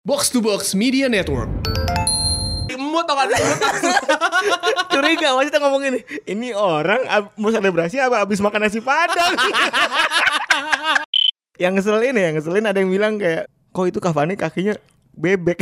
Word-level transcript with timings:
Box 0.00 0.32
to 0.32 0.40
Box 0.40 0.72
Media 0.72 1.12
Network. 1.12 1.52
Imut 2.72 3.04
tau 3.04 3.20
gak 3.20 3.28
Curiga 4.96 5.36
maksudnya 5.36 5.60
ngomong 5.60 5.82
ini 5.84 6.00
Ini 6.24 6.56
orang 6.56 7.04
ab- 7.04 7.34
mau 7.36 7.50
selebrasi 7.50 8.00
apa 8.00 8.24
abis 8.24 8.40
makan 8.40 8.64
nasi 8.64 8.80
padang? 8.80 9.28
Yang 11.60 11.72
ngeselin 11.76 12.16
ya 12.16 12.22
Yang 12.30 12.34
ngeselin 12.40 12.64
ada 12.64 12.78
yang 12.80 12.88
bilang 12.88 13.20
kayak 13.20 13.44
Kok 13.76 13.86
itu 13.90 13.98
Cavani 14.00 14.40
kakinya 14.40 14.72
bebek? 15.12 15.60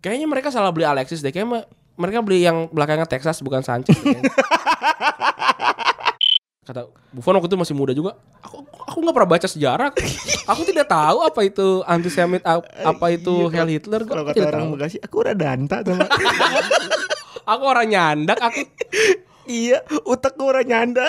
Kayaknya 0.00 0.24
mereka 0.24 0.48
salah 0.48 0.72
beli 0.72 0.88
Alexis 0.88 1.20
deh. 1.20 1.28
Kayaknya 1.28 1.52
me- 1.52 1.68
mereka 2.00 2.24
beli 2.24 2.40
yang 2.40 2.72
belakangnya 2.72 3.04
Texas 3.04 3.38
bukan 3.38 3.60
Sanchez. 3.60 3.92
Kata 6.68 6.84
Buffon 7.08 7.32
waktu 7.34 7.48
itu 7.48 7.56
masih 7.56 7.72
muda 7.72 7.90
juga. 7.90 8.12
Aku 8.38 8.60
aku 8.60 9.00
nggak 9.00 9.14
pernah 9.14 9.30
baca 9.30 9.48
sejarah. 9.48 9.88
Aku 10.46 10.60
tidak 10.62 10.84
tahu 10.86 11.18
apa 11.22 11.40
itu 11.42 11.80
antisemit 11.82 12.44
ap- 12.44 12.68
Apa 12.76 13.08
itu 13.08 13.48
Iya, 13.48 13.64
Heil 13.64 13.68
Hitler. 13.74 14.04
Kalau 14.04 14.20
kata 14.22 14.36
tidak 14.36 14.48
orang 14.50 14.62
tahu. 14.62 14.72
Bekasi 14.76 14.96
Aku 15.00 15.14
udah 15.18 15.34
danta 15.34 15.76
sama 15.80 16.04
Aku 17.52 17.62
orang 17.64 17.88
nyandak 17.88 18.36
Aku. 18.38 18.60
Iya 19.42 19.80
Utek 20.04 20.36
gue 20.36 20.44
udah 20.46 20.60
nyanda 20.62 21.08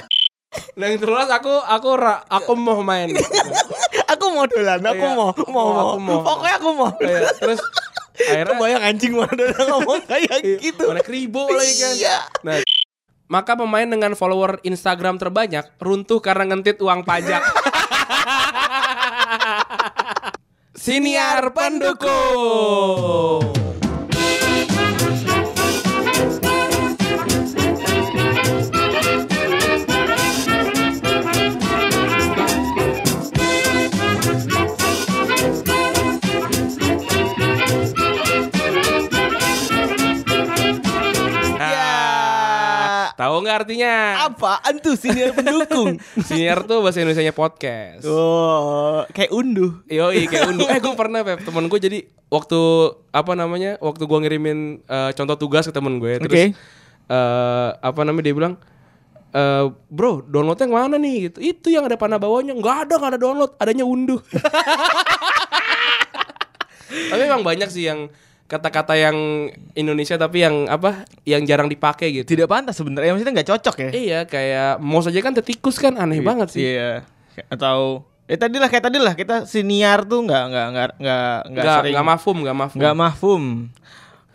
Nah 0.78 0.86
yang 0.86 0.98
terus 0.98 1.28
aku 1.28 1.50
Aku 1.50 1.90
ra- 1.96 2.22
aku 2.24 2.54
mau 2.54 2.78
main. 2.80 3.10
Aku 4.14 4.24
mau 4.30 4.46
dolan 4.46 4.78
Aku 4.80 5.02
Iya, 5.02 5.12
mau 5.12 5.28
aku 5.28 5.44
Mau. 5.44 5.66
mau, 5.66 5.78
aku 5.84 5.98
mau. 5.98 6.20
Pokoknya 6.22 6.54
aku 6.56 6.68
mau 6.72 6.90
Iya, 6.96 7.20
Terus 7.34 7.58
Akhirnya 8.16 8.54
Kebayang 8.54 8.82
anjing 8.86 9.12
mana 9.12 9.44
ngomong 9.66 10.00
kayak 10.06 10.40
gitu. 10.56 10.84
Mana 10.86 11.02
kribo 11.02 11.44
lagi 11.48 11.74
kan. 11.74 11.92
Iya. 11.92 12.16
Nah, 12.40 12.56
maka 13.26 13.58
pemain 13.58 13.86
dengan 13.86 14.14
follower 14.14 14.62
Instagram 14.62 15.18
terbanyak 15.18 15.66
runtuh 15.82 16.22
karena 16.22 16.54
ngentit 16.54 16.78
uang 16.78 17.02
pajak. 17.02 17.42
Siniar 20.76 21.50
pendukung. 21.50 23.65
Tahu 43.36 43.44
nggak 43.44 43.58
artinya? 43.60 43.92
Apaan 44.24 44.74
tuh 44.80 44.96
senior 44.96 45.36
pendukung 45.36 46.00
Siniar 46.28 46.64
tuh 46.64 46.80
bahasa 46.80 47.04
Indonesia 47.04 47.36
podcast. 47.36 48.08
Oh 48.08 49.04
Kayak 49.12 49.30
unduh 49.36 49.84
Yoi 49.84 50.24
kayak 50.24 50.48
unduh 50.56 50.64
Eh 50.64 50.80
gue 50.80 50.94
pernah 50.96 51.20
Pep 51.20 51.44
Temen 51.44 51.68
gue 51.68 51.76
jadi 51.76 51.98
Waktu 52.32 52.58
Apa 53.12 53.36
namanya 53.36 53.76
Waktu 53.84 54.08
gue 54.08 54.18
ngirimin 54.24 54.58
eh, 54.88 55.10
Contoh 55.12 55.36
tugas 55.36 55.68
ke 55.68 55.72
temen 55.76 56.00
gue 56.00 56.16
Terus 56.24 56.32
Oke. 56.32 56.44
eh, 57.12 57.68
Apa 57.76 58.00
namanya 58.08 58.24
Dia 58.24 58.34
bilang 58.34 58.54
eh, 59.36 59.64
Bro 59.92 60.24
downloadnya 60.24 60.64
yang 60.64 60.72
mana 60.74 60.96
nih 60.96 61.28
gitu. 61.28 61.38
Itu 61.44 61.68
yang 61.68 61.84
ada 61.84 62.00
panah 62.00 62.16
bawahnya 62.16 62.56
Nggak 62.56 62.88
ada 62.88 62.94
nggak 62.96 63.10
ada 63.12 63.20
download 63.20 63.52
Adanya 63.60 63.84
unduh 63.84 64.24
Tapi 66.86 67.20
emang 67.20 67.44
banyak 67.44 67.68
sih 67.68 67.84
yang 67.84 68.08
Kata-kata 68.46 68.94
yang 68.94 69.50
Indonesia 69.74 70.14
tapi 70.14 70.46
yang 70.46 70.70
apa 70.70 71.02
Yang 71.26 71.42
jarang 71.50 71.66
dipakai 71.66 72.14
gitu 72.14 72.38
Tidak 72.38 72.46
pantas 72.46 72.78
sebenarnya 72.78 73.14
Maksudnya 73.14 73.34
nggak 73.42 73.50
cocok 73.50 73.76
ya 73.82 73.90
Iya 73.90 74.20
kayak 74.26 74.78
Mouse 74.78 75.10
aja 75.10 75.18
kan 75.18 75.34
tetikus 75.34 75.82
kan 75.82 75.98
Aneh 75.98 76.22
banget 76.22 76.54
sih 76.54 76.62
Iya. 76.62 77.02
Atau 77.50 78.06
ya 78.26 78.38
tadi 78.38 78.58
lah 78.58 78.66
kayak 78.70 78.84
tadi 78.90 78.98
lah 78.98 79.14
kita 79.14 79.46
siniar 79.46 80.06
tuh 80.06 80.26
nggak 80.26 80.44
nggak 80.50 80.66
nggak 80.72 80.90
nggak 80.98 80.98
nggak 81.02 81.38
Nggak 81.50 81.74
sering 81.82 81.92
nggak 81.94 82.06
mafum 82.06 82.36
Nggak 82.42 82.56
mafum 82.56 82.78
nggak 82.78 82.96
mahfum. 82.96 83.42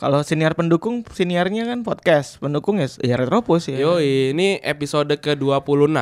Kalau 0.02 0.26
siniar 0.26 0.58
pendukung 0.58 1.06
siniarnya 1.06 1.70
kan 1.70 1.86
podcast, 1.86 2.42
pendukung 2.42 2.82
ya 2.82 2.90
ya 3.06 3.22
retropus 3.22 3.70
ya. 3.70 3.78
Yoi, 3.78 4.34
ini 4.34 4.58
episode 4.66 5.14
ke-26 5.14 5.94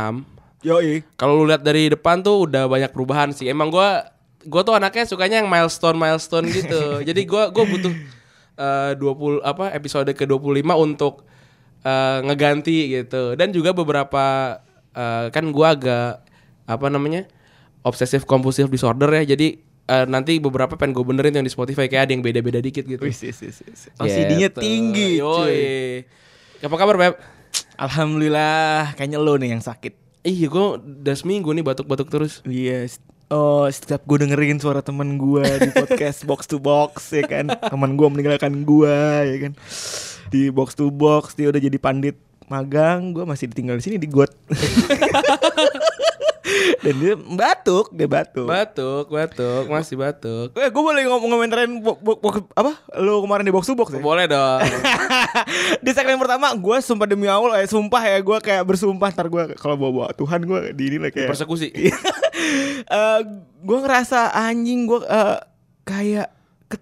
Yoi. 0.63 1.03
Kalau 1.19 1.43
lu 1.43 1.51
lihat 1.51 1.67
dari 1.67 1.91
depan 1.91 2.23
tuh 2.23 2.47
udah 2.47 2.71
banyak 2.71 2.95
perubahan 2.95 3.35
sih. 3.35 3.51
Emang 3.51 3.67
gua 3.67 4.07
gua 4.43 4.61
tuh 4.61 4.71
anaknya 4.73 5.03
sukanya 5.03 5.41
yang 5.41 5.47
milestone-milestone 5.47 6.47
gitu. 6.47 6.81
Jadi 7.07 7.21
gua 7.23 7.49
gua 7.49 7.65
butuh 7.65 7.91
eh 8.55 8.91
20 8.95 9.39
apa 9.41 9.71
episode 9.71 10.07
ke-25 10.09 10.63
untuk 10.75 11.23
eh, 11.81 12.17
ngeganti 12.21 12.77
gitu. 12.93 13.33
Dan 13.33 13.49
juga 13.49 13.71
beberapa 13.71 14.57
eh, 14.91 15.27
kan 15.29 15.45
gua 15.49 15.73
agak 15.73 16.23
apa 16.65 16.87
namanya? 16.87 17.25
obsessive 17.79 18.23
compulsive 18.23 18.67
disorder 18.67 19.07
ya. 19.15 19.33
Jadi 19.33 19.55
eh, 19.87 20.05
nanti 20.05 20.35
beberapa 20.37 20.75
pengen 20.75 20.91
gue 20.91 21.01
benerin 21.01 21.31
yang 21.33 21.41
di 21.41 21.49
Spotify 21.49 21.87
kayak 21.87 22.03
ada 22.05 22.11
yang 22.11 22.19
beda-beda 22.19 22.59
dikit 22.59 22.83
gitu. 22.83 22.99
Wis, 22.99 23.23
wis, 23.23 23.39
wis, 23.39 23.57
wis. 23.63 23.81
OCD-nya 23.95 24.51
Gitu. 24.51 24.59
tinggi. 24.59 25.09
cuy. 25.17 25.47
Yoi. 25.47 25.63
Apa 26.59 26.75
kabar, 26.75 26.99
Beb? 26.99 27.15
Alhamdulillah, 27.79 28.93
kayaknya 28.93 29.17
lo 29.17 29.33
nih 29.33 29.55
yang 29.55 29.63
sakit. 29.63 29.95
Iya, 30.21 30.45
gue 30.45 30.65
udah 30.77 31.15
seminggu 31.15 31.49
nih 31.49 31.63
batuk-batuk 31.63 32.11
terus. 32.11 32.43
Iya. 32.43 32.83
st- 32.85 33.01
Oh, 33.29 33.69
setiap 33.69 34.01
gue 34.03 34.25
dengerin 34.25 34.57
suara 34.57 34.81
teman 34.81 35.13
gue 35.15 35.45
di 35.61 35.69
podcast 35.77 36.25
box 36.25 36.49
to 36.49 36.57
box 36.57 37.13
ya 37.13 37.21
kan, 37.23 37.45
teman 37.45 37.93
gue 37.93 38.07
meninggalkan 38.09 38.65
gue 38.65 38.97
ya 39.21 39.37
kan, 39.45 39.53
di 40.27 40.49
box 40.49 40.73
to 40.73 40.89
box 40.89 41.37
dia 41.37 41.45
udah 41.45 41.61
jadi 41.61 41.77
pandit 41.77 42.17
magang, 42.49 43.13
gue 43.13 43.21
masih 43.21 43.45
ditinggal 43.45 43.77
di 43.77 43.85
sini 43.85 43.95
di 43.95 44.09
got. 44.09 44.33
Dan 46.79 46.95
dia 46.97 47.13
batuk, 47.13 47.91
dia 47.91 48.07
batuk. 48.07 48.47
Batuk, 48.47 49.05
batuk, 49.07 49.63
masih 49.67 49.93
batuk. 49.93 50.55
Eh, 50.57 50.71
gue 50.71 50.81
boleh 50.81 51.05
ngomong 51.05 51.29
komentarin 51.29 51.69
bo- 51.77 51.99
bo- 51.99 52.17
bo- 52.17 52.49
apa? 52.49 52.73
Lu 52.97 53.21
kemarin 53.21 53.45
di 53.45 53.53
box 53.53 53.67
to 53.67 53.77
box 53.77 53.93
ya? 53.93 54.01
Boleh 54.01 54.25
dong. 54.25 54.63
di 55.85 55.91
segmen 55.93 56.17
pertama 56.17 56.49
gue 56.49 56.77
sumpah 56.81 57.05
demi 57.05 57.29
Allah 57.29 57.61
eh 57.61 57.69
sumpah 57.69 58.01
ya 58.01 58.17
gue 58.17 58.37
kayak 58.41 58.65
bersumpah 58.65 59.11
ntar 59.11 59.29
gue 59.29 59.53
kalau 59.59 59.77
bawa 59.77 59.91
bawa 59.93 60.07
Tuhan 60.15 60.41
gue 60.41 60.59
di 60.73 60.83
ini 60.89 60.97
lah 60.97 61.11
kayak 61.11 61.29
Persekusi. 61.29 61.69
Eh 62.87 63.19
gue 63.59 63.77
ngerasa 63.83 64.31
anjing 64.33 64.87
gue 64.87 65.01
eh, 65.03 65.37
kayak 65.83 66.29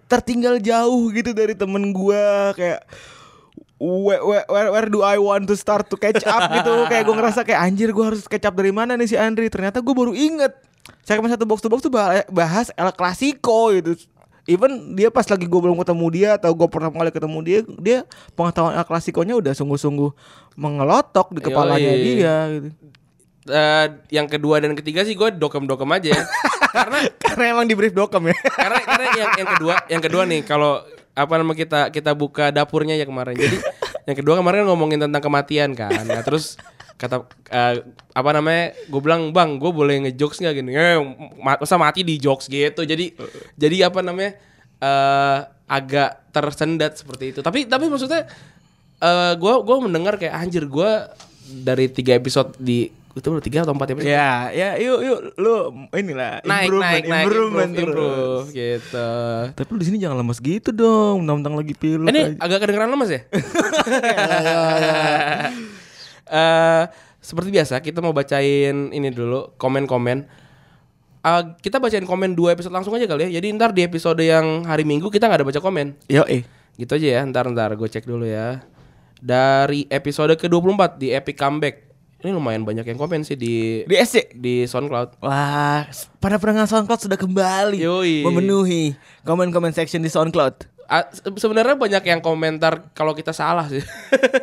tertinggal 0.08 0.60
jauh 0.60 1.08
gitu 1.10 1.32
dari 1.32 1.56
temen 1.56 1.96
gue 1.96 2.24
kayak 2.54 2.84
where, 3.80 4.22
where, 4.26 4.46
where, 4.50 4.68
where 4.74 4.88
do 4.90 5.00
I 5.00 5.16
want 5.16 5.46
to 5.48 5.56
start 5.56 5.86
to 5.88 5.96
catch 5.96 6.26
up? 6.26 6.50
gitu. 6.50 6.72
Kayak 6.90 7.06
gue 7.06 7.14
ngerasa 7.16 7.40
kayak 7.46 7.60
anjir 7.62 7.88
gue 7.94 8.04
harus 8.04 8.26
catch 8.26 8.44
up 8.44 8.54
dari 8.58 8.74
mana 8.74 8.98
nih 8.98 9.08
si 9.08 9.16
Andri? 9.16 9.46
Ternyata 9.48 9.80
gue 9.80 9.94
baru 9.94 10.12
inget. 10.12 10.52
Segmen 11.06 11.30
satu 11.30 11.46
box 11.46 11.62
to 11.64 11.70
box 11.70 11.80
tuh 11.86 11.92
bah- 11.92 12.26
bahas 12.28 12.74
El 12.74 12.90
Clasico 12.92 13.72
gitu. 13.72 13.94
Even 14.48 14.96
dia 14.96 15.12
pas 15.12 15.28
lagi 15.28 15.44
gue 15.44 15.60
belum 15.60 15.76
ketemu 15.76 16.06
dia 16.08 16.30
atau 16.40 16.50
gue 16.56 16.68
pernah 16.72 16.88
kali 16.88 17.12
ketemu 17.12 17.38
dia, 17.44 17.58
dia 17.76 17.98
pengetahuan 18.32 18.74
El 18.76 18.86
Clasico-nya 18.88 19.36
udah 19.36 19.52
sungguh-sungguh 19.52 20.10
mengelotok 20.56 21.36
di 21.36 21.40
kepalanya 21.44 21.92
Yoi. 21.92 22.02
dia 22.02 22.34
gitu. 22.56 22.68
Eh, 23.48 23.86
yang 24.12 24.28
kedua 24.28 24.60
dan 24.60 24.76
ketiga 24.76 25.02
sih 25.02 25.12
gue 25.12 25.32
dokem-dokem 25.32 25.88
aja 25.88 26.08
ya. 26.14 26.22
karena 26.76 26.98
Karena 27.16 27.44
emang 27.56 27.64
di 27.64 27.74
brief 27.74 27.96
dokem 27.96 28.28
ya. 28.28 28.36
karena 28.52 28.78
karena 28.84 29.04
yang 29.16 29.30
yang 29.34 29.48
kedua 29.56 29.74
yang 29.88 30.02
kedua 30.04 30.22
nih 30.28 30.40
kalau 30.44 30.84
apa 31.16 31.34
nama 31.34 31.50
kita 31.52 31.88
kita 31.90 32.12
buka 32.12 32.52
dapurnya 32.52 32.94
ya 32.94 33.08
kemarin. 33.08 33.34
Jadi 33.34 33.58
yang 34.04 34.16
kedua 34.16 34.36
kemarin 34.36 34.64
kan 34.64 34.68
ngomongin 34.70 35.00
tentang 35.02 35.20
kematian 35.20 35.72
kan. 35.72 36.04
Nah, 36.04 36.20
terus 36.22 36.60
kata 36.94 37.24
eh, 37.48 37.80
apa 38.10 38.30
namanya 38.34 38.74
gue 38.90 39.00
bilang 39.00 39.30
bang 39.30 39.56
gue 39.56 39.70
boleh 39.70 40.02
ngejokes 40.02 40.42
nggak 40.42 40.54
gini 40.54 40.74
eh, 40.74 40.98
ma- 41.38 41.54
masa 41.56 41.78
mati 41.78 42.02
di 42.02 42.18
jokes 42.18 42.50
gitu 42.50 42.82
jadi 42.82 43.14
jadi 43.54 43.86
apa 43.86 44.02
namanya 44.02 44.34
eh 44.82 45.38
agak 45.70 46.34
tersendat 46.34 46.98
seperti 46.98 47.30
itu 47.30 47.38
tapi 47.38 47.70
tapi 47.70 47.86
maksudnya 47.86 48.26
eh 48.98 49.32
gue 49.38 49.54
gua 49.62 49.76
mendengar 49.78 50.18
kayak 50.18 50.34
anjir 50.34 50.66
gue 50.66 50.90
dari 51.62 51.86
tiga 51.86 52.18
episode 52.18 52.58
di 52.58 52.90
itu 53.18 53.28
udah 53.28 53.42
tiga 53.42 53.58
atau 53.62 53.74
empat 53.74 53.88
episode 53.92 54.08
Ya, 54.08 54.48
ya 54.50 54.68
yuk 54.78 54.98
yuk 55.02 55.18
lu 55.36 55.54
inilah 55.92 56.40
naik 56.42 56.70
improvement, 56.70 56.86
naik 56.86 57.04
naik 57.04 57.24
improvement 57.26 57.70
improve, 57.70 57.76
terus. 57.76 57.92
improve, 57.92 58.44
gitu 58.54 59.08
Tapi 59.52 59.68
lu 59.68 59.78
di 59.78 59.86
sini 59.86 59.98
jangan 59.98 60.16
lemes 60.18 60.38
gitu 60.38 60.70
dong, 60.70 61.14
mentang-mentang 61.22 61.54
lagi 61.56 61.74
pilek. 61.74 62.08
ini 62.08 62.20
aja. 62.24 62.34
agak 62.40 62.58
kedengeran 62.62 62.88
lemas 62.88 63.10
ya 63.10 63.20
Eh, 66.28 66.84
seperti 67.18 67.48
biasa 67.48 67.80
kita 67.80 67.98
mau 67.98 68.12
bacain 68.12 68.92
ini 68.92 69.08
dulu 69.08 69.56
komen-komen 69.56 70.28
Eh, 71.18 71.42
kita 71.60 71.80
bacain 71.80 72.04
komen 72.04 72.32
dua 72.32 72.54
episode 72.54 72.70
langsung 72.70 72.94
aja 72.94 73.04
kali 73.04 73.26
ya 73.26 73.40
jadi 73.40 73.46
ntar 73.52 73.72
di 73.72 73.82
episode 73.82 74.20
yang 74.20 74.62
hari 74.62 74.84
minggu 74.84 75.08
kita 75.08 75.26
nggak 75.26 75.40
ada 75.40 75.46
baca 75.48 75.58
komen 75.58 75.96
Yo 76.06 76.22
eh. 76.24 76.44
gitu 76.76 76.94
aja 76.94 77.18
ya 77.18 77.20
ntar 77.26 77.48
ntar 77.50 77.74
gue 77.74 77.84
cek 77.84 78.06
dulu 78.06 78.22
ya 78.22 78.62
dari 79.18 79.82
episode 79.90 80.30
ke-24 80.38 80.94
di 80.94 81.10
Epic 81.10 81.34
Comeback 81.34 81.87
ini 82.18 82.30
lumayan 82.30 82.62
banyak 82.62 82.82
yang 82.84 82.98
komen 82.98 83.22
sih 83.22 83.34
di 83.34 83.82
Di 83.82 83.94
SC. 83.96 84.34
di 84.34 84.64
SoundCloud 84.64 85.18
Wah, 85.18 85.86
pada 86.18 86.36
pendengar 86.36 86.66
SoundCloud 86.66 86.98
sudah 87.00 87.14
kembali 87.14 87.78
Yoi. 87.78 88.22
memenuhi 88.22 88.98
komen-komen 89.22 89.70
section 89.70 89.98
di 89.98 90.08
SoundCloud. 90.08 90.66
Se- 91.12 91.38
sebenarnya 91.38 91.76
banyak 91.76 92.02
yang 92.02 92.18
komentar 92.18 92.90
kalau 92.90 93.12
kita 93.12 93.30
salah 93.30 93.68
sih. 93.68 93.84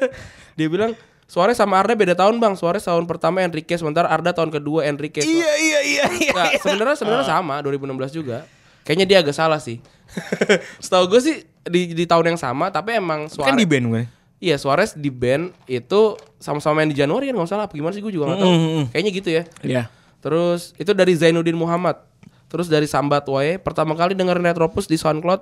Dia 0.57 0.68
bilang 0.68 0.95
Suarez 1.25 1.57
sama 1.57 1.75
Arda 1.75 1.98
beda 1.98 2.13
tahun 2.13 2.38
bang. 2.38 2.54
Suarez 2.54 2.86
tahun 2.86 3.10
pertama 3.10 3.42
Enrique, 3.42 3.75
sementara 3.75 4.07
Arda 4.07 4.30
tahun 4.31 4.54
kedua 4.54 4.86
Enrique. 4.86 5.19
Iya 5.19 5.51
iya 5.57 5.80
iya 5.81 6.04
iya. 6.16 6.31
Nggak, 6.31 6.51
sebenarnya 6.62 6.95
sebenarnya 6.95 7.28
sama 7.28 7.60
2016 7.60 7.92
juga. 8.13 8.45
Kayaknya 8.86 9.06
dia 9.06 9.18
agak 9.19 9.33
salah 9.33 9.57
sih. 9.57 9.81
Setahu 10.86 11.10
gue 11.10 11.19
sih 11.19 11.36
di 11.66 11.92
di 11.92 12.06
tahun 12.06 12.30
yang 12.31 12.39
sama 12.39 12.69
tapi 12.69 12.94
emang 12.94 13.25
Suarez 13.25 13.51
Kan 13.51 13.57
di 13.57 13.66
band 13.66 13.86
gue. 13.89 14.04
Iya 14.38 14.62
Suarez 14.62 14.94
di 14.94 15.10
band 15.10 15.50
itu 15.66 16.13
sama-sama 16.45 16.86
main 16.86 16.94
di 16.94 16.97
Januari 16.97 17.25
kan 17.25 17.36
nggak 17.36 17.50
salah 17.50 17.65
apa 17.65 17.74
gimana 17.74 17.89
sih 17.92 18.06
gue 18.06 18.13
juga 18.13 18.30
nggak 18.30 18.39
tahu. 18.45 18.53
Mm-mm. 18.53 18.83
Kayaknya 18.94 19.12
gitu 19.18 19.30
ya. 19.33 19.44
Iya. 19.65 19.83
Terus 20.21 20.77
itu 20.77 20.94
dari 20.94 21.18
Zainuddin 21.18 21.57
Muhammad. 21.57 21.97
Terus 22.45 22.69
dari 22.69 22.86
Sambat 22.86 23.25
Wae 23.25 23.57
pertama 23.57 23.97
kali 23.97 24.13
dengerin 24.13 24.45
Retropus 24.45 24.86
di 24.86 24.95
SoundCloud 24.95 25.42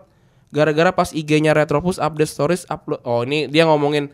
gara-gara 0.56 0.96
pas 0.96 1.12
IG-nya 1.12 1.52
Retropus 1.52 2.00
update 2.00 2.32
stories 2.32 2.64
upload. 2.72 3.04
Oh 3.04 3.28
ini 3.28 3.52
dia 3.52 3.68
ngomongin 3.68 4.08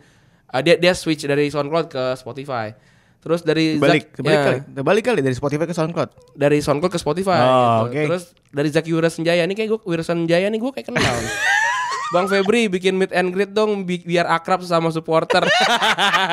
uh, 0.50 0.60
dia 0.60 0.74
dia 0.74 0.90
switch 0.92 1.22
dari 1.22 1.46
SoundCloud 1.48 1.86
ke 1.86 2.02
Spotify. 2.18 2.74
Terus 3.20 3.44
dari 3.44 3.76
Balik, 3.76 4.16
Zak- 4.16 4.24
balik 4.24 4.32
ya, 4.32 4.44
kali, 4.48 4.58
balik 4.80 5.04
kali 5.04 5.20
dari 5.20 5.36
Spotify 5.36 5.68
ke 5.68 5.76
SoundCloud. 5.76 6.10
dari 6.34 6.58
SoundCloud 6.58 6.88
ke 6.88 6.96
Spotify. 6.96 7.38
Oh, 7.38 7.44
gitu. 7.44 7.84
oke. 7.84 8.00
Terus 8.08 8.24
dari 8.48 8.68
Zaki 8.72 8.90
Wirasenjaya 8.96 9.44
nih 9.44 9.56
kayak 9.60 9.68
gue 9.76 9.80
Wirasenjaya 9.84 10.48
nih 10.48 10.56
gue 10.58 10.70
kayak 10.72 10.88
kenal. 10.88 11.04
Bang 12.10 12.26
Febri 12.26 12.66
bikin 12.66 12.98
meet 12.98 13.14
and 13.14 13.30
greet 13.30 13.54
dong 13.54 13.86
bi- 13.86 14.02
biar 14.02 14.26
akrab 14.26 14.66
sama 14.66 14.90
supporter. 14.90 15.46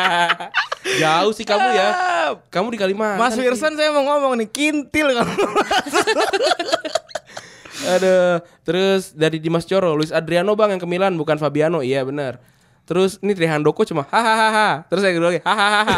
Jauh 1.02 1.30
sih 1.38 1.46
kamu 1.46 1.68
ya. 1.70 1.90
Kamu 2.50 2.74
di 2.74 2.80
Kalimantan. 2.82 3.22
Mas. 3.22 3.38
Wirsan 3.38 3.78
saya 3.78 3.94
mau 3.94 4.02
ngomong 4.02 4.42
nih 4.42 4.50
kintil 4.50 5.14
kamu. 5.14 5.38
Aduh, 7.88 8.42
terus 8.66 9.14
dari 9.14 9.38
Dimas 9.38 9.62
Coro, 9.70 9.94
Luis 9.94 10.10
Adriano 10.10 10.58
bang 10.58 10.74
yang 10.76 10.82
ke 10.82 10.90
Milan 10.90 11.14
bukan 11.14 11.38
Fabiano, 11.38 11.86
iya 11.86 12.02
benar. 12.02 12.42
Terus 12.90 13.22
ini 13.22 13.38
Trihandoko 13.38 13.86
cuma 13.86 14.10
hahaha. 14.10 14.82
Terus 14.90 15.02
saya 15.06 15.14
kedua 15.14 15.30
lagi 15.30 15.42
hahaha. 15.46 15.98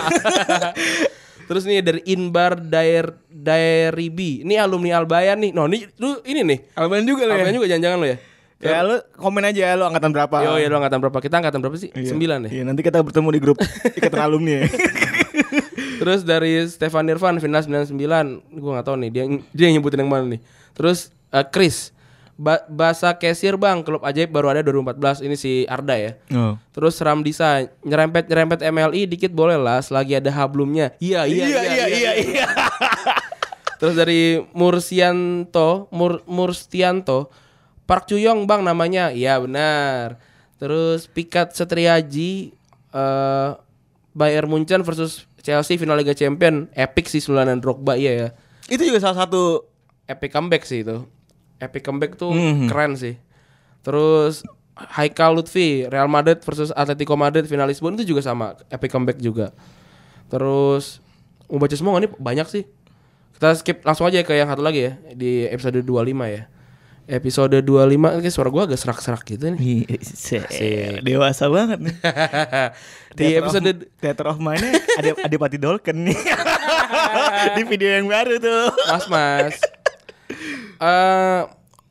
Terus 1.48 1.64
nih 1.66 1.80
dari 1.82 2.02
Inbar 2.04 2.60
Dair 2.60 3.16
Dairibi. 3.32 4.44
Ini 4.44 4.60
alumni 4.60 5.00
Albayan 5.00 5.40
nih. 5.40 5.52
No, 5.56 5.66
ini 5.72 5.88
lu 5.98 6.20
ini 6.28 6.44
nih. 6.44 6.60
Alban 6.76 7.08
juga 7.08 7.26
lo 7.26 7.34
ya. 7.34 7.42
Albayan 7.42 7.56
juga 7.56 7.68
jangan-jangan 7.72 7.98
lo 7.98 8.08
ya. 8.12 8.18
Ya 8.60 8.84
lu 8.84 9.00
komen 9.16 9.44
aja 9.48 9.72
lu 9.80 9.88
angkatan 9.88 10.12
berapa. 10.12 10.36
Yo 10.44 10.60
ya 10.60 10.68
lu 10.68 10.76
angkatan 10.76 11.00
berapa? 11.00 11.18
Kita 11.24 11.40
angkatan 11.40 11.60
berapa 11.64 11.80
sih? 11.80 11.96
Iya. 11.96 12.12
Sembilan 12.12 12.48
ya. 12.48 12.50
Iya, 12.60 12.64
nanti 12.68 12.84
kita 12.84 13.00
bertemu 13.00 13.28
di 13.32 13.40
grup 13.40 13.58
ikatan 13.98 14.20
alumni 14.20 14.64
ya. 14.64 14.68
Terus 16.00 16.24
dari 16.24 16.64
Stefan 16.68 17.08
Irfan 17.12 17.44
final 17.44 17.60
99 17.60 17.92
Gue 18.56 18.72
gak 18.72 18.88
tahu 18.88 18.96
nih 19.04 19.10
dia, 19.12 19.24
dia 19.52 19.66
yang 19.68 19.80
nyebutin 19.80 20.00
yang 20.00 20.12
mana 20.12 20.32
nih 20.32 20.40
Terus 20.72 21.12
eh, 21.36 21.44
Chris 21.52 21.92
ba 22.40 22.64
Bahasa 22.72 23.12
Cashier 23.20 23.60
bang 23.60 23.84
Klub 23.84 24.00
ajaib 24.00 24.32
baru 24.32 24.56
ada 24.56 24.64
2014 24.64 25.28
Ini 25.28 25.36
si 25.36 25.68
Arda 25.68 26.00
ya 26.00 26.12
Oh. 26.32 26.56
Terus 26.72 26.96
Ram 27.04 27.20
Disa 27.20 27.68
Nyerempet 27.84 28.32
nyerempet 28.32 28.64
MLI 28.64 29.12
dikit 29.12 29.36
boleh 29.36 29.60
lah 29.60 29.84
Selagi 29.84 30.16
ada 30.16 30.32
hablumnya 30.32 30.96
Iya 31.04 31.28
iya 31.28 31.46
iya 31.52 31.62
iya, 31.68 31.86
iya, 31.92 32.12
iya. 32.16 32.48
Terus 33.80 33.96
dari 34.00 34.40
Mursianto 34.56 35.92
Mur 35.92 36.24
Murstianto 36.28 37.28
Park 37.90 38.06
Chuyong 38.06 38.46
bang 38.46 38.62
namanya. 38.62 39.10
Iya 39.10 39.42
benar. 39.42 40.22
Terus 40.62 41.10
Pikat 41.10 41.58
Setriaji 41.58 42.54
eh 42.94 43.50
Bayern 44.14 44.46
Munchen 44.46 44.86
versus 44.86 45.26
Chelsea 45.42 45.82
final 45.82 45.98
Liga 45.98 46.14
Champion. 46.14 46.70
Epic 46.78 47.10
sih 47.10 47.18
Sulanan 47.18 47.58
Drogba 47.58 47.98
iya 47.98 48.12
ya. 48.14 48.28
Itu 48.70 48.86
juga 48.86 49.02
salah 49.02 49.26
satu 49.26 49.66
Epic 50.06 50.30
comeback 50.30 50.70
sih 50.70 50.86
itu. 50.86 51.02
Epic 51.58 51.82
comeback 51.82 52.14
tuh 52.14 52.30
Mhm. 52.30 52.70
keren 52.70 52.94
sih. 52.94 53.18
Terus 53.82 54.46
Haikal 54.78 55.36
Lutfi 55.36 55.90
Real 55.90 56.08
Madrid 56.08 56.40
versus 56.40 56.70
Atletico 56.72 57.18
Madrid 57.18 57.50
final 57.50 57.66
Lisbon 57.66 57.98
itu 57.98 58.14
juga 58.14 58.22
sama. 58.22 58.54
Epic 58.70 58.94
comeback 58.94 59.18
juga. 59.18 59.50
Terus 60.30 61.02
Mau 61.50 61.58
baca 61.58 61.74
semua 61.74 61.98
nih? 61.98 62.14
Banyak 62.14 62.46
sih. 62.46 62.70
Kita 63.34 63.50
skip 63.58 63.82
langsung 63.82 64.06
aja 64.06 64.22
ke 64.22 64.38
yang 64.38 64.46
satu 64.46 64.62
lagi 64.62 64.86
ya 64.86 64.94
Di 65.18 65.50
episode 65.50 65.82
25 65.82 66.30
ya 66.30 66.46
Episode 67.10 67.66
25 67.66 68.22
Kayak 68.22 68.34
suara 68.38 68.50
gua 68.54 68.70
agak 68.70 68.78
serak-serak 68.78 69.26
gitu 69.26 69.50
nih 69.50 69.90
dewasa 71.02 71.50
banget 71.50 71.82
nih. 71.82 71.98
Di 73.18 73.34
Theater 73.34 73.42
episode 73.42 73.70
of, 73.74 73.78
Theater 73.98 74.26
of 74.30 74.38
Mind-nya 74.38 74.78
ada 75.02 75.10
Adipati 75.26 75.58
Dolken 75.58 76.06
nih. 76.06 76.14
di 77.58 77.62
video 77.66 77.90
yang 77.98 78.06
baru 78.06 78.38
tuh. 78.38 78.70
Mas 78.94 79.06
Mas. 79.10 79.56
Eh 80.78 81.42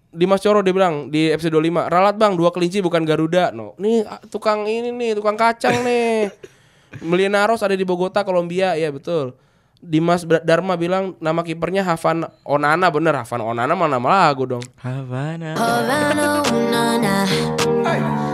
Dimas 0.09 0.41
Coro 0.41 0.65
dia 0.65 0.73
bilang 0.73 1.13
di 1.13 1.29
episode 1.29 1.61
25 1.61 1.93
Ralat 1.93 2.17
bang 2.17 2.33
dua 2.33 2.49
kelinci 2.49 2.81
bukan 2.81 3.05
Garuda 3.05 3.53
no 3.53 3.77
Nih 3.77 4.09
ah, 4.09 4.17
tukang 4.25 4.65
ini 4.65 4.89
nih 4.89 5.13
Tukang 5.13 5.37
kacang 5.37 5.85
nih 5.85 6.33
Melinaros 7.11 7.61
ada 7.61 7.77
di 7.77 7.85
Bogota 7.85 8.25
Kolombia 8.25 8.73
Ya 8.73 8.89
betul 8.89 9.37
Dimas 9.79 10.27
Dharma 10.27 10.75
bilang 10.75 11.15
Nama 11.23 11.41
kipernya 11.47 11.87
Havan 11.87 12.27
Onana 12.43 12.91
Bener 12.91 13.15
Havan 13.15 13.41
Onana 13.43 13.73
mah 13.79 13.87
nama 13.87 14.09
lagu 14.29 14.45
dong 14.45 14.65
Havana. 14.83 15.55
Havana, 15.55 16.43
ooh, 16.43 16.63
na, 16.71 16.85
na. 16.99 17.17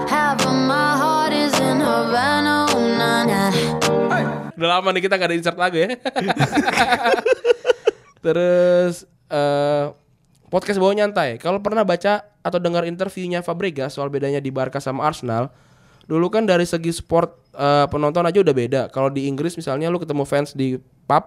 Half 0.08 0.40
of 0.44 0.56
my 0.56 0.96
heart 0.96 1.36
is 1.36 1.52
in 1.60 1.84
Havana, 1.84 2.64
ooh, 2.72 2.88
na, 2.96 3.10
na. 3.28 3.42
Udah 4.56 4.68
lama 4.80 4.88
nih 4.96 5.04
kita 5.04 5.20
gak 5.20 5.28
ada 5.28 5.36
insert 5.36 5.58
lagu 5.60 5.76
ya 5.76 5.92
Terus 8.24 9.04
eh 9.28 9.86
podcast 10.54 10.78
bawa 10.78 10.94
nyantai. 10.94 11.42
Kalau 11.42 11.58
pernah 11.58 11.82
baca 11.82 12.22
atau 12.46 12.62
dengar 12.62 12.86
interviewnya 12.86 13.42
Fabregas 13.42 13.98
soal 13.98 14.06
bedanya 14.06 14.38
di 14.38 14.54
Barca 14.54 14.78
sama 14.78 15.02
Arsenal, 15.02 15.50
dulu 16.04 16.28
kan 16.28 16.44
dari 16.44 16.68
segi 16.68 16.92
sport 16.92 17.52
eh, 17.56 17.86
penonton 17.88 18.24
aja 18.24 18.38
udah 18.40 18.54
beda. 18.54 18.80
Kalau 18.92 19.08
di 19.08 19.26
Inggris 19.28 19.56
misalnya 19.56 19.88
lu 19.88 19.96
ketemu 19.98 20.24
fans 20.28 20.52
di 20.52 20.76
pub, 21.08 21.24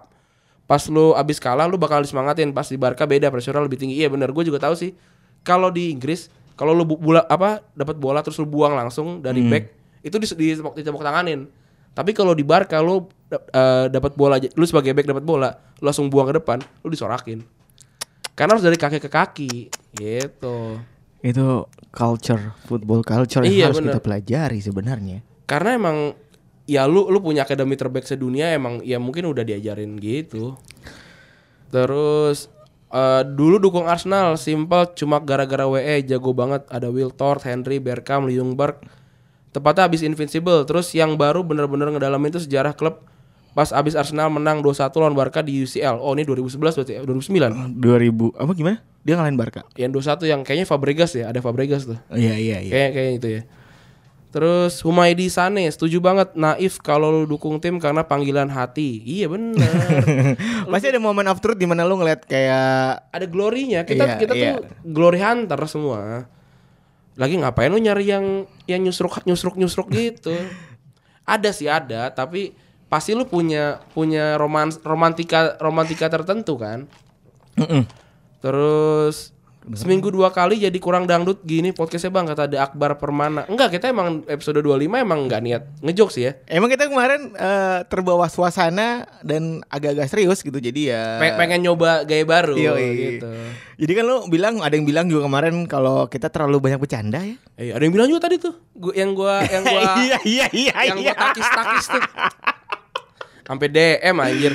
pas 0.68 0.82
lu 0.90 1.16
abis 1.16 1.38
kalah 1.42 1.66
lu 1.66 1.80
bakal 1.80 2.02
disemangatin. 2.02 2.50
Pas 2.54 2.66
di 2.68 2.78
Barca 2.78 3.04
beda, 3.04 3.30
pressure 3.32 3.56
lebih 3.58 3.78
tinggi. 3.80 3.98
Iya 3.98 4.08
bener, 4.12 4.30
gue 4.30 4.44
juga 4.46 4.62
tahu 4.62 4.74
sih. 4.78 4.94
Kalau 5.42 5.70
di 5.72 5.90
Inggris, 5.94 6.28
kalau 6.58 6.74
lu 6.74 6.84
bu- 6.84 6.98
bola 7.00 7.22
apa 7.26 7.62
dapat 7.72 7.96
bola 7.98 8.20
terus 8.22 8.36
lu 8.38 8.46
buang 8.46 8.74
langsung 8.74 9.22
dari 9.22 9.40
back, 9.50 9.64
itu 10.02 10.16
di 10.18 10.26
di 10.34 10.46
ditepuk 10.58 11.02
tanganin. 11.02 11.46
Tapi 11.94 12.14
kalau 12.14 12.30
di 12.34 12.46
Barca 12.46 12.78
lu 12.78 13.06
eh, 13.32 13.86
dapat 13.90 14.14
bola 14.14 14.38
lu 14.38 14.64
sebagai 14.66 14.94
back 14.94 15.06
dapat 15.06 15.24
bola, 15.26 15.50
lu 15.78 15.90
langsung 15.90 16.06
buang 16.10 16.30
ke 16.30 16.38
depan, 16.38 16.58
lu 16.82 16.90
disorakin. 16.90 17.42
Karena 18.38 18.54
harus 18.54 18.62
dari 18.62 18.78
kaki 18.78 19.02
ke 19.02 19.10
kaki 19.10 19.52
gitu. 19.98 20.78
Itu 21.18 21.66
culture, 21.90 22.54
football 22.64 23.02
culture 23.02 23.42
yang 23.42 23.54
Iya, 23.54 23.64
harus 23.70 23.82
bener. 23.82 23.96
kita 23.96 24.00
pelajari 24.00 24.58
sebenarnya. 24.62 25.18
Karena 25.48 25.74
emang 25.74 25.96
ya 26.68 26.84
lu 26.84 27.08
lu 27.08 27.18
punya 27.18 27.42
akademi 27.42 27.74
terbaik 27.74 28.04
sedunia 28.04 28.52
emang 28.52 28.84
ya 28.84 29.00
mungkin 29.00 29.26
udah 29.26 29.42
diajarin 29.42 29.96
gitu. 29.98 30.54
Terus 31.68 32.48
eh, 32.88 33.22
dulu 33.24 33.60
dukung 33.60 33.88
Arsenal 33.88 34.36
simple 34.40 34.92
cuma 34.96 35.20
gara-gara 35.20 35.68
WE 35.68 36.04
jago 36.04 36.32
banget 36.32 36.64
ada 36.68 36.88
Will 36.88 37.12
Tort, 37.12 37.44
Henry, 37.44 37.80
Bergkamp, 37.80 38.28
Ljungberg. 38.28 38.80
Tepatnya 39.48 39.88
habis 39.88 40.04
Invincible. 40.04 40.62
Terus 40.68 40.92
yang 40.92 41.16
baru 41.16 41.40
bener-bener 41.42 41.88
ngedalamin 41.90 42.30
itu 42.30 42.44
sejarah 42.44 42.76
klub 42.76 43.00
pas 43.58 43.74
abis 43.74 43.98
Arsenal 43.98 44.30
menang 44.30 44.62
2-1 44.62 44.86
lawan 44.94 45.18
Barca 45.18 45.42
di 45.42 45.66
UCL. 45.66 45.98
Oh, 45.98 46.14
ini 46.14 46.22
2011 46.22 46.78
berarti 46.78 46.92
ya? 46.94 47.02
2009. 47.02 47.74
2000 47.74 48.38
apa 48.38 48.52
gimana? 48.54 48.78
Dia 49.02 49.18
ngalahin 49.18 49.34
Barca. 49.34 49.66
Yang 49.74 50.14
21 50.22 50.30
yang 50.30 50.40
kayaknya 50.46 50.66
Fabregas 50.70 51.10
ya, 51.18 51.26
ada 51.26 51.42
Fabregas 51.42 51.82
tuh. 51.82 51.98
Iya 52.14 52.38
iya 52.38 52.62
iya. 52.62 52.70
Kayak 52.70 52.90
kayak 52.94 53.12
itu 53.18 53.28
ya. 53.34 53.42
Terus 54.30 54.78
Humaydi 54.86 55.26
Sane 55.26 55.66
setuju 55.74 55.98
banget 55.98 56.38
naif 56.38 56.78
kalau 56.78 57.10
lu 57.10 57.26
dukung 57.26 57.58
tim 57.58 57.82
karena 57.82 58.06
panggilan 58.06 58.46
hati. 58.46 59.02
Iya 59.02 59.26
bener. 59.26 59.58
Pasti 60.70 60.86
ada 60.94 61.02
momen 61.02 61.26
of 61.26 61.42
truth 61.42 61.58
di 61.58 61.66
mana 61.66 61.82
lu 61.82 61.98
ngeliat 61.98 62.30
kayak 62.30 63.10
ada 63.10 63.26
glorinya. 63.26 63.82
Kita 63.82 64.04
Iya, 64.06 64.14
kita 64.22 64.32
iya. 64.38 64.62
tuh 64.62 64.70
glory 64.86 65.18
hunter 65.18 65.58
semua. 65.66 66.30
Lagi 67.18 67.34
ngapain 67.42 67.74
lu 67.74 67.82
nyari 67.82 68.06
yang 68.06 68.46
yang 68.70 68.86
nyusruk 68.86 69.26
nyusruk 69.26 69.58
nyusruk 69.58 69.90
gitu? 69.90 70.30
ada 71.26 71.50
sih 71.50 71.66
ada, 71.66 72.14
tapi 72.14 72.67
pasti 72.88 73.12
lu 73.12 73.24
punya 73.24 73.84
punya 73.92 74.36
romans 74.36 74.80
romantika 74.80 75.56
romantika 75.60 76.08
tertentu 76.08 76.56
kan. 76.56 76.88
Terus 78.40 79.36
seminggu 79.68 80.08
dua 80.08 80.32
kali 80.32 80.56
jadi 80.56 80.78
kurang 80.80 81.04
dangdut 81.04 81.44
gini 81.44 81.76
podcastnya 81.76 82.08
bang 82.08 82.24
kata 82.24 82.48
ada 82.48 82.58
Akbar 82.64 82.96
Permana. 82.96 83.44
Enggak 83.52 83.76
kita 83.76 83.92
emang 83.92 84.24
episode 84.24 84.64
25 84.64 85.04
emang 85.04 85.28
nggak 85.28 85.42
niat 85.44 85.62
ngejok 85.84 86.08
sih 86.08 86.24
ya. 86.24 86.40
Emang 86.48 86.72
kita 86.72 86.88
kemarin 86.88 87.36
eh, 87.36 87.84
terbawa 87.84 88.32
suasana 88.32 89.04
dan 89.20 89.60
agak-agak 89.68 90.08
serius 90.08 90.40
gitu 90.40 90.56
jadi 90.56 90.80
ya. 90.96 91.02
Pe- 91.20 91.36
pengen 91.36 91.68
nyoba 91.68 92.08
gaya 92.08 92.24
baru 92.24 92.56
Yoi. 92.56 93.20
gitu. 93.20 93.28
Jadi 93.76 93.92
kan 93.92 94.04
lu 94.08 94.16
bilang 94.32 94.64
ada 94.64 94.72
yang 94.72 94.88
bilang 94.88 95.04
juga 95.04 95.28
kemarin 95.28 95.68
kalau 95.68 96.08
kita 96.08 96.32
terlalu 96.32 96.64
banyak 96.64 96.80
bercanda 96.80 97.20
ya. 97.20 97.36
Eh, 97.60 97.68
ada 97.68 97.84
yang 97.84 97.92
bilang 97.92 98.08
juga 98.08 98.24
tadi 98.24 98.40
tuh. 98.40 98.56
Gua 98.72 98.96
yang 98.96 99.12
gua 99.12 99.44
yang 99.44 99.68
gua 99.68 99.80
iya 100.00 100.16
iya 100.24 100.46
iya 100.48 100.72
yang 100.88 100.96
gua 100.96 101.12
takis-takis 101.12 101.92
tuh. 101.92 102.00
Sampai 103.48 103.72
DM 103.72 104.16
anjir. 104.20 104.52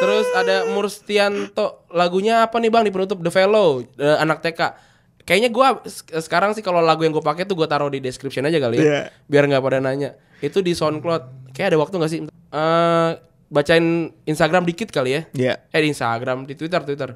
Terus 0.00 0.26
ada 0.32 0.64
Murstianto 0.72 1.84
lagunya 1.92 2.44
apa 2.44 2.56
nih 2.60 2.72
Bang 2.72 2.84
di 2.84 2.92
penutup 2.92 3.20
The 3.20 3.32
Fellow 3.32 3.84
eh, 3.84 4.16
anak 4.16 4.40
TK. 4.40 4.60
Kayaknya 5.26 5.50
gua 5.50 5.82
sekarang 6.22 6.54
sih 6.54 6.62
kalau 6.62 6.78
lagu 6.78 7.02
yang 7.02 7.10
gue 7.10 7.24
pakai 7.24 7.44
tuh 7.44 7.58
gua 7.58 7.66
taruh 7.66 7.90
di 7.90 7.98
description 7.98 8.46
aja 8.46 8.62
kali 8.62 8.78
ya. 8.78 8.84
Iya. 8.84 9.00
Biar 9.26 9.44
nggak 9.50 9.62
pada 9.62 9.78
nanya. 9.82 10.14
Itu 10.38 10.62
di 10.62 10.72
SoundCloud. 10.72 11.52
Kayak 11.52 11.74
ada 11.74 11.78
waktu 11.82 11.94
nggak 11.98 12.12
sih? 12.12 12.20
Eh 12.30 13.10
bacain 13.46 14.10
Instagram 14.24 14.62
dikit 14.64 14.88
kali 14.94 15.10
ya. 15.18 15.22
Iya. 15.34 15.54
Eh 15.74 15.80
di 15.82 15.88
Instagram, 15.90 16.46
di 16.46 16.54
Twitter, 16.54 16.80
Twitter. 16.86 17.10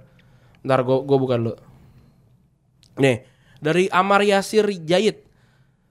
Ntar 0.67 0.83
gua 0.83 1.07
gua 1.07 1.19
bukan 1.23 1.39
lu. 1.39 1.55
Nih, 2.99 3.25
dari 3.63 3.87
Amar 3.93 4.25
Yasir 4.27 4.67
Jayid. 4.67 5.23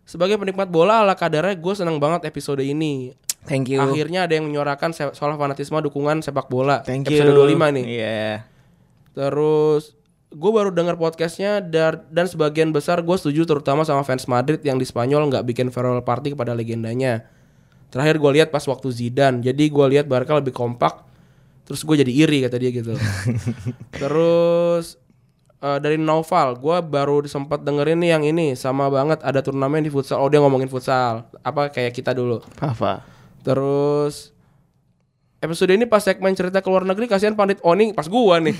Sebagai 0.03 0.41
penikmat 0.41 0.73
bola 0.73 1.05
ala 1.05 1.13
kadarnya 1.13 1.53
gue 1.53 1.73
seneng 1.77 2.01
banget 2.01 2.25
episode 2.25 2.65
ini. 2.65 3.13
Thank 3.48 3.72
you. 3.72 3.79
Akhirnya 3.79 4.27
ada 4.27 4.34
yang 4.36 4.50
menyuarakan 4.50 4.91
soal 4.91 5.36
fanatisme 5.39 5.79
dukungan 5.79 6.19
sepak 6.19 6.51
bola. 6.51 6.84
Thank 6.84 7.08
you. 7.08 7.22
episode 7.24 7.34
25 7.55 7.75
nih. 7.79 7.86
Iya. 7.88 8.34
Terus 9.15 9.96
gue 10.29 10.51
baru 10.53 10.69
dengar 10.69 10.93
podcastnya 10.93 11.58
dar- 11.58 12.05
dan 12.13 12.29
sebagian 12.29 12.69
besar 12.69 13.01
gue 13.01 13.17
setuju 13.17 13.50
terutama 13.50 13.81
sama 13.81 14.05
fans 14.05 14.29
Madrid 14.29 14.62
yang 14.62 14.77
di 14.77 14.86
Spanyol 14.86 15.25
nggak 15.25 15.41
bikin 15.50 15.67
farewell 15.74 16.05
party 16.05 16.38
kepada 16.38 16.53
legendanya. 16.53 17.25
Terakhir 17.89 18.22
gue 18.22 18.31
lihat 18.38 18.50
pas 18.53 18.62
waktu 18.62 18.93
Zidane, 18.93 19.41
jadi 19.41 19.63
gue 19.65 19.86
lihat 19.98 20.05
Barca 20.05 20.38
lebih 20.38 20.53
kompak. 20.53 21.01
Terus 21.65 21.81
gue 21.81 22.05
jadi 22.05 22.12
iri 22.13 22.46
kata 22.46 22.62
dia 22.62 22.69
gitu. 22.69 22.93
Terus 24.01 24.98
eh, 25.58 25.77
dari 25.81 25.98
Noval, 25.98 26.62
gue 26.62 26.77
baru 26.86 27.25
sempat 27.25 27.65
dengerin 27.65 27.98
nih 27.98 28.10
yang 28.13 28.24
ini 28.29 28.53
sama 28.53 28.93
banget 28.93 29.25
ada 29.25 29.41
turnamen 29.41 29.81
di 29.81 29.89
futsal. 29.89 30.22
Oh 30.22 30.29
dia 30.29 30.38
ngomongin 30.38 30.69
futsal, 30.69 31.25
apa 31.41 31.74
kayak 31.74 31.98
kita 31.98 32.13
dulu. 32.13 32.46
Apa? 32.62 33.01
Terus 33.41 34.36
episode 35.39 35.72
ini 35.72 35.86
pas 35.86 36.01
segmen 36.01 36.34
cerita 36.34 36.60
ke 36.60 36.67
luar 36.67 36.84
negeri 36.84 37.08
kasihan 37.08 37.31
Pandit 37.31 37.60
Oni 37.62 37.91
pas 37.91 38.05
gua 38.05 38.38
nih. 38.38 38.55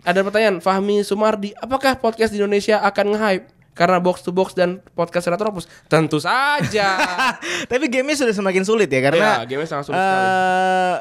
Ada 0.00 0.24
pertanyaan, 0.24 0.58
Fahmi 0.58 1.04
Sumardi, 1.04 1.52
apakah 1.54 1.92
podcast 1.94 2.32
di 2.32 2.40
Indonesia 2.40 2.80
akan 2.80 3.12
nge-hype 3.12 3.44
karena 3.70 4.00
box 4.00 4.24
to 4.24 4.32
box 4.32 4.56
dan 4.56 4.80
podcast 4.90 5.28
Retropus? 5.28 5.68
Tentu 5.86 6.16
saja. 6.16 6.96
Tapi 7.70 7.84
gamenya 7.86 8.16
sudah 8.18 8.32
semakin 8.32 8.64
sulit 8.64 8.88
ya 8.88 9.00
karena 9.02 9.44
Iya, 9.44 9.46
gamenya 9.46 9.68
sangat 9.68 9.84
sulit 9.86 10.00
sekali. 10.00 10.24
eh, 10.24 10.96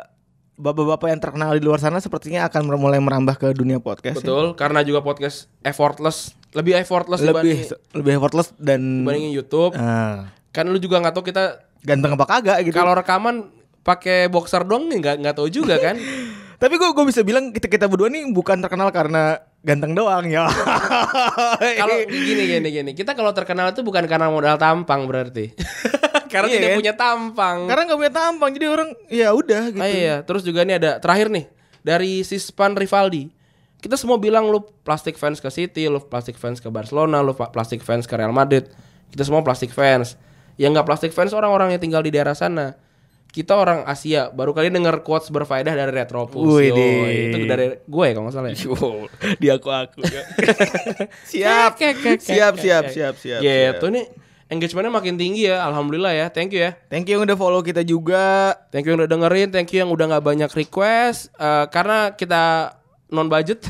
Bapak-bapak 0.59 1.07
yang 1.07 1.21
terkenal 1.23 1.55
di 1.55 1.63
luar 1.63 1.79
sana 1.79 2.03
sepertinya 2.03 2.43
akan 2.43 2.67
mulai 2.75 2.99
merambah 2.99 3.39
ke 3.39 3.55
dunia 3.55 3.79
podcast. 3.79 4.19
ya. 4.19 4.27
Betul, 4.27 4.59
karena 4.59 4.83
juga 4.83 4.99
podcast 4.99 5.47
effortless, 5.63 6.35
lebih 6.51 6.75
effortless 6.75 7.23
Lebih 7.23 7.31
dibanding, 7.31 7.95
lebih 7.95 8.11
effortless 8.19 8.51
dan 8.59 9.07
dibandingin 9.07 9.31
YouTube. 9.31 9.71
Ah, 9.73 10.35
Kan 10.51 10.67
lu 10.67 10.75
juga 10.75 10.99
nggak 10.99 11.15
tahu 11.15 11.23
kita 11.23 11.68
ganteng 11.83 12.15
apa 12.15 12.25
kagak 12.27 12.57
gitu. 12.67 12.75
kalau 12.75 12.93
rekaman 12.93 13.49
pakai 13.81 14.27
boxer 14.27 14.67
dong 14.67 14.91
nggak 14.91 15.23
nggak 15.23 15.35
tahu 15.35 15.47
juga 15.49 15.79
kan. 15.79 15.95
Tapi 16.59 16.75
gue 16.75 16.91
gue 16.91 17.05
bisa 17.07 17.23
bilang 17.23 17.55
kita 17.55 17.71
kita 17.71 17.87
berdua 17.87 18.11
nih 18.11 18.27
bukan 18.35 18.59
terkenal 18.59 18.91
karena 18.91 19.39
ganteng 19.63 19.95
doang 19.95 20.27
ya. 20.27 20.43
Kalau 21.79 21.95
gini 22.27 22.43
gini 22.51 22.67
gini, 22.67 22.91
kita 22.91 23.15
kalau 23.15 23.31
terkenal 23.31 23.71
itu 23.71 23.79
bukan 23.79 24.03
karena 24.03 24.27
modal 24.27 24.59
tampang 24.59 25.07
berarti. 25.07 25.55
karena 26.27 26.51
Iya 26.51 26.55
tidak 26.59 26.69
kan? 26.69 26.77
punya 26.83 26.93
tampang. 26.99 27.57
karena 27.65 27.81
nggak 27.87 27.99
punya 28.03 28.13
tampang 28.13 28.49
jadi 28.53 28.65
orang 28.69 28.89
ya 29.07 29.31
udah 29.31 29.63
gitu. 29.71 29.81
Ah, 29.81 29.89
iya, 29.89 30.15
terus 30.21 30.43
juga 30.43 30.61
nih 30.67 30.77
ada 30.83 30.99
terakhir 30.99 31.31
nih 31.31 31.47
dari 31.79 32.27
Sispan 32.27 32.75
Rivaldi. 32.75 33.31
Kita 33.79 33.95
semua 33.95 34.19
bilang 34.19 34.51
lu 34.51 34.59
plastik 34.83 35.15
fans 35.15 35.39
ke 35.39 35.47
City, 35.47 35.87
lu 35.87 36.03
plastik 36.03 36.35
fans 36.35 36.59
ke 36.59 36.67
Barcelona, 36.67 37.23
lu 37.23 37.31
plastik 37.31 37.79
fans 37.79 38.03
ke 38.03 38.13
Real 38.19 38.35
Madrid. 38.35 38.67
Kita 39.09 39.23
semua 39.23 39.39
plastik 39.41 39.71
fans. 39.71 40.19
Yang 40.59 40.71
nggak 40.75 40.87
plastik 40.91 41.11
fans 41.15 41.31
orang-orang 41.31 41.71
yang 41.71 41.81
tinggal 41.81 42.03
di 42.03 42.11
daerah 42.11 42.35
sana. 42.35 42.75
Kita 43.29 43.53
orang 43.53 43.85
Asia, 43.85 44.33
baru 44.33 44.51
kali 44.51 44.73
denger 44.73 45.05
quotes 45.05 45.29
berfaedah 45.29 45.71
dari 45.71 45.93
Retropus. 45.93 46.41
Wih, 46.43 46.73
itu 47.29 47.45
dari 47.45 47.77
gue 47.77 48.05
kalau 48.11 48.25
nggak 48.25 48.33
salah 48.33 48.49
ya. 48.49 48.57
di 49.37 49.47
aku 49.47 49.69
aku. 49.69 50.01
siap. 51.31 51.77
Kek, 51.77 52.01
kek, 52.01 52.17
kek, 52.17 52.19
siap, 52.25 52.57
kek, 52.57 52.63
siap, 52.65 52.83
kek. 52.89 52.93
siap, 52.93 53.15
siap, 53.21 53.39
Gitu 53.39 53.85
siap. 53.85 53.93
nih. 53.93 54.05
Engagementnya 54.49 54.89
makin 54.89 55.13
tinggi 55.13 55.45
ya, 55.45 55.61
alhamdulillah 55.61 56.09
ya. 56.09 56.25
Thank 56.33 56.57
you 56.57 56.65
ya. 56.65 56.73
Thank 56.89 57.05
you 57.05 57.21
yang 57.21 57.29
udah 57.29 57.37
follow 57.37 57.61
kita 57.61 57.85
juga. 57.85 58.57
Thank 58.73 58.89
you 58.89 58.97
yang 58.97 59.05
udah 59.05 59.11
dengerin, 59.13 59.53
thank 59.53 59.69
you 59.69 59.77
yang 59.85 59.93
udah 59.93 60.09
nggak 60.09 60.25
banyak 60.25 60.49
request 60.57 61.29
Eh, 61.37 61.65
karena 61.69 62.17
kita 62.17 62.73
non 63.13 63.29
budget. 63.29 63.61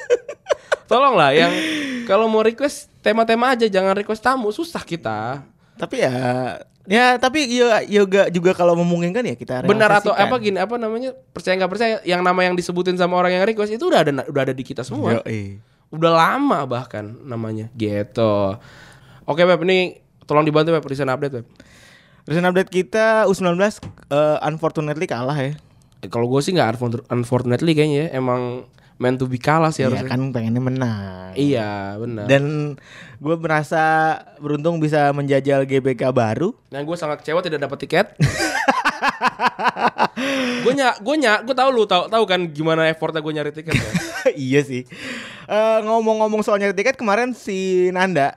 Tolonglah 0.88 1.36
yang 1.36 1.52
kalau 2.08 2.24
mau 2.32 2.40
request 2.40 2.88
tema-tema 3.04 3.52
aja, 3.52 3.68
jangan 3.68 3.92
request 3.92 4.24
tamu, 4.24 4.48
susah 4.48 4.80
kita. 4.80 5.44
Tapi 5.78 5.96
ya 6.02 6.12
ya 6.88 7.20
tapi 7.20 7.44
ya 7.46 7.84
yoga 7.84 8.32
juga 8.32 8.56
kalau 8.56 8.72
memungkinkan 8.74 9.20
ya 9.22 9.36
kita 9.36 9.60
Benar 9.62 10.00
atau 10.00 10.16
apa 10.16 10.34
gini 10.40 10.56
apa 10.56 10.74
namanya? 10.76 11.12
Percaya 11.30 11.54
nggak 11.54 11.70
percaya 11.70 11.94
yang 12.02 12.20
nama 12.20 12.40
yang 12.42 12.52
disebutin 12.52 12.96
sama 12.96 13.14
orang 13.14 13.36
yang 13.36 13.44
request 13.44 13.72
itu 13.72 13.84
udah 13.86 14.00
ada 14.02 14.12
udah 14.26 14.42
ada 14.42 14.54
di 14.56 14.64
kita 14.64 14.82
semua. 14.82 15.20
Yoi. 15.22 15.60
Udah 15.88 16.12
lama 16.12 16.68
bahkan 16.68 17.16
namanya 17.24 17.72
gitu. 17.72 18.56
Oke, 19.24 19.44
Beb, 19.44 19.60
ini 19.64 20.00
tolong 20.24 20.44
dibantu 20.44 20.72
Beb 20.72 20.84
recent 20.84 21.08
update, 21.08 21.32
Beb. 21.32 21.46
Recent 22.24 22.44
update 22.44 22.68
kita 22.68 23.24
U19 23.24 23.56
eh, 23.56 24.36
unfortunately 24.44 25.04
kalah 25.04 25.36
ya. 25.36 25.56
Eh, 26.00 26.08
Kalau 26.08 26.28
gue 26.28 26.40
sih 26.40 26.52
nggak 26.52 26.76
unfor- 26.76 27.04
unfortunately 27.08 27.72
kayaknya 27.72 28.08
ya. 28.08 28.16
emang 28.16 28.64
meant 28.98 29.14
to 29.14 29.24
be 29.24 29.38
kalah 29.38 29.70
sih 29.70 29.80
Iya 29.80 29.94
harusnya. 29.94 30.10
kan 30.10 30.20
pengennya 30.28 30.58
menang. 30.60 31.30
Iya, 31.32 31.70
benar. 31.96 32.26
Dan 32.26 32.74
gue 33.16 33.34
merasa 33.36 33.82
beruntung 34.36 34.78
bisa 34.78 35.10
menjajal 35.10 35.62
GBK 35.64 36.10
baru. 36.10 36.50
Dan 36.66 36.82
gue 36.82 36.94
sangat 36.94 37.22
kecewa 37.22 37.38
tidak 37.40 37.62
dapat 37.62 37.78
tiket. 37.80 38.06
gue 40.60 40.72
nyak, 40.72 40.98
gue 40.98 41.14
nyak, 41.16 41.38
gue 41.44 41.54
tahu 41.54 41.70
lu 41.70 41.84
tahu 41.84 42.10
tahu 42.10 42.24
kan 42.24 42.40
gimana 42.48 42.86
effortnya 42.86 43.20
gue 43.20 43.32
nyari 43.32 43.52
tiket 43.52 43.70
ya. 43.72 43.90
iya 44.50 44.60
sih. 44.60 44.82
Eh, 45.46 45.78
ngomong-ngomong 45.80 46.42
soal 46.42 46.58
nyari 46.58 46.74
tiket 46.74 46.94
kemarin 46.94 47.32
si 47.32 47.88
Nanda 47.90 48.34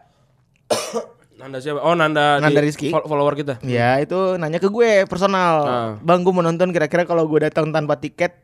Nanda 1.41 1.57
siapa? 1.57 1.81
Oh 1.81 1.97
Nanda, 1.97 2.37
Nanda 2.37 2.53
di 2.55 2.69
Rizky. 2.69 2.93
fol- 2.93 3.03
follower 3.03 3.33
kita. 3.33 3.57
ya 3.65 3.97
itu 3.97 4.37
nanya 4.37 4.61
ke 4.61 4.69
gue 4.69 5.09
personal. 5.09 5.55
Ah. 5.59 5.91
Bang 5.97 6.21
gue 6.21 6.29
mau 6.29 6.39
nonton 6.39 6.69
kira-kira 6.69 7.01
kalau 7.01 7.25
gue 7.25 7.41
datang 7.41 7.73
tanpa 7.73 7.97
tiket 7.97 8.40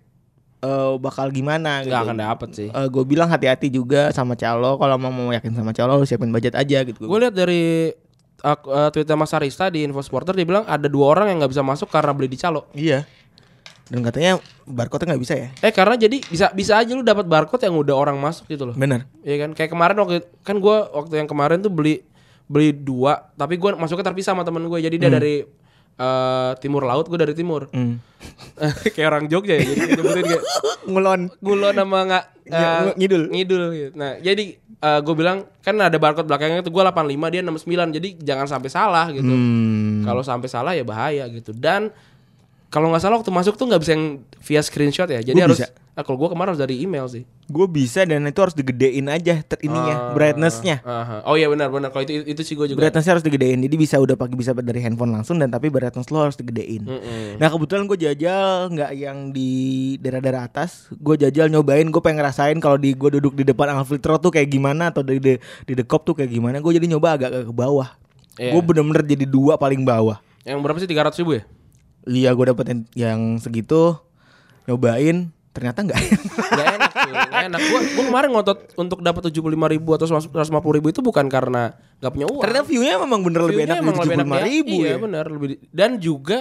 eh, 0.63 0.93
bakal 0.97 1.29
gimana 1.29 1.85
gitu. 1.85 1.93
Gak 1.93 2.03
akan 2.07 2.17
dapet 2.17 2.49
sih. 2.55 2.69
gue 2.71 3.03
bilang 3.05 3.29
hati-hati 3.29 3.67
juga 3.69 4.09
sama 4.15 4.33
calo 4.33 4.79
kalau 4.81 4.95
mau 4.97 5.11
mau 5.13 5.29
yakin 5.33 5.53
sama 5.53 5.75
calo 5.75 6.01
lu 6.01 6.05
siapin 6.05 6.31
budget 6.31 6.57
aja 6.57 6.81
gitu. 6.85 7.05
Gue 7.05 7.19
lihat 7.21 7.35
dari 7.35 7.93
uh, 8.43 8.59
uh, 8.67 8.89
Twitter 8.93 9.15
Mas 9.17 9.33
Arista 9.33 9.69
di 9.71 9.85
Info 9.85 10.01
Supporter 10.03 10.35
dia 10.35 10.45
bilang 10.45 10.65
ada 10.67 10.85
dua 10.85 11.15
orang 11.17 11.33
yang 11.33 11.37
nggak 11.41 11.51
bisa 11.53 11.63
masuk 11.65 11.89
karena 11.89 12.11
beli 12.13 12.29
di 12.29 12.37
calo. 12.37 12.69
Iya. 12.75 13.07
Dan 13.87 14.03
katanya 14.03 14.43
barcode 14.67 15.07
nggak 15.07 15.21
bisa 15.23 15.33
ya? 15.39 15.47
Eh 15.63 15.71
karena 15.71 15.95
jadi 15.95 16.19
bisa 16.19 16.51
bisa 16.51 16.75
aja 16.75 16.91
lu 16.91 17.07
dapat 17.07 17.23
barcode 17.23 17.63
yang 17.63 17.75
udah 17.79 17.95
orang 17.95 18.19
masuk 18.19 18.43
gitu 18.51 18.67
loh. 18.67 18.75
Bener. 18.75 19.07
Iya 19.23 19.47
kan? 19.47 19.49
Kayak 19.55 19.71
kemarin 19.71 19.95
waktu 20.03 20.27
kan 20.43 20.59
gue 20.59 20.77
waktu 20.91 21.13
yang 21.23 21.29
kemarin 21.31 21.63
tuh 21.63 21.71
beli 21.71 22.03
beli 22.47 22.71
dua, 22.71 23.27
tapi 23.35 23.59
gue 23.59 23.75
masuknya 23.75 24.11
terpisah 24.11 24.35
sama 24.35 24.43
temen 24.43 24.67
gue. 24.67 24.79
Jadi 24.79 24.95
dia 24.99 25.11
dari 25.11 25.43
eh, 25.97 26.51
timur 26.61 26.85
laut, 26.85 27.09
gue 27.09 27.17
dari 27.17 27.33
timur. 27.33 27.67
Hmm. 27.73 27.97
kayak 28.95 29.07
orang 29.07 29.25
Jogja 29.29 29.57
ya. 29.57 29.65
Jadi 29.65 29.81
nyebutin 29.97 30.25
kayak 30.25 30.43
Ngulon. 30.91 31.21
ngulon 31.43 31.75
sama 31.75 31.99
nggak 32.07 32.25
eh, 32.47 32.79
Ng- 32.87 32.95
ngidul. 32.97 33.23
ngidul 33.29 33.63
gitu. 33.73 33.91
Nah 33.97 34.11
jadi 34.17 34.45
gue 34.77 35.15
bilang 35.17 35.49
kan 35.65 35.73
ada 35.81 35.97
barcode 35.97 36.29
belakangnya 36.29 36.61
tuh 36.61 36.69
gue 36.69 36.83
85 36.85 37.33
dia 37.33 37.41
69 37.41 37.97
jadi 37.97 38.09
jangan 38.21 38.45
sampai 38.47 38.69
salah 38.69 39.05
gitu. 39.09 39.25
Hmm. 39.27 40.05
Kalau 40.05 40.21
sampai 40.21 40.47
salah 40.47 40.71
ya 40.77 40.85
bahaya 40.85 41.25
gitu. 41.33 41.49
Dan 41.51 41.89
kalau 42.67 42.91
nggak 42.91 42.99
salah 42.99 43.15
waktu 43.15 43.31
masuk 43.31 43.55
tuh 43.55 43.65
nggak 43.65 43.79
bisa 43.79 43.91
yang 43.93 44.05
via 44.37 44.59
screenshot 44.59 45.07
ya. 45.07 45.19
Jadi 45.19 45.33
Gua 45.33 45.47
harus 45.47 45.59
bisa. 45.59 45.71
ah, 45.93 46.03
kalau 46.03 46.17
gue 46.17 46.29
kemarin 46.29 46.51
harus 46.51 46.59
dari 46.59 46.75
email 46.77 47.07
sih. 47.07 47.23
Gue 47.45 47.63
bisa 47.63 48.03
dan 48.03 48.21
itu 48.21 48.35
harus 48.37 48.51
digedein 48.51 49.07
aja 49.07 49.39
ter 49.39 49.55
ininya, 49.61 49.95
Ah, 49.97 50.11
brightnessnya. 50.11 50.83
aha. 50.83 51.23
Oh 51.23 51.33
iya 51.33 51.47
benar 51.47 51.67
benar. 51.67 51.89
Kalau 51.89 52.03
itu 52.03 52.27
itu 52.27 52.41
sih 52.43 52.53
gue 52.53 52.67
juga. 52.67 52.79
Brightnessnya 52.79 53.13
harus 53.13 53.23
digedein. 53.23 53.59
Jadi 53.59 53.75
bisa 53.75 53.95
udah 53.95 54.13
pakai 54.13 54.35
bisa 54.35 54.51
dari 54.51 54.77
handphone 54.77 55.09
langsung 55.09 55.35
dan 55.35 55.47
tapi 55.47 55.67
brightness 55.67 56.07
lo 56.07 56.21
harus 56.21 56.35
digedein. 56.35 56.83
Mm-mm. 56.83 57.39
Nah 57.39 57.47
kebetulan 57.47 57.83
gue 57.85 57.97
jajal 57.97 58.67
nggak 58.69 58.91
yang 58.93 59.17
di 59.31 59.49
daerah-daerah 59.97 60.43
atas. 60.43 60.91
Gue 60.93 61.15
jajal 61.15 61.47
nyobain. 61.47 61.87
Gue 61.87 61.99
pengen 61.99 62.19
ngerasain 62.19 62.59
kalau 62.59 62.75
di 62.75 62.91
gue 62.91 63.09
duduk 63.17 63.31
di 63.33 63.43
depan 63.43 63.71
Alfiltro 63.73 64.19
tuh 64.19 64.29
kayak 64.29 64.47
gimana 64.47 64.91
atau 64.91 65.01
di 65.01 65.17
di, 65.17 65.33
di 65.39 65.73
dekop 65.73 66.03
tuh 66.03 66.13
kayak 66.13 66.29
gimana. 66.29 66.59
Gue 66.59 66.75
jadi 66.75 66.85
nyoba 66.85 67.15
agak 67.15 67.47
ke 67.47 67.53
bawah. 67.53 67.95
Iya. 68.35 68.51
Gue 68.51 68.61
bener-bener 68.61 69.01
jadi 69.01 69.23
dua 69.23 69.55
paling 69.55 69.81
bawah. 69.81 70.19
Yang 70.43 70.59
berapa 70.61 70.77
sih 70.77 70.87
300 70.87 71.19
ribu 71.23 71.31
ya? 71.35 71.43
Iya 72.09 72.31
gue 72.31 72.45
dapet 72.47 72.65
yang, 72.93 73.19
segitu 73.37 73.99
nyobain 74.63 75.27
ternyata 75.49 75.81
nggak 75.81 75.97
Gak 76.37 76.67
enak 76.71 76.91
tuh, 76.93 77.09
gak 77.09 77.43
enak. 77.47 77.59
Gue 77.59 77.79
gue 77.89 78.05
kemarin 78.05 78.29
ngotot 78.29 78.59
untuk 78.75 78.99
dapat 78.99 79.21
75 79.25 79.41
ribu 79.67 79.89
atau 79.91 80.05
150 80.05 80.37
ribu 80.71 80.87
itu 80.87 81.01
bukan 81.01 81.25
karena 81.25 81.73
gak 81.97 82.11
punya 82.11 82.25
uang. 82.25 82.41
ternyata 82.41 82.63
view-nya 82.63 82.93
memang 82.99 83.19
bener 83.21 83.41
lebih 83.43 83.53
View-nya 83.59 83.73
enak 83.73 83.81
emang 83.81 83.95
dari 83.95 84.03
lebih 84.03 84.15
enak 84.15 84.27
75 84.27 84.37
ya. 84.37 84.45
ribu 84.45 84.75
Iya 84.75 84.87
ya. 84.87 84.97
benar 84.99 85.25
lebih 85.27 85.47
di- 85.49 85.59
dan 85.67 85.91
juga 85.97 86.37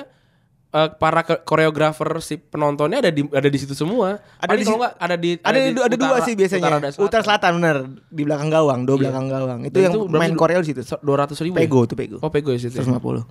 eh, 0.68 0.88
para 0.92 1.22
koreografer 1.24 2.10
si 2.20 2.36
penontonnya 2.36 3.00
ada 3.00 3.08
di 3.08 3.24
ada 3.24 3.46
di 3.46 3.56
situ 3.56 3.72
semua. 3.72 4.20
Ada 4.36 4.44
Paling 4.46 4.60
di 4.60 4.66
kalau 4.66 4.78
nggak 4.78 4.94
ada 4.98 5.16
di 5.16 5.30
Ada, 5.34 5.56
di, 5.56 5.70
ada 5.72 5.96
dua 5.96 6.08
utara- 6.12 6.20
sih 6.22 6.34
biasanya. 6.34 6.60
Utara, 6.60 6.76
selatan. 6.84 7.00
Utara 7.02 7.22
selatan 7.24 7.50
bener 7.56 7.76
di 8.04 8.22
belakang 8.22 8.50
gawang, 8.50 8.80
dua 8.82 8.94
Iya. 8.94 9.00
belakang 9.00 9.26
gawang. 9.26 9.58
Itu 9.64 9.72
Dan 9.72 9.82
yang 9.82 9.92
berapa 10.04 10.20
main 10.20 10.30
sih? 10.30 10.36
Korea 10.36 10.56
di 10.58 10.68
situ. 10.68 10.80
Dua 11.00 11.16
ratus 11.16 11.38
ribu. 11.40 11.56
Pego 11.56 11.80
ya? 11.80 11.88
tuh 11.88 11.96
Pego. 11.96 12.16
Oh 12.20 12.28
pego 12.28 12.50
ya 12.50 12.58
situ. 12.58 12.76
150. 12.76 13.24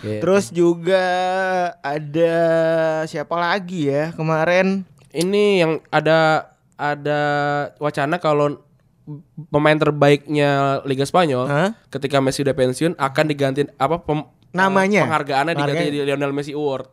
Iya. 0.00 0.20
Terus 0.20 0.48
juga 0.48 1.04
ada 1.80 2.34
siapa 3.04 3.36
lagi 3.36 3.88
ya 3.88 4.12
kemarin? 4.12 4.84
ini 5.10 5.58
yang 5.58 5.82
ada 5.90 6.50
ada 6.78 7.20
wacana 7.76 8.16
kalau 8.16 8.62
pemain 9.50 9.74
terbaiknya 9.74 10.80
Liga 10.86 11.02
Spanyol 11.02 11.44
Hah? 11.44 11.70
ketika 11.90 12.22
Messi 12.22 12.40
udah 12.40 12.54
pensiun 12.54 12.94
akan 12.94 13.24
diganti 13.26 13.66
apa 13.74 13.98
pem- 13.98 14.30
Namanya? 14.50 15.04
penghargaannya 15.04 15.54
diganti 15.54 15.84
di 15.90 15.98
Lionel 16.00 16.30
Messi 16.30 16.54
Award. 16.54 16.86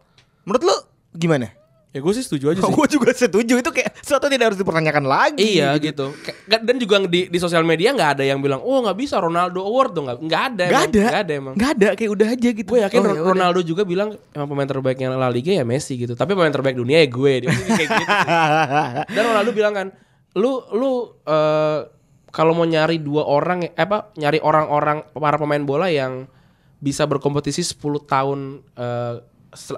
Menurut 0.44 0.64
lu 0.64 0.76
gimana? 1.14 1.54
Ya 1.98 2.06
gue 2.06 2.13
sih 2.13 2.22
setuju 2.22 2.54
aja 2.54 2.62
sih. 2.62 2.70
Gue 2.70 2.86
juga 2.88 3.10
setuju 3.12 3.58
itu 3.58 3.70
kayak 3.72 3.98
sesuatu 4.00 4.30
tidak 4.30 4.54
harus 4.54 4.60
dipertanyakan 4.60 5.04
lagi. 5.04 5.58
Iya 5.58 5.74
gitu. 5.77 6.13
Kayak- 6.16 6.62
Dan 6.62 6.75
juga 6.77 7.01
di 7.04 7.25
di 7.25 7.38
sosial 7.38 7.62
media 7.62 7.89
nggak 7.89 8.10
ada 8.13 8.24
yang 8.24 8.38
bilang, 8.38 8.62
oh 8.62 8.80
nggak 8.80 8.94
bisa 8.96 9.18
Ronaldo 9.18 9.60
Award 9.60 9.92
dong 9.92 10.06
nggak 10.06 10.18
nggak 10.22 10.44
ada. 10.48 10.63
Gak 10.63 10.70
emang. 10.70 10.86
ada. 10.86 11.01
Nggak 11.04 11.20
ada 11.20 11.34
emang. 11.34 11.54
Gak 11.54 11.70
ada 11.72 11.88
kayak 11.92 12.12
udah 12.12 12.27
aja 12.30 12.50
gitu. 12.54 12.68
Gue 12.68 12.80
yakin 12.80 12.98
Oh, 12.98 13.04
ya 13.04 13.12
udah. 13.16 13.25
Ronaldo 13.27 13.60
juga 13.62 13.82
bilang 13.82 14.10
emang 14.32 14.48
pemain 14.48 14.70
terbaiknya 14.70 15.08
La 15.12 15.27
Liga 15.27 15.50
ya 15.51 15.63
Messi 15.63 15.98
gitu. 15.98 16.13
Tapi 16.13 16.32
pemain 16.32 16.54
terbaik 16.54 16.77
dunia 16.77 17.01
ya 17.01 17.10
gue. 17.10 17.34
Dia 17.39 17.50
mungkin 17.50 17.74
kayak 17.74 17.89
gitu. 17.89 18.13
Dan 19.18 19.24
Ronaldo 19.25 19.51
bilang 19.51 19.74
kan, 19.74 19.88
lu 20.34 20.54
lu 20.72 20.92
eh, 21.24 21.80
kalau 22.27 22.54
mau 22.54 22.63
nyari 22.63 23.00
dua 23.00 23.24
orang 23.24 23.66
eh, 23.66 23.74
apa 23.74 24.13
nyari 24.13 24.38
orang-orang 24.38 25.01
para 25.10 25.36
pemain 25.36 25.63
bola 25.63 25.88
yang 25.88 26.30
bisa 26.77 27.04
berkompetisi 27.04 27.66
10 27.66 27.82
tahun 28.06 28.39
sel- 28.70 29.22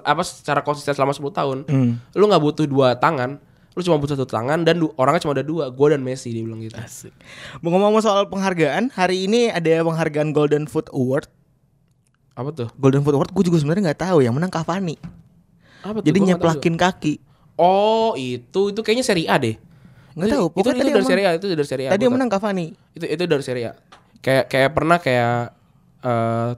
apa 0.00 0.22
secara 0.22 0.60
konsisten 0.60 0.92
selama 0.92 1.12
10 1.12 1.32
tahun. 1.32 1.58
Hmm. 1.66 1.92
Lu 2.12 2.24
nggak 2.26 2.42
butuh 2.42 2.64
dua 2.64 2.94
tangan, 2.94 3.40
lu 3.72 3.80
cuma 3.80 3.96
butuh 3.96 4.14
satu 4.14 4.28
tangan 4.28 4.62
dan 4.62 4.78
orangnya 4.94 5.22
cuma 5.22 5.32
ada 5.32 5.42
dua, 5.42 5.68
gue 5.68 5.86
dan 5.88 6.02
Messi 6.02 6.30
dia 6.30 6.42
bilang 6.42 6.60
gitu. 6.60 6.76
Asik. 6.76 7.14
Mau 7.60 7.70
ngomong 7.70 8.00
soal 8.00 8.26
penghargaan, 8.26 8.92
hari 8.92 9.24
ini 9.24 9.48
ada 9.48 9.80
penghargaan 9.80 10.30
Golden 10.30 10.66
Foot 10.66 10.90
Award. 10.90 11.30
Apa 12.34 12.50
tuh? 12.50 12.68
Golden 12.76 13.02
Foot 13.02 13.16
Award 13.16 13.30
gue 13.30 13.44
juga 13.46 13.58
sebenarnya 13.58 13.92
nggak 13.92 14.00
tahu 14.06 14.18
yang 14.20 14.34
menang 14.34 14.50
Cavani. 14.50 14.96
Apa 15.80 16.00
tuh? 16.00 16.06
Jadi 16.06 16.18
nyeplakin 16.20 16.74
kaki. 16.76 17.14
Oh, 17.56 18.16
itu 18.16 18.72
itu 18.72 18.80
kayaknya 18.80 19.04
seri 19.04 19.28
A 19.28 19.36
deh. 19.36 19.56
Nggak 20.16 20.26
Itu- 20.26 20.34
tahu, 20.36 20.46
Itu, 20.46 20.54
pokoknya 20.56 20.72
itu, 20.74 20.80
tadi 20.80 20.90
dari 20.92 21.06
seri 21.06 21.22
A, 21.22 21.30
itu 21.36 21.46
dari 21.46 21.68
seri 21.68 21.82
A. 21.86 21.90
Tadi 21.94 22.02
yang 22.02 22.14
menang 22.16 22.30
Cavani. 22.32 22.66
itu 22.92 23.04
itu 23.06 23.22
dari 23.24 23.44
Serie 23.44 23.66
A. 23.70 23.72
Kayak 24.20 24.44
kayak 24.50 24.70
pernah 24.74 24.98
kayak 25.00 25.54
eh 26.02 26.50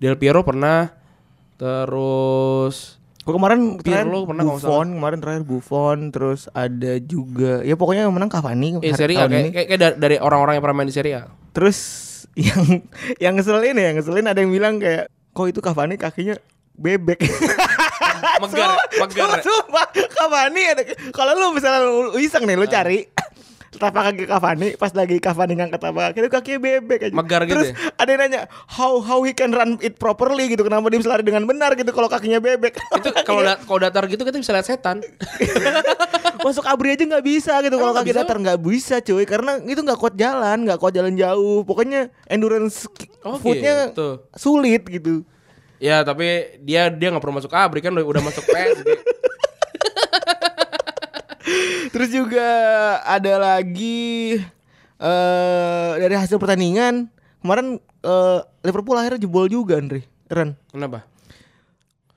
Del 0.00 0.16
Piero 0.16 0.40
pernah 0.42 0.88
terus 1.60 2.96
Gue 3.20 3.36
kemarin 3.36 3.76
terakhir 3.76 4.08
Pirlo 4.08 4.24
pernah 4.24 4.44
Buffon, 4.48 4.96
kemarin 4.96 5.18
terakhir 5.20 5.44
Buffon, 5.44 5.98
terus 6.08 6.48
ada 6.50 6.96
juga 6.98 7.60
ya 7.60 7.76
pokoknya 7.76 8.08
yang 8.08 8.16
menang 8.16 8.32
Cavani 8.32 8.80
hari- 8.80 8.96
Serie 8.96 9.20
A 9.20 9.28
kayak, 9.28 9.30
ini. 9.30 9.50
kayak, 9.52 9.66
kayak 9.70 9.80
dari- 9.94 10.18
orang-orang 10.18 10.56
yang 10.56 10.64
pernah 10.64 10.76
main 10.80 10.88
di 10.88 10.96
Serie 10.96 11.14
A. 11.14 11.22
Terus 11.52 11.78
yang 12.40 12.64
yang 13.20 13.36
ngeselin 13.36 13.76
ya, 13.76 13.84
yang 13.86 13.96
ngeselin 14.00 14.24
ada 14.24 14.40
yang 14.40 14.48
bilang 14.48 14.80
kayak 14.80 15.04
kok 15.30 15.46
itu 15.46 15.60
Cavani 15.60 15.94
kakinya 15.94 16.40
bebek. 16.72 17.20
Megar, 18.40 18.70
megar. 19.04 19.38
sumpah, 19.38 19.86
Cavani 19.92 20.62
ada 20.66 20.82
kalau 21.12 21.32
lu 21.34 21.46
misalnya 21.52 21.80
lu 21.84 22.16
iseng 22.16 22.42
nih 22.42 22.56
lu 22.56 22.64
Ah. 22.64 22.72
cari 22.72 23.04
tapak 23.70 24.02
kaki 24.02 24.24
Cavani 24.26 24.68
pas 24.74 24.90
lagi 24.90 25.16
Cavani 25.18 25.54
ngangkat 25.54 25.78
kaki 25.78 26.18
itu 26.18 26.28
kakinya 26.28 26.58
bebek 26.58 27.00
aja. 27.06 27.14
Megar 27.14 27.42
gitu 27.44 27.54
Terus 27.54 27.70
ya? 27.70 27.74
ada 27.94 28.08
yang 28.08 28.20
nanya 28.20 28.40
how 28.66 28.98
how 28.98 29.20
he 29.20 29.30
can 29.30 29.50
run 29.50 29.78
it 29.78 29.94
properly 29.94 30.48
gitu. 30.48 30.62
Kenapa 30.62 30.88
dia 30.88 30.98
bisa 30.98 31.06
lari 31.08 31.22
dengan 31.22 31.44
benar 31.44 31.74
gitu 31.74 31.90
kalau 31.90 32.06
kakinya 32.06 32.38
bebek. 32.38 32.74
Itu 32.74 33.14
kalau 33.22 33.40
da- 33.40 33.60
kalau 33.60 33.78
datar 33.78 34.04
gitu 34.04 34.22
kita 34.22 34.36
bisa 34.36 34.50
lihat 34.50 34.66
setan. 34.66 34.98
Masuk 36.40 36.64
abri 36.64 36.90
aja 36.90 37.04
nggak 37.04 37.22
bisa 37.22 37.60
gitu 37.60 37.76
kalau 37.76 37.92
kaki 37.92 38.10
datar 38.10 38.36
nggak 38.36 38.58
bisa 38.58 38.98
cuy 38.98 39.22
karena 39.22 39.60
itu 39.60 39.78
nggak 39.78 39.98
kuat 39.98 40.14
jalan 40.14 40.64
nggak 40.64 40.78
kuat 40.78 40.92
jalan 40.92 41.14
jauh 41.14 41.62
pokoknya 41.62 42.08
endurance 42.26 42.88
Oh, 43.20 43.36
footnya 43.36 43.92
gitu. 43.92 44.24
sulit 44.32 44.80
gitu 44.82 45.20
Ya 45.76 46.00
tapi 46.00 46.24
dia 46.58 46.88
dia 46.88 47.08
nggak 47.08 47.20
perlu 47.20 47.36
masuk 47.36 47.52
abri 47.52 47.80
kan 47.80 47.92
udah, 47.92 48.04
udah 48.04 48.22
masuk 48.22 48.40
PSG. 48.42 48.84
terus 52.00 52.16
juga 52.16 52.48
ada 53.04 53.36
lagi 53.36 54.40
eh 54.96 55.90
dari 55.96 56.16
hasil 56.16 56.40
pertandingan 56.40 57.12
kemarin 57.38 57.76
eh, 58.00 58.38
Liverpool 58.62 58.96
akhirnya 58.96 59.20
jebol 59.20 59.44
juga 59.46 59.76
Andre 59.76 60.00
Ren 60.26 60.56
Kenapa? 60.66 61.04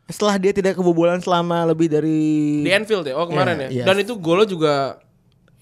setelah 0.05 0.39
dia 0.39 0.51
tidak 0.51 0.75
kebobolan 0.75 1.19
selama 1.19 1.63
lebih 1.65 1.87
dari 1.87 2.61
Di 2.61 2.71
Anfield 2.71 3.03
ya. 3.03 3.15
Oh 3.15 3.25
kemarin 3.25 3.55
Iya, 3.55 3.65
ya. 3.65 3.69
iya. 3.71 3.83
Dan 3.83 3.99
itu 3.99 4.15
golnya 4.15 4.45
juga 4.45 5.03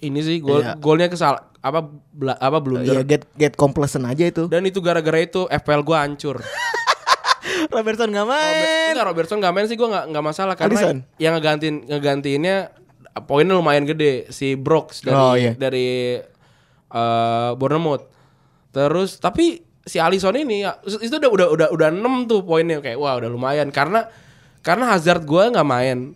ini 0.02 0.22
sih 0.22 0.38
gol 0.38 0.62
Iya. 0.62 0.78
golnya 0.78 1.08
kesal 1.08 1.50
apa 1.58 1.82
bla- 2.12 2.38
apa 2.38 2.58
ya 2.58 2.62
blunder. 2.62 3.02
get 3.02 3.26
get 3.34 3.54
complacent 3.54 4.06
aja 4.06 4.22
itu 4.24 4.46
Dan 4.46 4.66
itu 4.66 4.82
gara-gara 4.82 5.18
itu 5.18 5.46
FPL 5.48 5.82
gua 5.82 6.06
hancur. 6.06 6.42
Robertson 7.70 8.10
nggak 8.10 8.28
main 8.28 8.52
Robert, 8.52 8.92
enggak 8.92 9.08
Robertson 9.08 9.38
nggak 9.40 9.54
main 9.54 9.66
sih 9.66 9.78
gue 9.78 9.86
nggak 9.86 10.06
nggak 10.10 10.26
masalah 10.26 10.56
karena 10.58 10.78
Alisson? 10.78 10.98
yang 11.18 11.34
ngegantiin 11.38 11.76
ngegantiinnya 11.86 12.56
poinnya 13.20 13.54
lumayan 13.54 13.84
gede 13.84 14.32
si 14.32 14.56
Brooks 14.56 15.04
dari 15.04 15.16
Oh, 15.18 15.36
iya. 15.36 15.52
dari 15.54 16.16
eh, 16.88 17.52
Bournemouth. 17.56 18.08
Terus 18.72 19.20
tapi 19.20 19.60
si 19.84 20.00
Alisson 20.00 20.38
ini 20.38 20.64
ya, 20.64 20.80
itu 20.84 21.12
udah 21.12 21.28
udah 21.28 21.48
udah 21.52 21.68
udah 21.74 21.88
6 21.92 22.30
tuh 22.32 22.40
poinnya 22.42 22.80
kayak 22.80 22.96
wah 22.96 23.20
udah 23.20 23.28
lumayan 23.28 23.68
karena 23.68 24.08
karena 24.62 24.88
Hazard 24.88 25.26
gue 25.26 25.44
nggak 25.52 25.68
main. 25.68 26.16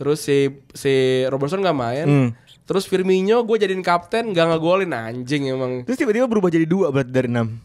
Terus 0.00 0.24
si 0.24 0.48
si 0.72 0.94
Robertson 1.28 1.60
nggak 1.60 1.76
main. 1.76 2.06
Hmm. 2.08 2.30
Terus 2.64 2.86
Firmino 2.86 3.42
gue 3.42 3.56
jadiin 3.58 3.82
kapten 3.82 4.30
nggak 4.30 4.46
ngegolin 4.46 4.94
anjing 4.94 5.50
emang 5.50 5.82
terus 5.82 5.98
tiba-tiba 5.98 6.30
berubah 6.30 6.48
jadi 6.48 6.64
dua 6.64 6.94
berarti 6.94 7.10
dari 7.10 7.26
enam 7.26 7.58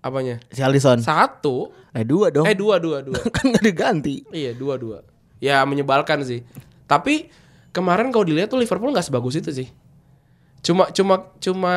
apanya 0.00 0.36
si 0.52 0.60
Alisson 0.60 1.00
satu 1.00 1.72
eh 1.96 2.04
dua 2.04 2.28
dong 2.28 2.44
eh 2.44 2.52
dua 2.52 2.76
dua 2.76 3.00
dua 3.00 3.16
kan 3.34 3.48
nggak 3.48 3.64
diganti 3.64 4.20
Iya 4.28 4.52
dua 4.52 4.76
dua. 4.76 5.00
Ya 5.40 5.64
menyebalkan 5.64 6.20
sih. 6.22 6.44
Tapi 6.84 7.32
kemarin 7.70 8.10
kalau 8.10 8.26
dilihat 8.26 8.50
tuh 8.50 8.60
Liverpool 8.60 8.90
nggak 8.90 9.06
sebagus 9.06 9.38
itu 9.38 9.50
sih. 9.50 9.68
Cuma 10.60 10.90
cuma 10.92 11.30
cuma 11.40 11.74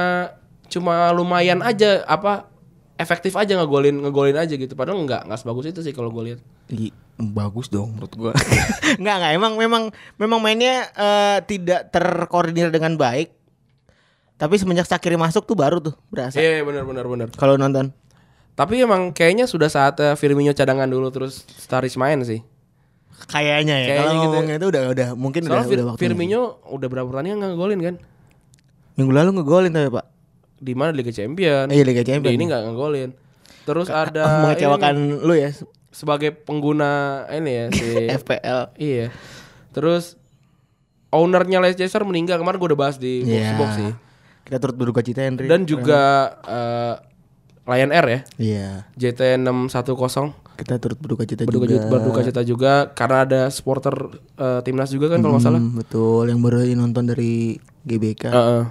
cuma 0.67 0.95
lumayan 1.13 1.61
aja 1.61 2.01
apa 2.09 2.49
efektif 2.97 3.33
aja 3.37 3.57
ngegolin 3.57 4.01
ngegolin 4.03 4.37
aja 4.37 4.53
gitu. 4.53 4.73
Padahal 4.73 5.01
nggak 5.05 5.29
nggak 5.29 5.39
sebagus 5.39 5.65
itu 5.69 5.79
sih 5.85 5.93
kalau 5.95 6.09
gue 6.09 6.33
lihat. 6.33 6.39
Ih, 6.73 6.91
bagus 7.19 7.69
dong 7.69 7.97
menurut 7.97 8.13
gua. 8.15 8.31
Enggak 8.99 9.15
enggak 9.21 9.33
emang 9.37 9.53
memang 9.59 9.83
memang 10.17 10.39
mainnya 10.41 10.89
eh, 10.93 11.37
tidak 11.45 11.93
terkoordinir 11.93 12.73
dengan 12.73 12.97
baik. 12.97 13.31
Tapi 14.33 14.59
semenjak 14.59 14.89
Sakiri 14.89 15.15
masuk 15.15 15.45
tuh 15.45 15.55
baru 15.55 15.79
tuh 15.79 15.95
berasa. 16.09 16.41
Iya 16.41 16.65
benar 16.65 16.83
benar 16.83 17.05
benar. 17.07 17.27
Kalau 17.37 17.55
nonton. 17.55 17.93
Tapi 18.53 18.85
emang 18.85 19.15
kayaknya 19.17 19.49
sudah 19.49 19.65
saatnya 19.65 20.13
Firmino 20.13 20.53
cadangan 20.53 20.85
dulu 20.85 21.09
terus 21.09 21.41
Staris 21.57 21.97
main 21.97 22.21
sih. 22.21 22.45
Kayaknya 23.25 23.75
ya. 23.75 23.85
Kayaknya 23.85 23.99
Kalau 23.99 24.11
gitu. 24.11 24.21
ngomongnya 24.25 24.55
itu 24.55 24.67
udah 24.67 24.83
udah 24.89 25.07
mungkin 25.13 25.41
udah, 25.41 25.51
Soalnya 25.53 25.65
Fir- 25.65 25.75
udah 25.75 25.85
waktunya. 25.87 26.03
Firmino 26.07 26.41
udah 26.67 26.87
berapa 26.87 27.07
pertandingan 27.07 27.37
nggak 27.37 27.51
ngegolin 27.51 27.81
kan? 27.81 27.95
minggu 28.93 29.09
lalu 29.11 29.29
ngegolin 29.33 29.71
tapi 29.71 29.89
Pak. 29.89 30.05
Di 30.59 30.73
mana 30.73 30.91
Liga 30.91 31.09
Champion? 31.09 31.65
Eh, 31.67 31.75
iya, 31.75 31.83
Liga 31.83 32.01
Champion. 32.01 32.29
Di 32.29 32.35
ini 32.35 32.45
nggak 32.45 32.63
ngegolin. 32.63 33.09
Terus 33.63 33.87
ada 33.87 34.21
Oh, 34.27 34.37
mengecewakan 34.45 34.95
lu 35.19 35.33
ya 35.33 35.49
sebagai 35.89 36.29
pengguna 36.31 36.91
ini 37.27 37.51
ya 37.51 37.65
si 37.69 37.85
FPL. 38.21 38.75
Iya. 38.75 39.07
Terus 39.71 40.15
ownernya 41.09 41.57
Leicester 41.59 42.01
meninggal 42.01 42.37
kemarin 42.37 42.57
gue 42.57 42.69
udah 42.69 42.79
bahas 42.79 42.97
di 42.97 43.21
box 43.21 43.41
to 43.43 43.55
box 43.55 43.71
sih. 43.75 43.91
Kita 44.43 44.57
turut 44.59 44.75
berduka 44.75 44.99
cita 44.99 45.21
Henry. 45.21 45.47
Dan 45.47 45.63
juga 45.63 46.01
eh, 46.43 46.95
Lion 47.63 47.89
Air 47.89 48.05
ya, 48.05 48.19
Iya. 48.37 48.69
JT 48.93 49.39
610 49.39 50.35
Kita 50.53 50.77
turut 50.77 50.97
berduka 51.01 51.25
cita 51.25 51.43
berduka, 51.43 51.65
juga. 51.65 51.89
berduka 51.89 52.19
cita 52.21 52.41
juga 52.41 52.73
karena 52.93 53.17
ada 53.25 53.41
supporter 53.49 53.93
eh, 54.37 54.61
timnas 54.61 54.93
juga 54.93 55.09
kan 55.09 55.19
kalau 55.19 55.35
nggak 55.35 55.45
salah. 55.45 55.61
Betul 55.61 56.29
yang 56.29 56.39
baru 56.39 56.61
nonton 56.73 57.03
dari 57.05 57.57
GBK. 57.83 58.23
Heeh. 58.29 58.63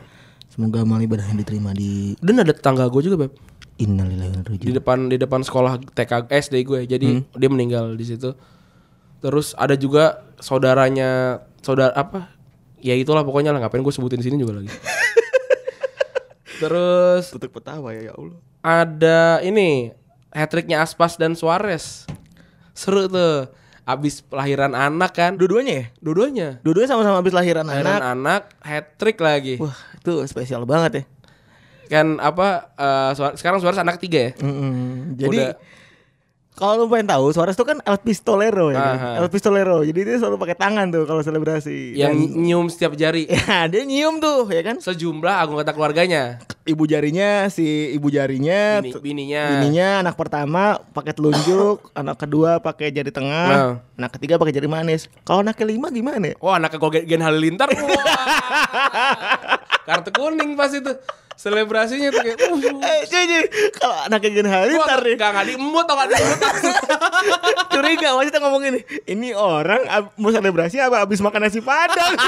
Semoga 0.47 0.85
amal 0.85 1.01
ibadahnya 1.01 1.41
diterima 1.41 1.73
di 1.73 2.13
Dan 2.21 2.37
ada 2.39 2.53
tetangga 2.53 2.85
gue 2.87 3.01
juga 3.03 3.25
beb 3.25 3.33
Innalillahi 3.81 4.29
wa 4.29 4.37
inna 4.37 4.45
ilaihi 4.45 4.61
di 4.61 4.73
depan 4.77 4.99
di 5.09 5.17
depan 5.17 5.41
sekolah 5.41 5.81
TK 5.97 6.29
SD 6.29 6.55
gue. 6.63 6.81
Jadi 6.85 7.09
Hmm. 7.09 7.25
dia 7.35 7.49
meninggal 7.49 7.97
di 7.97 8.05
situ. 8.05 8.37
Terus 9.19 9.57
ada 9.57 9.73
juga 9.75 10.23
saudaranya 10.39 11.41
saudara 11.59 11.91
apa? 11.97 12.31
Ya 12.79 12.93
itulah 12.93 13.25
pokoknya 13.25 13.51
lah 13.51 13.65
ngapain 13.65 13.81
gue 13.81 13.91
sebutin 13.91 14.21
di 14.21 14.29
sini 14.29 14.37
juga 14.39 14.61
lagi. 14.61 14.69
Terus 16.61 17.33
Tutup 17.33 17.59
petawa 17.59 17.91
ya 17.91 18.11
ya 18.11 18.13
Allah. 18.15 18.39
ada 18.63 19.21
ini 19.43 19.91
hat-tricknya 20.33 20.81
Aspas 20.81 21.15
dan 21.15 21.33
Suarez. 21.33 22.09
Seru 22.73 23.07
tuh. 23.07 23.53
Abis 23.83 24.23
lahiran 24.29 24.73
anak 24.73 25.11
kan. 25.13 25.35
Dua-duanya 25.35 25.73
ya? 25.75 25.85
Dua-duanya. 25.99 26.49
Dua-duanya 26.63 26.91
sama-sama 26.91 27.19
habis 27.19 27.35
lahiran 27.35 27.67
Lahiran 27.67 27.99
anak. 27.99 28.13
anak, 28.15 28.43
hat-trick 28.63 29.19
lagi. 29.19 29.59
Wah, 29.59 29.75
itu 29.99 30.23
spesial 30.25 30.63
banget 30.63 30.93
ya. 30.93 31.05
Kan 31.91 32.17
apa 32.17 32.73
eh, 32.73 33.11
Suarez- 33.13 33.37
sekarang 33.37 33.59
Suarez 33.59 33.77
anak 33.77 33.99
tiga 33.99 34.31
ya? 34.31 34.33
Mm-mm. 34.39 35.19
Jadi 35.19 35.37
Udah. 35.37 35.53
Kalau 36.53 36.79
lu 36.79 36.87
pengen 36.87 37.09
tahu 37.09 37.33
Suarez 37.33 37.53
itu 37.53 37.65
kan 37.65 37.81
El 37.81 37.97
Pistolero 37.97 38.69
ya. 38.69 38.77
kan? 38.77 38.95
Aha. 38.95 39.11
El 39.19 39.29
Pistolero. 39.29 39.81
Jadi 39.81 40.01
dia 40.03 40.17
selalu 40.17 40.37
pakai 40.37 40.55
tangan 40.55 40.87
tuh 40.89 41.05
kalau 41.05 41.19
selebrasi. 41.19 41.95
Yang 41.95 42.13
Dan- 42.15 42.33
nyium 42.39 42.67
setiap 42.67 42.93
jari. 42.93 43.25
ya 43.33 43.67
dia 43.67 43.83
nyium 43.83 44.19
tuh 44.19 44.47
ya 44.47 44.61
kan. 44.61 44.77
Sejumlah 44.77 45.43
anggota 45.43 45.73
keluarganya. 45.73 46.39
Ibu 46.63 46.85
jarinya 46.85 47.49
si 47.49 47.65
ibu 47.91 48.07
jarinya 48.07 48.79
Bini- 48.79 48.95
bininya. 48.95 49.45
bininya 49.59 49.89
anak 50.01 50.15
pertama 50.15 50.63
pakai 50.93 51.11
telunjuk, 51.11 51.89
anak 51.99 52.17
kedua 52.17 52.59
pakai 52.59 52.89
jari 52.89 53.11
tengah, 53.11 53.49
Nah. 53.49 53.73
anak 53.97 54.15
ketiga 54.15 54.37
pakai 54.37 54.53
jari 54.53 54.69
manis. 54.69 55.11
Kalau 55.23 55.43
anak 55.43 55.57
kelima 55.57 55.89
gimana? 55.89 56.37
Wah 56.39 56.57
anaknya 56.57 56.79
kalau 56.79 56.93
Gen 56.93 57.09
Gen 57.09 57.19
Halilintar 57.21 57.67
wah. 57.75 57.83
Kartu 59.83 60.11
kuning 60.13 60.55
pas 60.55 60.71
itu 60.71 60.93
Selebrasinya 61.43 62.09
tuh 62.09 62.23
kayak 62.23 62.39
uh, 62.41 62.55
Eh, 62.87 63.01
cuy, 63.05 63.25
cuy. 63.27 63.43
Kalau 63.75 63.97
anaknya 64.01 64.31
Gen 64.33 64.47
Halilintar 64.47 65.01
nih. 65.03 65.15
Gak 65.17 65.31
gak 65.33 65.45
diemut 65.45 65.83
atau 65.83 65.97
gak 65.97 66.09
diemut? 66.09 66.39
Curiga 67.75 68.09
maksudnya 68.15 68.41
ngomong 68.41 68.63
ini 68.65 68.81
Ini 69.05 69.29
orang 69.33 69.83
ab- 69.87 70.15
mau 70.15 70.31
selebrasi 70.31 70.79
apa 70.79 71.03
abis 71.03 71.19
makan 71.19 71.43
nasi 71.43 71.59
padang? 71.59 72.15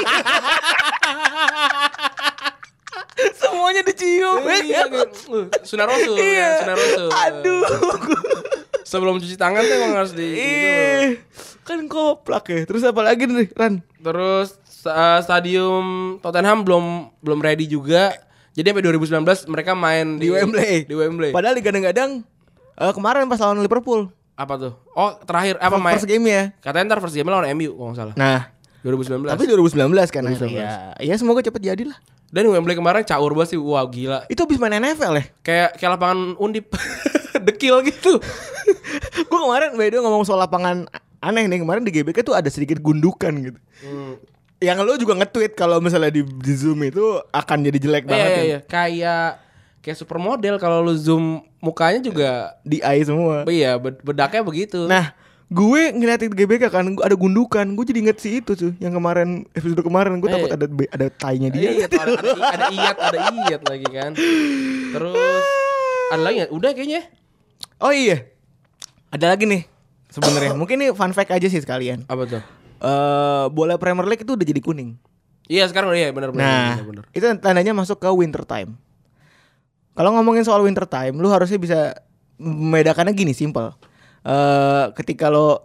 Semuanya 3.35 3.83
dicium. 3.83 4.42
Iya 4.42 4.83
kayak, 4.85 5.09
uh, 5.29 5.46
Sunar 5.62 5.87
Rasul 5.87 6.16
Iya. 6.16 6.35
ya, 6.35 6.50
Sunar 6.61 6.77
Rasul 6.77 7.09
Aduh. 7.09 7.62
Sebelum 8.85 9.16
cuci 9.16 9.35
tangan 9.35 9.62
tuh 9.62 9.74
emang 9.74 9.92
harus 9.96 10.12
di 10.12 10.27
gitu. 10.27 11.22
Kan 11.62 11.87
koplak 11.87 12.44
ya. 12.46 12.61
Terus 12.64 12.83
apa 12.83 13.00
lagi 13.00 13.24
nih 13.24 13.48
Ran? 13.53 13.79
Terus 13.96 14.59
uh, 14.85 15.22
stadium 15.22 16.18
Tottenham 16.18 16.61
belum 16.61 16.85
belum 17.20 17.38
ready 17.40 17.64
juga. 17.64 18.12
Jadi 18.54 18.66
sampai 18.70 18.84
2019 18.86 19.50
mereka 19.50 19.74
main 19.74 20.06
Di 20.22 20.30
Wembley 20.30 20.86
Di 20.86 20.94
Wembley. 20.94 21.30
Padahal 21.34 21.58
digadang-gadang 21.58 22.22
eh, 22.78 22.92
Kemarin 22.94 23.26
pas 23.26 23.38
lawan 23.42 23.58
Liverpool 23.60 24.10
apa 24.34 24.54
tuh? 24.58 24.72
Oh, 24.98 25.14
terakhir 25.22 25.62
apa 25.62 25.78
main? 25.78 25.94
First 25.94 26.10
game 26.10 26.26
ya 26.26 26.50
Katanya 26.58 26.94
ntar 26.94 26.98
first 26.98 27.14
game 27.14 27.30
lawan 27.30 27.46
MU 27.54 27.70
kalau 27.74 27.90
nggak 27.94 27.98
salah. 27.98 28.14
Nah 28.18 28.54
2019. 28.84 29.32
Tapi 29.32 29.44
2019 29.48 30.12
kan 30.12 30.22
2019. 30.28 30.60
Ya, 30.60 30.92
ya 31.00 31.14
semoga 31.16 31.40
cepet 31.40 31.72
jadi 31.72 31.84
lah 31.88 31.98
Dan 32.28 32.50
Wembley 32.52 32.76
kemarin 32.76 33.06
caur 33.06 33.32
banget 33.32 33.56
sih. 33.56 33.58
Wow, 33.62 33.86
gila. 33.88 34.26
Itu 34.28 34.44
abis 34.44 34.58
main 34.58 34.74
NFL 34.74 35.14
ya 35.16 35.24
Kayak 35.40 35.68
kayak 35.78 35.90
lapangan 35.96 36.34
Undip. 36.36 36.68
Dekil 37.46 37.78
gitu. 37.88 38.18
Gue 39.30 39.38
kemarin 39.38 39.72
by 39.78 39.88
the 39.88 39.98
way, 39.98 40.02
ngomong 40.02 40.26
soal 40.26 40.42
lapangan 40.42 40.84
aneh 41.24 41.48
nih 41.48 41.64
kemarin 41.64 41.82
di 41.86 41.92
GBK 41.94 42.20
tuh 42.20 42.36
ada 42.36 42.50
sedikit 42.52 42.82
gundukan 42.84 43.32
gitu. 43.40 43.58
Hmm. 43.86 44.20
Yang 44.58 44.78
lo 44.80 44.94
juga 44.96 45.14
nge-tweet 45.14 45.52
kalau 45.52 45.76
misalnya 45.78 46.10
di, 46.10 46.22
di 46.22 46.54
Zoom 46.54 46.82
itu 46.82 47.02
akan 47.28 47.58
jadi 47.62 47.78
jelek 47.78 48.04
Iya, 48.04 48.10
banget 48.10 48.26
iya, 48.26 48.34
kan. 48.34 48.44
iya. 48.44 48.58
Kayak 48.64 49.26
kayak 49.78 49.96
supermodel 49.98 50.56
kalau 50.56 50.80
lu 50.80 50.94
zoom 50.94 51.24
mukanya 51.58 52.00
juga 52.00 52.30
Di 52.62 52.80
eye 52.80 53.02
semua. 53.02 53.44
iya 53.46 53.76
bed- 53.76 54.00
bedaknya 54.00 54.40
begitu. 54.40 54.88
Nah, 54.88 55.12
gue 55.46 55.92
ngeliatin 55.92 56.32
GBK 56.32 56.72
kan 56.72 56.88
ada 56.96 57.12
gundukan. 57.12 57.66
Gue 57.70 57.84
jadi 57.84 58.00
inget 58.00 58.16
si 58.16 58.40
itu 58.40 58.54
tuh 58.54 58.72
yang 58.78 58.90
kemarin 58.90 59.44
episode 59.50 59.76
kemarin 59.78 60.16
gue 60.16 60.26
Eh. 60.26 60.34
takut 60.34 60.50
ada 60.50 60.66
be- 60.66 60.88
ada 60.88 61.06
tainya 61.10 61.52
dia. 61.52 61.68
Iya, 61.70 61.86
tuh 61.86 62.00
ada, 62.00 62.12
ada, 62.16 62.32
ada 62.48 62.64
iyat, 62.70 62.96
ada 62.98 63.18
iyat 63.44 63.62
lagi 63.62 63.88
kan. 63.90 64.10
Terus 64.90 65.44
ada 66.08 66.22
lagi? 66.22 66.38
Udah 66.48 66.70
kayaknya. 66.72 67.02
Oh 67.76 67.92
iya. 67.92 68.24
Ada 69.10 69.30
lagi 69.30 69.44
nih 69.44 69.68
sebenarnya. 70.08 70.56
Mungkin 70.60 70.76
ini 70.78 70.88
fun 70.90 71.12
fact 71.12 71.28
aja 71.28 71.44
sih 71.44 71.60
sekalian. 71.60 72.08
Apa 72.08 72.24
tuh? 72.24 72.42
Eh 72.84 73.44
bola 73.48 73.80
Premier 73.80 74.04
League 74.04 74.28
itu 74.28 74.36
udah 74.36 74.44
jadi 74.44 74.60
kuning. 74.60 75.00
Iya 75.48 75.64
sekarang 75.68 75.92
udah 75.92 76.00
iya 76.00 76.10
benar 76.12 76.32
benar. 76.32 76.44
Nah, 76.44 76.74
benar, 76.76 76.86
benar. 76.88 77.04
itu 77.16 77.24
tandanya 77.40 77.72
masuk 77.72 78.00
ke 78.00 78.08
winter 78.12 78.44
time. 78.44 78.76
Kalau 79.94 80.10
ngomongin 80.16 80.44
soal 80.44 80.60
winter 80.64 80.84
time, 80.84 81.16
lu 81.16 81.30
harusnya 81.30 81.56
bisa 81.56 81.78
membedakannya 82.36 83.16
gini, 83.16 83.32
simple. 83.32 83.72
Eh 84.24 84.84
ketika 84.96 85.32
lo 85.32 85.64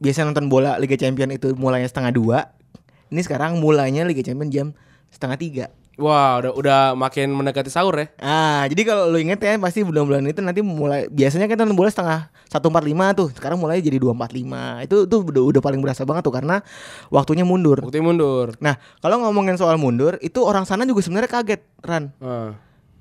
biasa 0.00 0.26
nonton 0.28 0.52
bola 0.52 0.76
Liga 0.76 1.00
Champion 1.00 1.32
itu 1.32 1.56
mulainya 1.56 1.88
setengah 1.88 2.12
dua, 2.12 2.38
ini 3.08 3.20
sekarang 3.24 3.60
mulainya 3.62 4.04
Liga 4.04 4.20
Champion 4.20 4.52
jam 4.52 4.66
setengah 5.08 5.36
tiga. 5.40 5.66
Wah, 5.94 6.42
udah 6.42 6.52
udah 6.58 6.80
makin 6.98 7.30
mendekati 7.30 7.70
sahur 7.70 7.94
ya. 7.94 8.10
Ah, 8.18 8.66
jadi 8.66 8.82
kalau 8.82 9.14
lo 9.14 9.16
inget 9.22 9.38
ya 9.38 9.54
pasti 9.62 9.86
bulan-bulan 9.86 10.26
itu 10.26 10.42
nanti 10.42 10.58
mulai 10.58 11.06
biasanya 11.06 11.46
kan 11.46 11.62
nonton 11.62 11.78
bola 11.78 11.88
setengah 11.88 12.33
satu 12.46 12.68
empat 12.68 12.84
lima 12.84 13.10
tuh, 13.12 13.28
sekarang 13.30 13.56
mulai 13.56 13.78
jadi 13.78 13.96
dua 13.96 14.12
empat 14.12 14.30
lima. 14.30 14.80
Itu 14.80 15.04
tuh 15.04 15.24
udah, 15.24 15.42
udah 15.50 15.60
paling 15.60 15.78
berasa 15.78 16.02
banget 16.02 16.22
tuh 16.22 16.34
karena 16.34 16.62
waktunya 17.08 17.42
mundur. 17.42 17.80
Bukti 17.80 17.98
mundur. 17.98 18.54
Nah, 18.58 18.74
kalau 18.98 19.20
ngomongin 19.20 19.54
soal 19.54 19.74
mundur, 19.74 20.16
itu 20.18 20.38
orang 20.38 20.62
sana 20.62 20.84
juga 20.84 21.02
sebenarnya 21.02 21.30
kaget, 21.30 21.60
Ran. 21.80 22.10
Ah. 22.18 22.54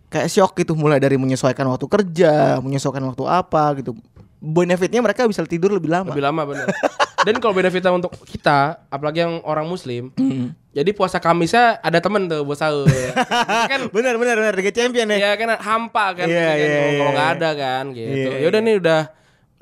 kayak 0.07 0.29
shock 0.29 0.53
gitu 0.55 0.77
mulai 0.77 1.01
dari 1.01 1.17
menyesuaikan 1.17 1.65
waktu 1.65 1.89
kerja, 1.89 2.61
menyesuaikan 2.61 3.01
waktu 3.03 3.25
apa 3.25 3.73
gitu. 3.77 3.97
Benefitnya 4.37 4.99
mereka 4.99 5.25
bisa 5.25 5.41
tidur 5.41 5.73
lebih 5.73 5.89
lama. 5.89 6.13
Lebih 6.13 6.21
lama 6.21 6.41
benar. 6.45 6.67
Dan 7.25 7.39
kalau 7.39 7.55
benefitnya 7.55 7.89
untuk 7.89 8.11
kita, 8.27 8.83
apalagi 8.91 9.23
yang 9.23 9.39
orang 9.41 9.63
muslim, 9.63 10.11
Hmm. 10.13 10.51
jadi 10.69 10.91
puasa 10.91 11.17
Kamisnya 11.17 11.79
ada 11.79 11.97
temen 11.97 12.27
tuh 12.27 12.43
buat 12.43 12.59
sahur. 12.59 12.83
kan 13.71 13.87
benar 13.89 14.19
benar 14.19 14.35
benar 14.35 14.53
Liga 14.53 14.69
Champion 14.69 15.07
ya. 15.07 15.17
ya 15.17 15.31
kan 15.33 15.55
hampa 15.55 16.13
kan, 16.13 16.27
Iya, 16.27 16.35
gitu 16.35 16.43
kan, 16.43 16.57
iya, 16.59 16.67
kalau- 16.67 16.91
iya. 16.91 17.09
nggak 17.09 17.29
ada 17.31 17.49
kan 17.55 17.83
gitu. 17.89 18.27
Iya, 18.27 18.37
Ya 18.37 18.47
udah 18.51 18.61
nih 18.61 18.75
udah 18.83 19.01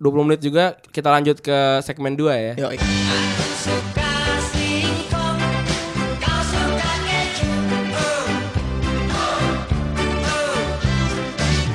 20 0.01 0.25
menit 0.25 0.41
juga 0.41 0.81
kita 0.89 1.13
lanjut 1.13 1.37
ke 1.45 1.77
segmen 1.85 2.17
2 2.17 2.33
ya. 2.33 2.53
Yo. 2.57 2.67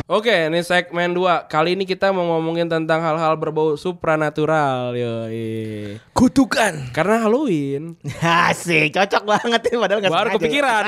Oke, 0.06 0.50
ini 0.50 0.62
segmen 0.62 1.14
2. 1.14 1.46
Kali 1.46 1.78
ini 1.78 1.86
kita 1.86 2.10
mau 2.14 2.26
ngomongin 2.34 2.66
tentang 2.66 2.98
hal-hal 3.02 3.34
berbau 3.38 3.78
supranatural. 3.78 4.94
Yoi. 4.94 5.98
kutukan. 6.10 6.90
Karena 6.90 7.26
Halloween. 7.26 7.94
Asik, 8.50 8.90
cocok 8.90 9.22
banget 9.22 9.70
ini 9.70 9.76
padahal 9.78 9.98
nggak 10.02 10.14
Baru 10.14 10.28
kepikiran. 10.38 10.84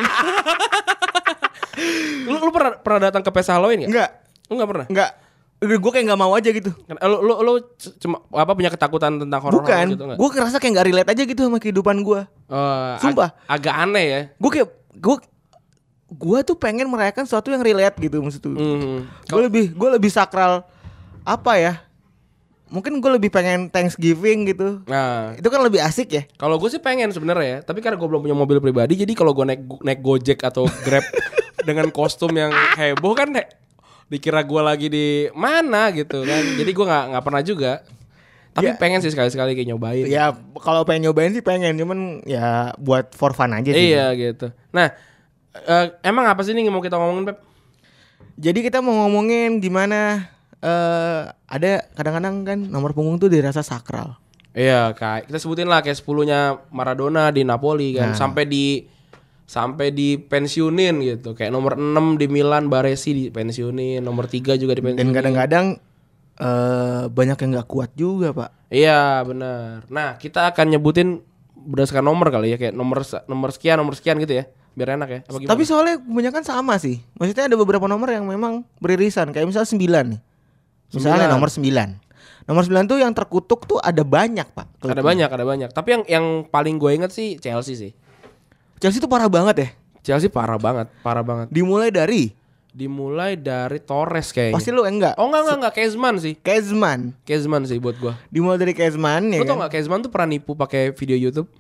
lu, 2.31 2.35
lu 2.47 2.51
pernah 2.51 2.73
pernah 2.83 3.01
datang 3.11 3.23
ke 3.23 3.31
pesta 3.31 3.55
Halloween 3.59 3.87
gak? 3.87 3.91
Enggak, 3.91 4.11
Lu 4.51 4.53
gak 4.59 4.71
pernah? 4.71 4.87
enggak. 4.91 5.28
Gue 5.59 5.91
kayak 5.91 6.07
nggak 6.07 6.21
mau 6.21 6.31
aja 6.33 6.49
gitu. 6.49 6.71
Lu, 7.03 7.35
lu 7.37 7.53
c- 7.75 7.91
cuma 7.99 8.23
apa 8.31 8.55
punya 8.55 8.71
ketakutan 8.71 9.19
tentang 9.19 9.41
horor 9.43 9.59
Bukan, 9.59 9.85
gitu 9.91 10.05
gue 10.07 10.29
ngerasa 10.33 10.57
kayak 10.57 10.73
nggak 10.73 10.87
relate 10.87 11.11
aja 11.11 11.23
gitu 11.25 11.41
sama 11.43 11.59
kehidupan 11.59 11.97
gue. 12.01 12.21
Ag- 12.47 13.03
Sumpah. 13.03 13.35
agak 13.45 13.75
aneh 13.75 14.07
ya. 14.07 14.21
Gue 14.39 14.51
kayak 14.53 14.69
gue 14.95 15.17
gue 16.09 16.39
tuh 16.41 16.55
pengen 16.55 16.87
merayakan 16.87 17.27
sesuatu 17.27 17.51
yang 17.51 17.61
relate 17.61 17.99
gitu 17.99 18.23
maksud 18.23 18.39
tuh. 18.39 18.55
Hmm. 18.55 19.03
Gue 19.27 19.43
lebih 19.45 19.75
gue 19.75 19.89
lebih 19.93 20.09
sakral 20.09 20.63
apa 21.23 21.59
ya? 21.59 21.75
Mungkin 22.69 23.01
gue 23.01 23.11
lebih 23.11 23.33
pengen 23.33 23.67
Thanksgiving 23.67 24.45
gitu. 24.47 24.85
Nah, 24.85 25.33
Itu 25.35 25.49
kan 25.49 25.59
lebih 25.59 25.81
asik 25.81 26.09
ya. 26.13 26.23
kalau 26.37 26.55
gue 26.55 26.69
sih 26.69 26.79
pengen 26.79 27.09
sebenarnya 27.09 27.49
ya, 27.49 27.59
tapi 27.65 27.81
karena 27.81 27.97
gue 27.97 28.05
belum 28.05 28.23
punya 28.23 28.37
mobil 28.37 28.61
pribadi, 28.61 28.93
jadi 28.95 29.09
kalau 29.11 29.33
gue 29.33 29.43
naik 29.43 29.65
naik 29.81 30.01
Gojek 30.01 30.39
atau 30.39 30.69
Grab 30.85 31.01
dengan 31.69 31.89
kostum 31.89 32.29
yang 32.31 32.53
heboh 32.77 33.17
kan 33.17 33.33
dikira 34.09 34.41
gue 34.41 34.61
lagi 34.61 34.87
di 34.89 35.07
mana 35.33 35.93
gitu 35.93 36.25
kan. 36.25 36.43
Jadi 36.57 36.71
gue 36.71 36.85
nggak 36.85 37.05
nggak 37.13 37.25
pernah 37.25 37.43
juga. 37.43 37.73
Tapi 38.49 38.73
Ya. 38.73 38.75
pengen 38.75 38.99
sih 38.99 39.13
sekali-sekali 39.13 39.55
kayak 39.55 39.69
nyobain. 39.69 40.05
Ya 40.05 40.35
kalau 40.59 40.83
pengen 40.83 41.07
nyobain 41.07 41.31
sih 41.31 41.41
pengen, 41.41 41.77
cuman 41.77 42.25
ya 42.25 42.73
buat 42.77 43.13
for 43.13 43.31
fun 43.31 43.53
aja 43.53 43.71
sih. 43.71 43.95
Iya 43.95 44.11
gitu. 44.13 44.51
Nah, 44.73 44.91
eh, 45.55 45.87
emang 46.03 46.27
apa 46.27 46.43
sih 46.43 46.51
ini 46.51 46.65
yang 46.65 46.75
mau 46.75 46.83
kita 46.83 46.97
ngomongin 46.97 47.29
Pep? 47.29 47.39
Jadi 48.35 48.59
kita 48.61 48.79
mau 48.81 49.07
ngomongin 49.07 49.59
gimana 49.59 50.27
eh 50.59 51.23
ada 51.47 51.87
kadang-kadang 51.95 52.35
kan 52.43 52.59
nomor 52.59 52.91
punggung 52.91 53.15
tuh 53.17 53.31
dirasa 53.31 53.63
sakral. 53.63 54.19
Iya, 54.51 54.91
kayak 54.91 55.31
kita 55.31 55.39
sebutin 55.39 55.71
lah 55.71 55.79
kayak 55.79 55.95
10-nya 55.97 56.41
Maradona 56.75 57.31
di 57.31 57.47
Napoli 57.47 57.95
kan, 57.95 58.11
Nah. 58.11 58.19
sampai 58.19 58.43
di 58.43 58.83
sampai 59.49 59.97
di 59.97 60.21
pensiunin 60.21 61.01
gitu. 61.01 61.33
Kayak 61.33 61.57
nomor 61.57 61.81
6 61.81 62.21
di 62.21 62.29
Milan 62.29 62.69
Baresi 62.69 63.17
di 63.17 63.25
pensiunin, 63.33 64.05
nomor 64.05 64.29
3 64.29 64.61
juga 64.61 64.77
di 64.77 64.85
pensiunin. 64.85 65.01
Dan 65.01 65.17
kadang-kadang 65.17 65.67
eh 66.39 67.05
banyak 67.09 67.35
yang 67.41 67.51
nggak 67.57 67.69
kuat 67.69 67.91
juga 67.97 68.37
pak. 68.37 68.51
Iya, 68.69 69.25
benar. 69.25 69.89
Nah, 69.89 70.21
kita 70.21 70.53
akan 70.53 70.77
nyebutin 70.77 71.25
berdasarkan 71.57 72.05
nomor 72.05 72.29
kali 72.29 72.53
ya, 72.55 72.57
kayak 72.61 72.77
nomor 72.77 73.03
nomor 73.27 73.51
sekian, 73.51 73.81
nomor 73.81 73.97
sekian 73.97 74.21
gitu 74.21 74.37
ya. 74.37 74.45
Biar 74.77 74.95
enak 74.95 75.09
ya. 75.11 75.21
Apa 75.27 75.37
gimana? 75.43 75.51
Tapi 75.57 75.63
soalnya 75.67 75.97
kebanyakan 75.99 76.43
sama 76.47 76.79
sih. 76.79 77.03
Maksudnya 77.19 77.51
ada 77.51 77.57
beberapa 77.59 77.91
nomor 77.91 78.15
yang 78.15 78.29
memang 78.29 78.63
beririsan. 78.79 79.35
Kayak 79.35 79.51
misalnya 79.51 79.71
9 79.75 80.13
nih. 80.15 80.21
Misalnya 80.95 81.27
Sembilan. 81.27 81.35
nomor 81.35 81.49
9. 81.51 82.47
Nomor 82.47 82.63
9 82.87 82.87
tuh 82.87 82.99
yang 83.03 83.13
terkutuk 83.17 83.61
tuh 83.67 83.83
ada 83.83 84.07
banyak 84.07 84.47
pak. 84.55 84.69
ada 84.87 85.03
banyak, 85.03 85.27
ada 85.27 85.45
banyak. 85.45 85.71
Tapi 85.75 85.89
yang 85.91 86.03
yang 86.07 86.25
paling 86.47 86.79
gue 86.79 86.95
inget 86.95 87.11
sih 87.11 87.43
Chelsea 87.43 87.75
sih. 87.75 87.93
Chelsea 88.79 88.99
tuh 88.99 89.07
parah 89.07 89.27
banget 89.27 89.57
ya. 89.57 89.69
Chelsea 90.01 90.27
parah 90.27 90.57
banget, 90.57 90.89
parah 91.03 91.21
banget. 91.21 91.51
Dimulai 91.51 91.91
dari 91.91 92.33
Dimulai 92.69 93.35
dari 93.35 93.83
Torres 93.83 94.31
kayaknya. 94.31 94.55
pasti 94.55 94.71
lu 94.71 94.87
enggak. 94.87 95.19
Oh 95.19 95.27
enggak 95.27 95.43
enggak 95.43 95.57
enggak 95.59 95.75
Kezman 95.75 96.15
sih. 96.17 96.35
Kezman. 96.39 97.01
Kezman 97.23 97.63
sih 97.65 97.77
buat 97.77 97.99
gua. 97.99 98.15
Dimulai 98.29 98.55
dari 98.57 98.71
Kezman 98.71 99.35
ya 99.35 99.43
Lu 99.43 99.45
tau 99.45 99.59
kan? 99.59 99.67
gak 99.67 99.73
Kezman 99.75 99.99
tuh 99.99 100.09
pernah 100.09 100.29
nipu 100.31 100.55
pakai 100.55 100.95
video 100.95 101.19
YouTube? 101.19 101.51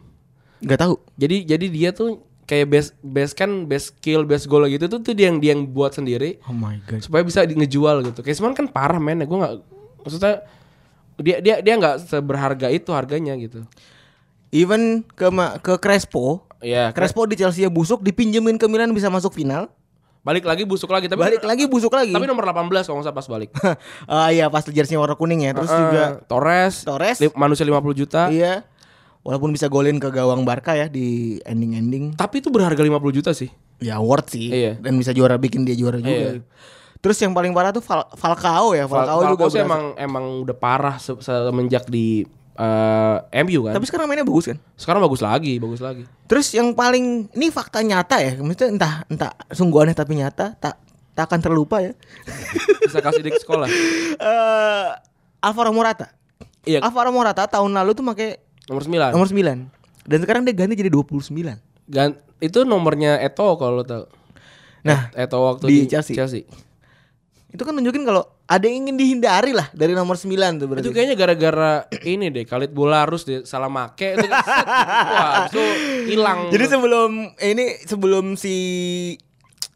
Gak 0.61 0.79
tahu. 0.79 0.95
Jadi 1.17 1.43
jadi 1.43 1.67
dia 1.67 1.91
tuh 1.91 2.23
kayak 2.47 2.67
best 2.67 2.91
best 3.03 3.35
kan 3.35 3.67
best 3.67 3.99
kill 3.99 4.23
best 4.23 4.47
goal 4.47 4.63
gitu 4.65 4.87
tuh 4.87 5.03
tuh 5.03 5.11
dia 5.11 5.27
yang 5.27 5.37
dia 5.37 5.53
yang 5.53 5.67
buat 5.67 5.93
sendiri 5.93 6.39
Oh 6.47 6.55
my 6.55 6.79
god. 6.87 7.03
supaya 7.03 7.21
bisa 7.21 7.43
di- 7.43 7.57
ngejual 7.57 8.07
gitu. 8.07 8.21
Kezman 8.23 8.55
kan 8.55 8.65
parah 8.65 8.97
men 8.97 9.21
gua 9.23 9.39
nggak 9.43 9.55
maksudnya 10.01 10.47
dia 11.19 11.37
dia 11.41 11.57
dia 11.59 11.75
nggak 11.75 11.99
seberharga 12.05 12.71
itu 12.71 12.95
harganya 12.95 13.35
gitu. 13.35 13.67
Even 14.49 15.03
ke 15.09 15.27
ke 15.59 15.75
Crespo. 15.77 16.47
Iya, 16.61 16.91
Crespo 16.91 17.23
di 17.23 17.35
Chelsea 17.35 17.63
ya 17.63 17.69
busuk 17.69 18.01
dipinjemin 18.01 18.55
ke 18.55 18.67
Milan 18.67 18.91
bisa 18.91 19.07
masuk 19.07 19.33
final. 19.33 19.71
balik 20.19 20.45
lagi 20.45 20.61
busuk 20.63 20.91
lagi 20.91 21.07
tapi 21.07 21.23
Balik 21.23 21.41
lagi 21.41 21.65
busuk 21.65 21.89
lagi. 21.89 22.11
tapi 22.11 22.25
nomor 22.25 22.45
18 22.45 22.59
kalau 22.85 23.01
nggak 23.01 23.07
salah 23.07 23.15
pas 23.15 23.27
balik. 23.27 23.51
Ah 24.11 24.29
iya 24.29 24.47
pas 24.47 24.61
jersey 24.63 24.93
warna 24.95 25.15
kuning 25.15 25.41
ya. 25.43 25.53
Terus 25.53 25.71
Eh, 25.71 25.79
juga 25.79 26.05
Torres, 26.23 26.75
Torres. 26.83 27.17
li- 27.19 27.33
manusia 27.33 27.63
50 27.63 27.95
juta. 27.97 28.29
iya. 28.29 28.67
Walaupun 29.21 29.51
bisa 29.51 29.67
golin 29.67 29.97
ke 29.97 30.09
gawang 30.09 30.43
Barca 30.43 30.73
ya 30.73 30.85
di 30.87 31.39
ending-ending. 31.43 32.13
Tapi 32.13 32.39
itu 32.39 32.49
berharga 32.49 32.77
50 32.79 32.93
juta 33.15 33.31
sih. 33.33 33.49
ya 33.79 33.97
award 33.97 34.27
sih 34.27 34.51
Iya. 34.51 34.75
dan 34.77 34.99
bisa 34.99 35.13
juara 35.13 35.39
bikin 35.39 35.63
dia 35.63 35.73
juara 35.73 35.97
juga. 35.97 36.11
Iya. 36.35 36.43
Terus 36.99 37.15
yang 37.17 37.31
paling 37.31 37.55
parah 37.55 37.71
tuh 37.71 37.79
Fal- 37.81 38.11
Falcao 38.13 38.75
ya, 38.75 38.85
Fal- 38.85 39.07
Falcao, 39.07 39.21
juga 39.25 39.47
Falcao 39.47 39.55
sih 39.55 39.63
emang 39.63 39.83
emang 39.97 40.25
udah 40.43 40.53
parah 40.53 40.99
se- 40.99 41.15
semenjak 41.17 41.87
di 41.87 42.27
eh, 42.59 43.43
MU 43.47 43.61
kan. 43.71 43.75
Tapi 43.79 43.87
sekarang 43.87 44.07
mainnya 44.11 44.27
bagus 44.27 44.51
kan? 44.51 44.59
sekarang 44.75 45.01
bagus 45.01 45.23
lagi, 45.23 45.63
bagus 45.63 45.81
lagi. 45.81 46.03
Terus 46.27 46.51
yang 46.53 46.75
paling 46.75 47.31
ini 47.33 47.47
fakta 47.55 47.81
nyata 47.81 48.19
ya, 48.19 48.35
maksudnya 48.43 48.69
entah 48.75 48.95
entah 49.07 49.33
sungguh 49.55 49.87
aneh 49.87 49.95
tapi 49.95 50.19
nyata, 50.19 50.59
tak 50.59 50.75
tak 51.15 51.25
akan 51.31 51.41
terlupa 51.43 51.83
ya. 51.83 51.95
Bisa 52.87 52.99
kasih 52.99 53.23
di 53.23 53.31
sekolah. 53.39 53.69
Eh 54.19 54.89
Alvaro 55.39 55.71
Morata. 55.71 56.11
Iya, 56.67 56.83
Alvaro 56.83 57.15
Morata 57.15 57.47
tahun 57.47 57.71
lalu 57.75 57.95
tuh 57.95 58.05
pakai 58.05 58.43
nomor 58.67 58.83
9. 58.85 59.15
nomor 59.15 59.29
9. 59.31 60.09
Dan 60.09 60.19
sekarang 60.25 60.43
dia 60.43 60.55
ganti 60.57 60.75
jadi 60.75 60.91
29. 60.91 61.31
Gan- 61.89 62.19
itu 62.39 62.59
nomornya 62.63 63.19
Eto 63.19 63.59
kalau 63.59 63.83
tahu. 63.83 64.07
Nah, 64.87 65.11
Eto 65.13 65.43
waktu 65.43 65.65
di 65.69 65.77
di, 65.85 65.91
Chelsea. 65.91 66.47
itu 67.49 67.63
kan 67.65 67.73
nunjukin 67.73 68.05
kalau 68.05 68.38
ada 68.49 68.65
yang 68.65 68.89
ingin 68.89 68.97
dihindari 68.97 69.53
lah 69.53 69.69
dari 69.77 69.93
nomor 69.93 70.17
9 70.17 70.25
tuh 70.57 70.67
berarti. 70.73 70.89
Itu 70.89 70.91
kayaknya 70.97 71.17
gara-gara 71.21 71.85
ini 72.17 72.33
deh, 72.33 72.49
Khalid 72.49 72.73
Bolarus 72.73 73.29
deh 73.29 73.45
salah 73.45 73.69
make 73.69 74.17
itu 74.17 74.25
kan. 74.25 74.41
set. 74.41 74.67
Wah, 74.67 75.35
itu 75.53 75.63
hilang. 76.09 76.49
Jadi 76.49 76.65
sebelum 76.65 77.11
ini 77.45 77.65
sebelum 77.85 78.25
si 78.41 78.57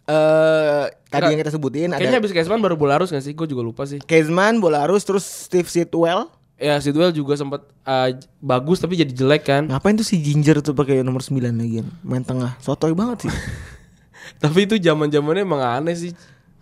eh 0.08 0.84
tadi 1.12 1.28
Enggak. 1.28 1.30
yang 1.30 1.40
kita 1.46 1.52
sebutin 1.52 1.88
kayaknya 1.94 2.10
ada 2.10 2.18
habis 2.18 2.32
Kesman 2.34 2.58
baru 2.58 2.74
Bolarus 2.80 3.12
gak 3.12 3.20
sih? 3.20 3.36
Gue 3.36 3.44
juga 3.44 3.60
lupa 3.60 3.84
sih. 3.84 4.00
Kezman, 4.00 4.58
Bolarus, 4.58 5.04
terus 5.04 5.22
Steve 5.22 5.68
Sitwell. 5.68 6.32
Ya, 6.62 6.78
Sidwell 6.78 7.10
juga 7.10 7.34
sempat 7.34 7.66
eh, 7.84 8.16
bagus 8.40 8.80
tapi 8.80 8.96
jadi 8.96 9.12
jelek 9.12 9.42
kan. 9.44 9.62
Ngapain 9.68 9.98
tuh 9.98 10.06
si 10.06 10.16
Ginger 10.16 10.64
tuh 10.64 10.72
pakai 10.72 11.04
nomor 11.04 11.20
9 11.20 11.38
lagi 11.42 11.84
Main 12.06 12.24
tengah. 12.24 12.56
Sotoy 12.62 12.96
banget 12.96 13.28
sih. 13.28 13.32
Tapi 14.42 14.70
itu 14.70 14.78
zaman-zamannya 14.78 15.42
emang 15.42 15.60
aneh 15.60 15.94
sih. 15.98 16.12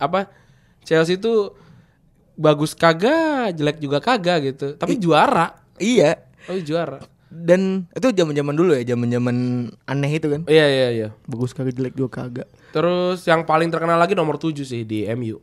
Apa 0.00 0.26
Chelsea 0.84 1.20
itu 1.20 1.52
bagus 2.40 2.72
kagak, 2.72 3.52
jelek 3.52 3.76
juga 3.76 4.00
kagak 4.00 4.38
gitu. 4.48 4.66
Tapi 4.80 4.96
juara. 4.96 5.60
iya. 5.76 6.16
Tapi 6.48 6.64
juara. 6.64 6.96
Dan 7.30 7.86
itu 7.94 8.10
zaman-zaman 8.10 8.56
dulu 8.56 8.74
ya, 8.74 8.82
zaman-zaman 8.82 9.36
aneh 9.86 10.10
itu 10.10 10.26
kan. 10.26 10.42
Iya 10.48 10.66
iya 10.66 10.88
iya. 10.90 11.08
Bagus 11.28 11.52
kagak 11.52 11.76
jelek 11.76 11.94
juga 11.94 12.24
kagak. 12.24 12.48
Terus 12.72 13.22
yang 13.28 13.44
paling 13.44 13.68
terkenal 13.68 14.00
lagi 14.00 14.16
nomor 14.16 14.40
7 14.40 14.64
sih 14.64 14.82
di 14.82 15.04
MU. 15.14 15.38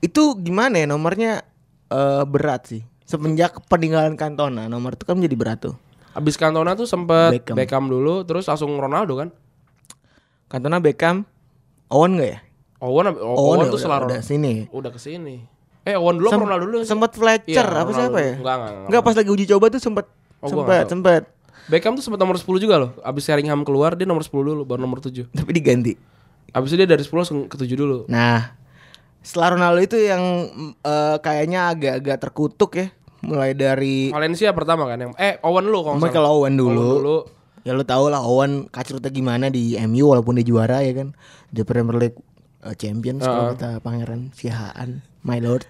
Itu 0.00 0.34
gimana 0.40 0.80
ya 0.80 0.86
nomornya 0.88 1.44
eh, 1.92 2.24
berat 2.24 2.72
sih. 2.72 2.82
Semenjak 3.04 3.62
peninggalan 3.68 4.16
Cantona, 4.16 4.66
nomor 4.66 4.96
itu 4.96 5.04
kan 5.06 5.16
menjadi 5.16 5.36
berat 5.38 5.58
tuh. 5.64 5.76
Abis 6.12 6.34
Cantona 6.34 6.74
tuh 6.74 6.84
sempet 6.84 7.30
Beckham. 7.40 7.54
Beckham. 7.56 7.84
dulu, 7.86 8.26
terus 8.26 8.48
langsung 8.48 8.74
Ronaldo 8.74 9.16
kan. 9.16 9.28
Cantona, 10.48 10.80
Beckham, 10.80 11.24
Owen 11.88 12.16
gak 12.20 12.28
ya? 12.28 12.38
Owen, 12.80 13.06
O- 13.16 13.54
Owen, 13.54 13.68
tuh 13.68 13.74
udah, 13.74 13.80
setelah 13.80 13.98
udah 14.02 14.20
sini. 14.20 14.66
udah 14.70 14.90
ke 14.92 15.00
sini. 15.00 15.57
Eh 15.88 15.96
Owen 15.96 16.20
dulu 16.20 16.28
Sem- 16.28 16.42
Ronaldo 16.42 16.64
dulu? 16.66 16.76
sih? 16.78 16.88
Sempat 16.90 17.10
Fletcher 17.12 17.64
Iya, 17.64 17.80
apa 17.80 17.90
siapa 17.90 18.12
dulu. 18.12 18.20
ya? 18.20 18.32
Enggak, 18.34 18.54
enggak, 18.54 18.70
enggak. 18.70 18.86
Enggak 18.86 19.02
pas 19.02 19.14
lagi 19.16 19.30
uji 19.32 19.44
coba 19.48 19.66
tuh 19.68 19.80
sempat 19.80 20.04
Oh, 20.38 20.46
sempat 20.46 20.84
sempat 20.86 21.22
Beckham 21.66 21.92
tuh 21.92 22.00
sempat 22.00 22.16
nomor 22.16 22.36
10 22.36 22.44
juga 22.58 22.76
loh. 22.76 22.90
Abis 23.02 23.24
Sheringham 23.24 23.60
keluar 23.60 23.92
dia 23.92 24.04
nomor 24.04 24.20
10 24.20 24.32
dulu, 24.42 24.62
baru 24.62 24.80
nomor 24.80 25.00
7. 25.00 25.24
tapi 25.34 25.50
diganti. 25.50 25.96
Abis 26.50 26.70
itu 26.70 26.78
dia 26.78 26.88
dari 26.88 27.00
10 27.00 27.12
langsung 27.14 27.44
ke 27.44 27.56
7 27.56 27.68
dulu. 27.74 27.98
Nah, 28.06 28.56
setelah 29.20 29.52
Ronaldo 29.52 29.80
itu 29.82 29.96
yang 29.98 30.22
eh, 30.78 31.16
kayaknya 31.18 31.68
agak-agak 31.68 32.16
terkutuk 32.18 32.70
ya, 32.74 32.88
mulai 33.20 33.52
dari 33.52 34.08
Valencia 34.08 34.48
pertama 34.50 34.86
kan 34.86 34.96
yang 34.98 35.12
eh 35.14 35.36
Owen 35.42 35.60
dulu 35.62 35.78
kalau 35.84 35.96
Michael 35.98 36.24
salah. 36.24 36.32
Owen 36.34 36.54
dulu. 36.54 36.72
Owen 36.72 36.96
dulu. 36.96 37.16
Ya 37.66 37.72
lo 37.72 37.82
tau 37.82 38.06
lah 38.06 38.22
Owen 38.22 38.64
kacrutnya 38.66 39.10
gimana 39.10 39.48
di 39.48 39.76
MU 39.82 40.08
walaupun 40.08 40.36
dia 40.36 40.46
juara 40.46 40.80
ya 40.80 40.94
kan. 40.94 41.12
Di 41.48 41.60
Premier 41.62 41.98
League 41.98 42.18
eh, 42.62 42.72
Champions 42.74 43.20
kalau 43.20 43.52
kata 43.52 43.82
pangeran 43.82 44.32
Sihaan, 44.32 45.04
my 45.20 45.36
lord. 45.36 45.68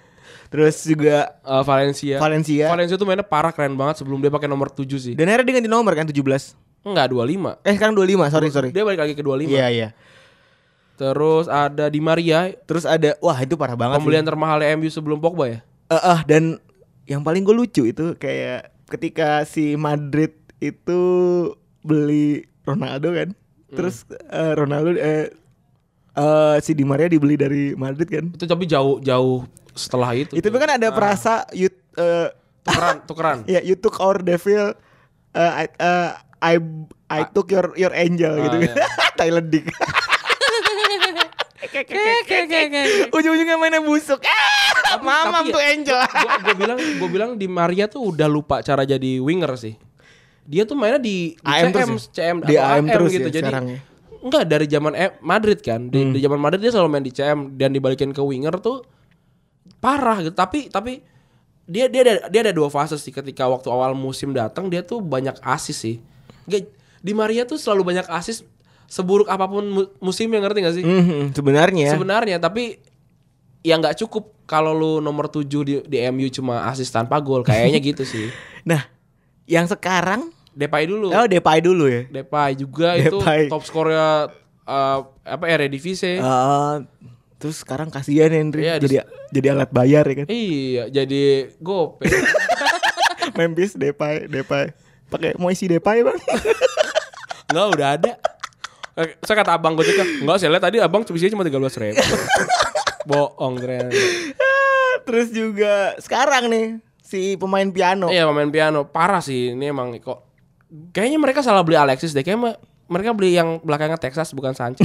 Terus 0.48 0.80
juga 0.82 1.36
Eh, 1.38 1.62
Valencia. 1.62 2.16
Valencia. 2.16 2.66
Valencia 2.66 2.94
tuh 2.94 3.04
mainnya 3.04 3.22
parah 3.22 3.50
keren 3.50 3.72
banget 3.72 4.00
sebelum 4.00 4.18
dia 4.18 4.28
pakai 4.28 4.46
nomor 4.46 4.68
7 4.68 4.84
sih. 4.96 5.12
dan 5.12 5.28
akhirnya 5.28 5.44
dia 5.44 5.54
ganti 5.56 5.68
nomor 5.68 5.92
kan 5.92 6.04
17. 6.04 6.56
Enggak 6.80 7.06
25. 7.08 7.60
Eh 7.62 7.74
sekarang 7.74 7.92
25, 7.92 8.28
sorry 8.28 8.48
sorry. 8.48 8.70
Dia 8.70 8.82
balik 8.82 8.98
lagi 8.98 9.12
ke 9.12 9.20
25. 9.20 9.44
Iya 9.46 9.66
iya. 9.68 9.88
Terus 10.94 11.46
ada 11.46 11.86
Di 11.86 12.00
Maria, 12.00 12.50
Terus 12.64 12.82
ada 12.82 13.14
wah 13.18 13.36
itu 13.36 13.54
parah 13.54 13.76
banget. 13.76 13.98
pembelian 13.98 14.24
termahal 14.24 14.58
MU 14.74 14.88
sebelum 14.88 15.18
Pogba 15.18 15.46
ya. 15.46 15.58
Eh 15.86 15.96
eh, 15.96 16.20
dan 16.24 16.58
yang 17.04 17.20
paling 17.20 17.40
gue 17.40 17.54
lucu 17.54 17.84
itu 17.84 18.12
kayak 18.14 18.72
ketika 18.88 19.44
si 19.44 19.72
Madrid 19.74 20.32
itu 20.58 21.00
beli 21.80 22.42
Ronaldo 22.62 23.12
kan. 23.12 23.30
Terus 23.68 24.02
eh, 24.10 24.52
Ronaldo 24.54 24.90
eh 24.92 25.28
eh, 26.14 26.56
si 26.58 26.72
Di 26.72 26.82
Maria 26.82 27.06
dibeli 27.06 27.36
dari 27.36 27.72
Madrid 27.74 28.08
kan. 28.08 28.24
Itu 28.30 28.44
tapi 28.44 28.64
jauh 28.64 28.98
jauh 28.98 29.46
setelah 29.78 30.10
itu. 30.12 30.34
Itu 30.34 30.44
tuh. 30.44 30.58
kan 30.58 30.74
ada 30.74 30.90
perasa 30.90 31.46
you 31.54 31.70
eh, 31.94 32.28
tukeran, 32.60 32.96
tukeran. 33.08 33.38
ya 33.46 33.62
you 33.62 33.74
took 33.74 33.96
our 33.98 34.18
devil 34.18 34.74
eh, 35.32 35.52
I, 35.54 35.66
eh, 35.70 36.10
I 36.38 36.54
I 37.08 37.20
took 37.24 37.48
your 37.48 37.72
your 37.74 37.94
angel 37.94 38.34
Ah, 38.34 38.42
gitu 38.44 38.56
kan. 38.66 38.76
Thailand 39.16 39.48
Dick. 39.48 39.70
Ujung-ujungnya 43.10 43.56
mainnya 43.56 43.80
busuk. 43.80 44.20
Ah, 44.22 44.98
mamam 45.04 45.50
tuh 45.50 45.60
angel. 45.60 45.98
Gue 46.42 46.54
bilang 46.56 46.78
gue 46.78 47.08
bilang 47.08 47.30
Di 47.34 47.46
Maria 47.46 47.86
tuh 47.86 48.14
udah 48.14 48.26
lupa 48.26 48.60
cara 48.60 48.82
jadi 48.82 49.18
winger 49.18 49.52
sih. 49.56 49.74
Dia 50.48 50.64
tuh 50.64 50.74
mainnya 50.74 50.96
di, 50.96 51.34
di 51.34 51.44
AM 51.44 51.68
CM, 51.68 51.72
terus 51.74 52.02
ya? 52.06 52.12
CM 52.14 52.36
Di 52.40 52.54
atau 52.56 52.68
AM 52.72 52.84
terus 52.88 53.10
gitu. 53.12 53.28
ya 53.28 53.34
Jadi 53.34 53.44
sekarang 53.44 53.66
ya? 53.68 53.78
enggak 54.18 54.42
dari 54.44 54.66
zaman 54.66 54.92
eh, 54.94 55.10
Madrid 55.20 55.58
kan. 55.60 55.80
Di, 55.86 55.98
Hmm. 55.98 56.12
di 56.14 56.20
zaman 56.20 56.38
Madrid 56.38 56.60
dia 56.60 56.72
selalu 56.72 56.88
main 56.88 57.04
di 57.04 57.12
CM 57.12 57.38
dan 57.54 57.70
dibalikin 57.70 58.10
ke 58.10 58.22
winger 58.22 58.56
tuh 58.58 58.80
parah 59.78 60.20
gitu. 60.20 60.32
Tapi 60.32 60.68
tapi 60.68 61.00
dia 61.64 61.84
dia 61.86 62.00
ada 62.00 62.14
dia 62.26 62.40
ada 62.42 62.52
dua 62.52 62.68
fase 62.68 62.96
sih 62.96 63.10
ketika 63.10 63.44
waktu 63.44 63.68
awal 63.68 63.92
musim 63.92 64.32
datang 64.32 64.66
dia 64.66 64.80
tuh 64.80 64.98
banyak 64.98 65.36
asis 65.40 65.76
sih. 65.76 65.96
Di 66.98 67.12
Maria 67.12 67.44
tuh 67.44 67.56
selalu 67.56 67.82
banyak 67.86 68.06
asis 68.08 68.42
seburuk 68.84 69.28
apa 69.28 69.44
pun 69.44 69.62
mu- 69.62 69.92
musimnya 69.98 70.40
ngerti 70.40 70.58
gak 70.60 70.74
sih? 70.74 70.82
Mhm, 70.82 71.30
sebenarnya 71.30 71.92
Sebenarnya 71.92 72.36
tapi 72.36 72.80
ya 73.60 73.76
nggak 73.76 74.00
cukup 74.00 74.32
kalau 74.48 74.72
lu 74.72 74.92
nomor 74.98 75.28
7 75.28 75.44
di, 75.60 75.74
di 75.84 75.98
MU 76.08 76.24
cuma 76.28 76.64
asis 76.66 76.88
tanpa 76.88 77.20
gol 77.20 77.44
kayaknya 77.44 77.78
gitu 77.78 78.02
sih. 78.02 78.32
Nah, 78.68 78.84
yang 79.44 79.64
sekarang 79.64 80.28
Depay 80.52 80.84
dulu. 80.84 81.08
oh 81.08 81.24
Depay 81.24 81.60
dulu 81.60 81.86
ya. 81.86 82.02
Depay 82.04 82.52
juga 82.52 82.96
itu 82.96 83.16
Depay. 83.16 83.46
top 83.46 83.62
skornya 83.62 84.32
eh, 84.64 84.98
apa 85.22 85.44
Eredivisie. 85.46 86.16
Eh, 86.16 86.74
terus 87.38 87.56
sekarang 87.58 87.86
kasihan 87.86 88.28
Henry 88.28 88.62
Iya, 88.62 88.76
di- 88.76 88.84
jadi 88.84 88.96
jadi 89.30 89.46
alat 89.52 89.70
bayar 89.70 90.02
ya 90.02 90.14
kan. 90.16 90.26
Iya, 90.26 90.84
jadi 90.92 91.22
gope. 91.56 92.02
Memphis 93.38 93.72
Depay, 93.72 94.26
Depay. 94.26 94.74
Pakai 95.06 95.32
mau 95.34 95.48
isi 95.48 95.64
Depay, 95.64 96.02
Bang. 96.02 96.18
Enggak 97.48 97.66
udah 97.72 97.88
ada. 97.94 98.12
Eh, 98.94 99.14
Saya 99.22 99.36
kata 99.38 99.54
abang 99.54 99.72
gue 99.72 99.86
juga, 99.86 100.02
enggak 100.02 100.36
saya 100.36 100.50
lihat 100.50 100.64
tadi 100.64 100.76
abang 100.78 101.00
cuma 101.00 101.14
cuma 101.16 101.46
13 101.46 101.54
ribu. 101.80 102.02
Bohong 103.08 103.54
ternyata. 103.56 103.94
terus 105.00 105.30
juga 105.30 105.96
sekarang 105.96 106.50
nih 106.50 106.66
si 107.00 107.38
pemain 107.38 107.64
piano. 107.68 108.10
Iya 108.10 108.26
pemain 108.26 108.50
piano 108.50 108.84
parah 108.84 109.22
sih 109.22 109.54
ini 109.54 109.64
emang 109.64 109.94
kok. 109.96 110.26
Kayaknya 110.92 111.16
mereka 111.16 111.40
salah 111.40 111.62
beli 111.62 111.78
Alexis 111.78 112.10
deh. 112.10 112.20
Kayaknya 112.20 112.42
me- 112.52 112.60
mereka 112.90 113.10
beli 113.12 113.32
yang 113.32 113.62
belakangnya 113.62 113.96
Texas 113.96 114.34
bukan 114.34 114.52
Sanchez. 114.52 114.84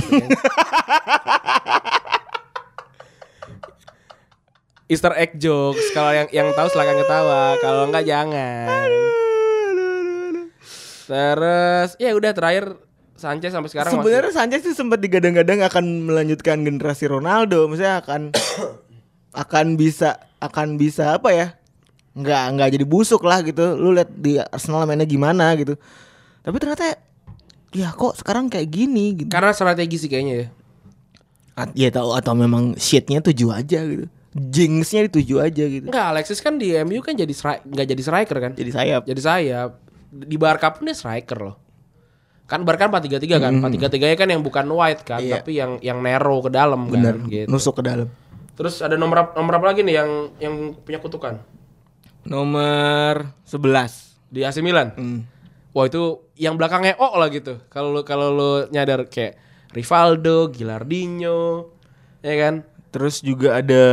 Easter 4.93 5.13
egg 5.13 5.35
jokes. 5.35 5.89
Kalau 5.91 6.13
yang 6.13 6.29
yang 6.29 6.53
tahu 6.53 6.69
silakan 6.69 6.97
ketawa. 6.99 7.57
Kalau 7.57 7.89
enggak 7.89 8.05
jangan. 8.05 8.89
Terus 11.03 11.89
ya 11.97 12.13
udah 12.13 12.31
terakhir 12.31 12.77
Sanchez 13.13 13.51
sampai 13.51 13.69
sekarang 13.69 13.91
masih- 13.91 14.03
Sebenarnya 14.03 14.31
Sanchez 14.31 14.61
tuh 14.63 14.75
sempat 14.75 14.99
digadang-gadang 14.99 15.63
akan 15.63 15.85
melanjutkan 16.03 16.61
generasi 16.61 17.07
Ronaldo, 17.07 17.67
misalnya 17.67 17.99
akan 17.99 18.21
akan 19.43 19.65
bisa 19.75 20.15
akan 20.39 20.75
bisa 20.75 21.15
apa 21.15 21.29
ya? 21.31 21.47
Nggak 22.13 22.43
nggak 22.53 22.69
jadi 22.71 22.85
busuk 22.85 23.23
lah 23.23 23.41
gitu. 23.41 23.73
Lu 23.73 23.91
lihat 23.91 24.11
di 24.11 24.37
Arsenal 24.37 24.85
mainnya 24.85 25.03
gimana 25.03 25.55
gitu. 25.55 25.75
Tapi 26.39 26.55
ternyata 26.57 26.99
ya 27.73 27.89
kok 27.89 28.13
sekarang 28.15 28.47
kayak 28.47 28.69
gini 28.69 29.17
gitu. 29.17 29.29
karena 29.31 29.49
strategi 29.49 29.97
sih 29.97 30.07
kayaknya 30.07 30.35
ya. 30.35 30.47
At- 31.53 31.73
ya 31.73 31.89
tahu 31.89 32.13
atau 32.13 32.33
memang 32.33 32.73
shitnya 32.75 33.19
tujuh 33.19 33.49
aja 33.49 33.81
gitu. 33.81 34.05
Jinxnya 34.33 35.05
dituju 35.05 35.37
aja 35.39 35.63
gitu. 35.69 35.85
Enggak 35.93 36.07
Alexis 36.09 36.41
kan 36.41 36.57
di 36.57 36.73
MU 36.81 37.05
kan 37.05 37.13
jadi 37.13 37.29
nggak 37.29 37.87
jadi 37.93 38.01
striker 38.01 38.37
kan. 38.41 38.51
Jadi 38.57 38.71
sayap. 38.73 39.01
Jadi 39.05 39.21
sayap. 39.21 39.69
Di 40.09 40.37
Barca 40.41 40.73
pun 40.73 40.89
dia 40.89 40.97
striker 40.97 41.37
loh. 41.37 41.55
Kan 42.49 42.65
Barca 42.65 42.89
kan 42.89 42.97
4-3-3 42.97 43.37
kan. 43.37 43.53
4-3-3 43.61 44.09
nya 44.09 44.17
kan 44.17 44.29
yang 44.29 44.41
bukan 44.41 44.65
wide 44.67 45.01
kan, 45.05 45.21
Iya. 45.21 45.41
tapi 45.41 45.57
yang 45.57 45.77
yang 45.79 46.01
narrow 46.01 46.41
ke 46.41 46.49
dalam 46.49 46.89
Bener. 46.89 47.15
kan 47.15 47.29
gitu. 47.29 47.47
Nusuk 47.47 47.77
ke 47.77 47.83
dalam. 47.85 48.09
Terus 48.53 48.81
ada 48.81 48.97
nomor 48.97 49.33
nomor 49.33 49.57
apa 49.57 49.73
lagi 49.73 49.81
nih 49.81 49.95
yang 49.97 50.09
yang 50.37 50.53
punya 50.81 50.97
kutukan? 50.97 51.41
Nomor 52.23 53.37
11. 53.45 54.17
Di 54.29 54.41
AC 54.41 54.59
Milan. 54.59 54.93
Hmm. 54.97 55.19
Wah 55.73 55.85
itu 55.85 56.29
yang 56.37 56.57
belakangnya 56.57 56.97
O 56.97 57.17
lah 57.17 57.29
gitu. 57.29 57.61
Kalau 57.67 57.89
lu 57.89 58.01
kalau 58.01 58.29
lu 58.29 58.51
nyadar 58.69 59.09
kayak 59.09 59.37
Rivaldo, 59.73 60.53
Gilardino, 60.53 61.73
ya 62.21 62.33
kan? 62.37 62.61
Terus 62.93 63.25
juga 63.25 63.57
ada 63.57 63.83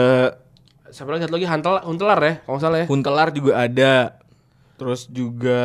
Siapa 0.90 1.06
lagi 1.14 1.22
satu 1.22 1.38
lagi 1.38 1.46
Huntel, 1.46 1.74
Huntelar 1.86 2.18
ya, 2.18 2.34
kalau 2.42 2.58
nggak 2.58 2.64
salah 2.66 2.78
ya. 2.82 2.86
Huntelar 2.90 3.28
juga 3.30 3.52
ada. 3.56 3.92
Terus 4.74 5.06
juga 5.06 5.60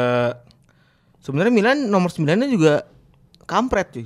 sebenarnya 1.20 1.50
Milan 1.50 1.78
nomor 1.90 2.14
9-nya 2.14 2.46
juga 2.46 2.86
kampret 3.50 3.90
cuy. 3.90 4.06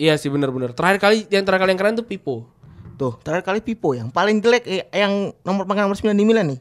Iya 0.00 0.16
sih 0.16 0.32
bener-bener. 0.32 0.72
Terakhir 0.72 0.98
kali 0.98 1.28
yang 1.28 1.44
terakhir 1.44 1.68
kali 1.68 1.70
yang 1.76 1.80
keren 1.84 1.94
tuh 2.00 2.08
Pipo. 2.08 2.48
Tuh, 2.96 3.18
terakhir 3.20 3.44
kali 3.44 3.60
Pipo 3.60 3.92
yang 3.92 4.08
paling 4.08 4.40
jelek 4.40 4.64
eh, 4.64 4.88
yang 4.90 5.36
nomor 5.44 5.68
pangkat 5.68 5.84
nomor 5.84 5.98
9 6.00 6.16
di 6.16 6.24
Milan 6.24 6.46
nih. 6.56 6.60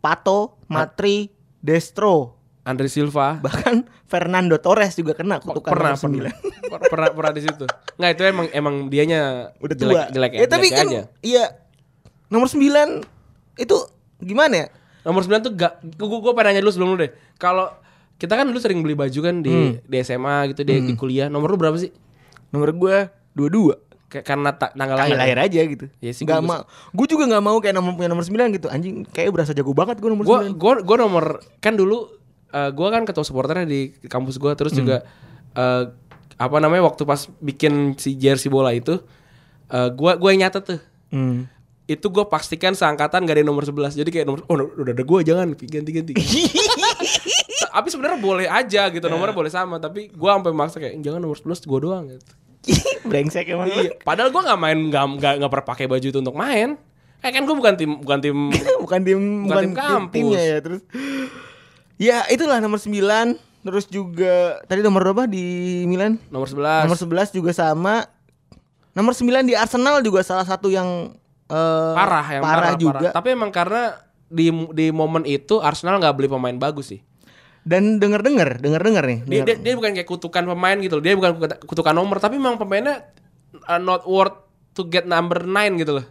Pato, 0.00 0.56
Matri, 0.70 1.28
Destro, 1.60 2.40
Andre 2.64 2.88
Silva. 2.88 3.36
bahkan 3.44 3.84
Fernando 4.08 4.56
Torres 4.62 4.96
juga 4.96 5.12
kena 5.12 5.42
kutukan 5.42 5.74
pernah, 5.74 5.92
nomor 5.92 6.06
9. 6.06 6.12
pernah, 6.24 6.32
Per- 6.38 6.49
pernah 6.80 7.08
pernah 7.10 7.32
di 7.32 7.42
situ. 7.42 7.64
Nggak 7.96 8.10
itu 8.10 8.22
emang 8.24 8.46
emang 8.50 8.74
dianya 8.86 9.20
Udah 9.56 9.74
jelek, 9.74 9.94
tua. 9.96 10.04
jelek 10.10 10.30
ya, 10.32 10.40
tapi 10.46 10.66
jelek 10.66 10.76
kan 10.76 10.86
aja. 10.86 11.02
iya 11.20 11.44
nomor 12.26 12.46
9 12.46 12.62
itu 13.56 13.76
gimana 14.18 14.54
ya? 14.54 14.66
Nomor 15.00 15.22
9 15.22 15.40
tuh 15.40 15.52
gak 15.52 15.72
gua, 15.96 16.18
gua 16.20 16.32
pengen 16.32 16.52
nanya 16.52 16.60
dulu 16.60 16.70
sebelum 16.70 16.90
lu 16.90 16.98
deh. 16.98 17.10
Kalau 17.34 17.72
kita 18.14 18.36
kan 18.36 18.44
dulu 18.44 18.56
sering 18.56 18.80
beli 18.80 18.92
baju 18.92 19.20
kan 19.20 19.40
di 19.40 19.50
Hmm. 19.50 19.72
di 19.80 19.96
SMA 19.98 20.52
gitu 20.52 20.60
di, 20.60 20.74
di 20.82 20.94
kuliah. 20.94 21.26
Nomor 21.26 21.48
lu 21.48 21.58
berapa 21.58 21.74
sih? 21.74 21.90
Nomor 22.50 22.70
gua 22.72 22.96
22. 23.32 23.80
Kayak 24.06 24.26
karena 24.26 24.50
ta- 24.52 24.70
tanggal 24.70 24.98
Tanggal 24.98 25.16
lahir. 25.16 25.38
lahir 25.38 25.48
aja 25.48 25.60
gitu. 25.64 25.86
Iya 25.98 26.12
sih, 26.12 26.22
Gak 26.22 26.38
gua- 26.38 26.60
mau. 26.60 26.62
Gue 26.92 27.06
juga 27.06 27.24
gak 27.26 27.40
mau 27.40 27.56
kayak 27.58 27.72
nomor 27.72 27.94
punya 27.94 28.08
nomor 28.08 28.22
9 28.22 28.34
gitu. 28.52 28.66
Anjing 28.66 29.06
kayak 29.06 29.30
berasa 29.30 29.50
jago 29.50 29.70
banget 29.72 29.98
gue 29.98 30.10
nomor 30.10 30.22
Gua 30.22 30.38
9. 30.44 30.54
gua 30.54 30.72
gua 30.80 30.96
nomor 30.98 31.24
kan 31.58 31.72
dulu 31.72 32.10
eh, 32.48 32.70
gua 32.70 32.88
kan 32.90 33.02
ketua 33.04 33.22
supporternya 33.22 33.64
di 33.64 33.80
kampus 34.02 34.36
gua 34.36 34.52
terus 34.52 34.74
juga 34.74 35.06
eh, 35.52 35.82
apa 36.40 36.56
namanya 36.56 36.88
waktu 36.88 37.04
pas 37.04 37.28
bikin 37.44 38.00
si 38.00 38.16
jersey 38.16 38.48
bola 38.48 38.72
itu 38.72 38.96
eh, 39.68 39.88
gua 39.92 40.16
gua 40.16 40.32
yang 40.32 40.48
nyatet 40.48 40.64
tuh. 40.64 40.80
Hmm. 41.12 41.44
Itu 41.84 42.08
gua 42.08 42.32
pastikan 42.32 42.72
seangkatan 42.72 43.28
gak 43.28 43.36
ada 43.36 43.44
nomor 43.44 43.68
11. 43.68 43.92
Jadi 43.92 44.08
kayak 44.08 44.24
nomor 44.24 44.40
oh 44.48 44.56
udah 44.56 44.96
ada 44.96 45.04
gua 45.04 45.20
jangan 45.20 45.52
ganti-ganti. 45.52 46.16
tapi 47.68 47.88
sebenarnya 47.92 48.16
boleh 48.16 48.48
aja 48.48 48.88
gitu 48.88 49.04
nomornya 49.12 49.36
boleh 49.36 49.52
sama 49.52 49.76
tapi 49.76 50.08
gua 50.16 50.40
sampai 50.40 50.54
maksa 50.56 50.80
kayak 50.80 50.96
jangan 51.04 51.20
nomor 51.20 51.36
11 51.36 51.68
gua 51.68 51.78
doang 51.84 52.04
gitu. 52.08 52.32
Brengsek 53.10 53.44
emang. 53.52 53.68
Iya, 53.68 54.00
padahal 54.00 54.32
gua 54.32 54.42
nggak 54.48 54.60
main 54.64 54.78
nggak 54.88 55.04
nggak 55.20 55.34
nggak 55.44 55.50
pernah 55.52 55.66
pakai 55.68 55.84
baju 55.92 56.06
itu 56.08 56.18
untuk 56.24 56.36
main. 56.40 56.80
Eh 57.20 57.30
kan 57.36 57.44
gua 57.44 57.52
bukan 57.52 57.74
tim 57.76 58.00
bukan 58.00 58.18
tim 58.24 58.38
bukan 58.88 59.00
tim 59.04 59.20
bukan, 59.44 59.60
tim 59.60 59.72
tim 59.76 59.76
kampus. 59.76 60.14
timnya 60.16 60.40
ya 60.40 60.58
terus. 60.64 60.80
Ya 62.00 62.24
itulah 62.32 62.64
nomor 62.64 62.80
9 62.80 62.96
Terus 63.60 63.84
juga 63.86 64.56
tadi 64.64 64.80
nomor 64.80 65.04
berapa 65.04 65.28
di 65.28 65.44
Milan? 65.84 66.16
nomor 66.32 66.48
11. 66.48 66.88
Nomor 66.88 66.98
11 67.28 67.36
juga 67.36 67.52
sama. 67.52 68.08
Nomor 68.96 69.12
9 69.12 69.44
di 69.46 69.54
Arsenal 69.54 70.00
juga 70.00 70.24
salah 70.24 70.48
satu 70.48 70.72
yang 70.72 71.12
eh, 71.46 71.92
parah 71.94 72.26
yang 72.26 72.42
parah, 72.42 72.74
parah, 72.74 72.80
juga. 72.80 72.98
parah. 72.98 73.12
Tapi 73.14 73.28
emang 73.36 73.50
karena 73.52 74.00
di 74.30 74.48
di 74.72 74.86
momen 74.90 75.26
itu 75.28 75.60
Arsenal 75.60 76.00
nggak 76.00 76.16
beli 76.16 76.28
pemain 76.30 76.56
bagus 76.56 76.96
sih. 76.96 77.00
Dan 77.60 78.00
denger-denger, 78.00 78.64
denger-denger 78.64 79.04
nih. 79.04 79.18
Dia, 79.28 79.30
denger. 79.44 79.46
dia, 79.46 79.56
dia 79.60 79.74
bukan 79.76 79.90
kayak 79.92 80.08
kutukan 80.08 80.44
pemain 80.48 80.76
gitu 80.80 80.96
loh. 80.96 81.04
Dia 81.04 81.14
bukan 81.14 81.32
kutukan- 81.68 81.92
nomor 81.92 82.16
tapi 82.16 82.40
memang 82.40 82.56
pemainnya 82.56 83.12
uh, 83.68 83.76
not 83.76 84.08
worth 84.08 84.48
to 84.72 84.88
get 84.88 85.04
number 85.04 85.44
9 85.44 85.76
gitu 85.76 86.00
loh. 86.00 86.06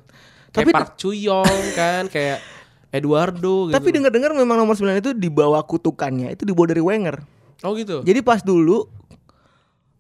Tapi 0.54 0.70
Kayak 0.70 0.76
Park 0.78 0.92
Chuyong 0.98 1.62
kan 1.74 2.06
kayak 2.06 2.38
Eduardo 2.98 3.70
gitu. 3.70 3.76
Tapi 3.76 3.90
denger-dengar 3.90 4.38
memang 4.38 4.62
nomor 4.62 4.78
9 4.78 5.02
itu 5.02 5.12
dibawa 5.18 5.62
kutukannya 5.66 6.38
itu 6.38 6.46
dibawa 6.46 6.70
dari 6.70 6.82
Wenger. 6.86 7.39
Oh 7.64 7.76
gitu. 7.76 8.02
Jadi 8.04 8.20
pas 8.24 8.40
dulu 8.40 8.88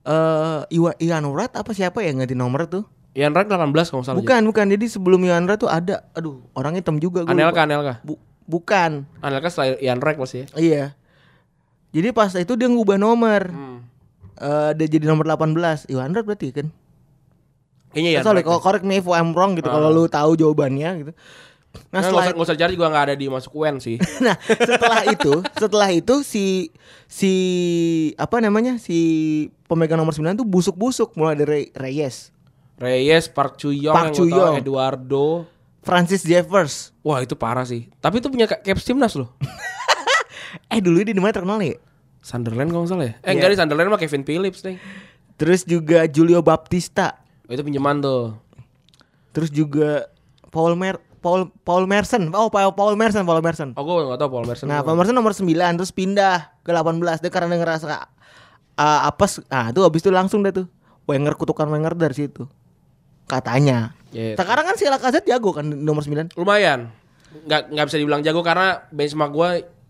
eh 0.07 0.61
Iwan 0.71 0.95
Ian 0.97 1.25
Wright 1.29 1.51
apa 1.51 1.71
siapa 1.75 1.99
yang 2.01 2.23
ganti 2.23 2.33
nomor 2.33 2.65
tuh? 2.65 2.87
Ian 3.17 3.35
Wright 3.35 3.49
18 3.49 3.73
kalau 3.91 4.03
salah. 4.05 4.17
Bukan, 4.21 4.41
bukan. 4.47 4.65
Jadi 4.69 4.85
sebelum 4.87 5.19
Ian 5.25 5.43
Wright 5.43 5.59
tuh 5.59 5.67
ada 5.67 6.07
aduh, 6.15 6.39
orang 6.55 6.79
hitam 6.79 7.01
juga 7.01 7.25
gua 7.27 7.33
Anelka, 7.35 7.51
lupa. 7.51 7.63
Anelka. 7.67 7.93
Bu- 8.05 8.21
bukan. 8.47 9.03
Anelka 9.19 9.49
setelah 9.51 9.75
Ian 9.81 9.99
Wright 9.99 10.15
pasti 10.15 10.37
ya. 10.39 10.47
Iya. 10.55 10.85
Jadi 11.89 12.07
pas 12.13 12.31
itu 12.31 12.53
dia 12.55 12.69
ngubah 12.69 12.95
nomor. 12.95 13.49
Hmm. 13.49 13.79
Eh 14.39 14.71
dia 14.79 14.87
jadi 14.87 15.05
nomor 15.09 15.27
18. 15.27 15.89
Iwan 15.91 16.15
Wright 16.15 16.25
berarti 16.25 16.47
kan? 16.53 16.67
Kayaknya 17.89 18.21
Sorry, 18.21 18.39
Wright. 18.39 18.47
kalau 18.47 18.61
correct 18.61 18.85
me 18.85 19.01
if 19.01 19.07
I'm 19.09 19.33
wrong 19.33 19.57
gitu 19.57 19.65
kalau 19.67 19.89
lu 19.89 20.05
tahu 20.05 20.37
jawabannya 20.37 20.89
gitu. 21.01 21.11
Nah, 21.69 21.79
Nah, 21.89 22.01
nggak 22.01 22.03
setelah 22.05 22.23
usah, 22.23 22.33
nggak 22.33 22.45
usah 22.45 22.57
cari 22.57 22.71
juga 22.73 22.87
nggak 22.89 23.05
ada 23.05 23.15
di 23.15 23.25
masuk 23.27 23.51
UN 23.55 23.77
sih. 23.77 23.97
nah 24.25 24.35
setelah 24.41 25.01
itu 25.05 25.33
setelah 25.53 25.89
itu 25.89 26.15
si 26.21 26.45
si 27.05 27.33
apa 28.15 28.37
namanya 28.39 28.77
si 28.77 28.99
pemegang 29.65 29.97
nomor 29.97 30.11
9 30.11 30.33
tuh 30.35 30.45
busuk-busuk 30.45 31.13
mulai 31.13 31.33
dari 31.33 31.69
Reyes, 31.71 32.33
Reyes, 32.77 33.29
Park 33.29 33.57
Chuyong, 33.57 33.93
Park 33.93 34.13
Chuyong. 34.13 34.57
Eduardo. 34.57 35.45
Francis 35.79 36.21
Jeffers. 36.21 36.91
Wah 37.01 37.21
itu 37.21 37.33
parah 37.33 37.63
sih. 37.63 37.87
Tapi 37.97 38.19
itu 38.19 38.27
punya 38.27 38.45
caps 38.45 38.83
timnas 38.83 39.13
loh. 39.13 39.29
Eh 40.65 40.81
dulu 40.81 41.01
dia 41.01 41.13
di 41.13 41.21
mana 41.21 41.29
terkenal 41.29 41.61
ya? 41.61 41.77
Sunderland 42.19 42.69
kalau 42.69 42.81
nggak 42.83 42.91
salah 42.91 43.05
ya. 43.05 43.13
Eh 43.15 43.21
Iya. 43.21 43.31
enggak 43.37 43.49
di 43.49 43.57
Sunderland 43.57 43.89
mah 43.89 44.01
Kevin 44.01 44.25
Phillips 44.25 44.61
nih. 44.61 44.77
Terus 45.37 45.61
juga 45.61 46.05
Julio 46.05 46.41
Baptista. 46.41 47.21
Oh, 47.45 47.53
itu 47.53 47.61
pinjaman 47.61 48.01
tuh. 48.01 48.33
Terus 49.29 49.49
juga 49.49 50.09
Paul 50.49 50.73
Mer 50.73 50.97
Paul 51.19 51.51
Paul 51.67 51.85
Merson. 51.85 52.31
Oh, 52.31 52.47
Paul 52.47 52.71
Paul 52.73 52.95
Merson, 52.95 53.27
Paul 53.27 53.43
Merson. 53.43 53.75
Oh 53.75 53.83
gue 53.83 54.09
gak 54.09 54.19
tau 54.19 54.31
Paul 54.31 54.47
Merson. 54.47 54.67
Nah, 54.71 54.81
Paul 54.81 54.95
Merson 54.95 55.15
nomor 55.15 55.35
9 55.35 55.43
terus 55.51 55.91
pindah 55.91 56.55
ke 56.63 56.71
18 56.71 57.19
dia 57.19 57.31
karena 57.31 57.55
dia 57.55 57.59
ngerasa 57.59 57.87
uh, 58.79 59.07
apes. 59.07 59.43
Nah, 59.51 59.75
itu 59.75 59.83
habis 59.83 60.01
itu 60.01 60.09
langsung 60.09 60.41
deh 60.41 60.55
tuh. 60.55 60.67
Wenger 61.05 61.35
kutukan 61.35 61.67
Wenger 61.67 61.93
dari 61.93 62.15
situ. 62.15 62.47
Katanya. 63.27 63.93
Iya. 64.15 64.39
Sekarang 64.39 64.65
kan 64.65 64.75
si 64.79 64.87
Lacazette 64.87 65.29
jago 65.29 65.53
kan 65.53 65.67
nomor 65.67 66.01
9. 66.01 66.33
Lumayan. 66.39 66.89
Nggak 67.45 67.61
nggak 67.75 67.85
bisa 67.91 67.97
dibilang 68.01 68.21
jago 68.25 68.41
karena 68.41 68.89
benchmark 68.89 69.31
gue 69.35 69.49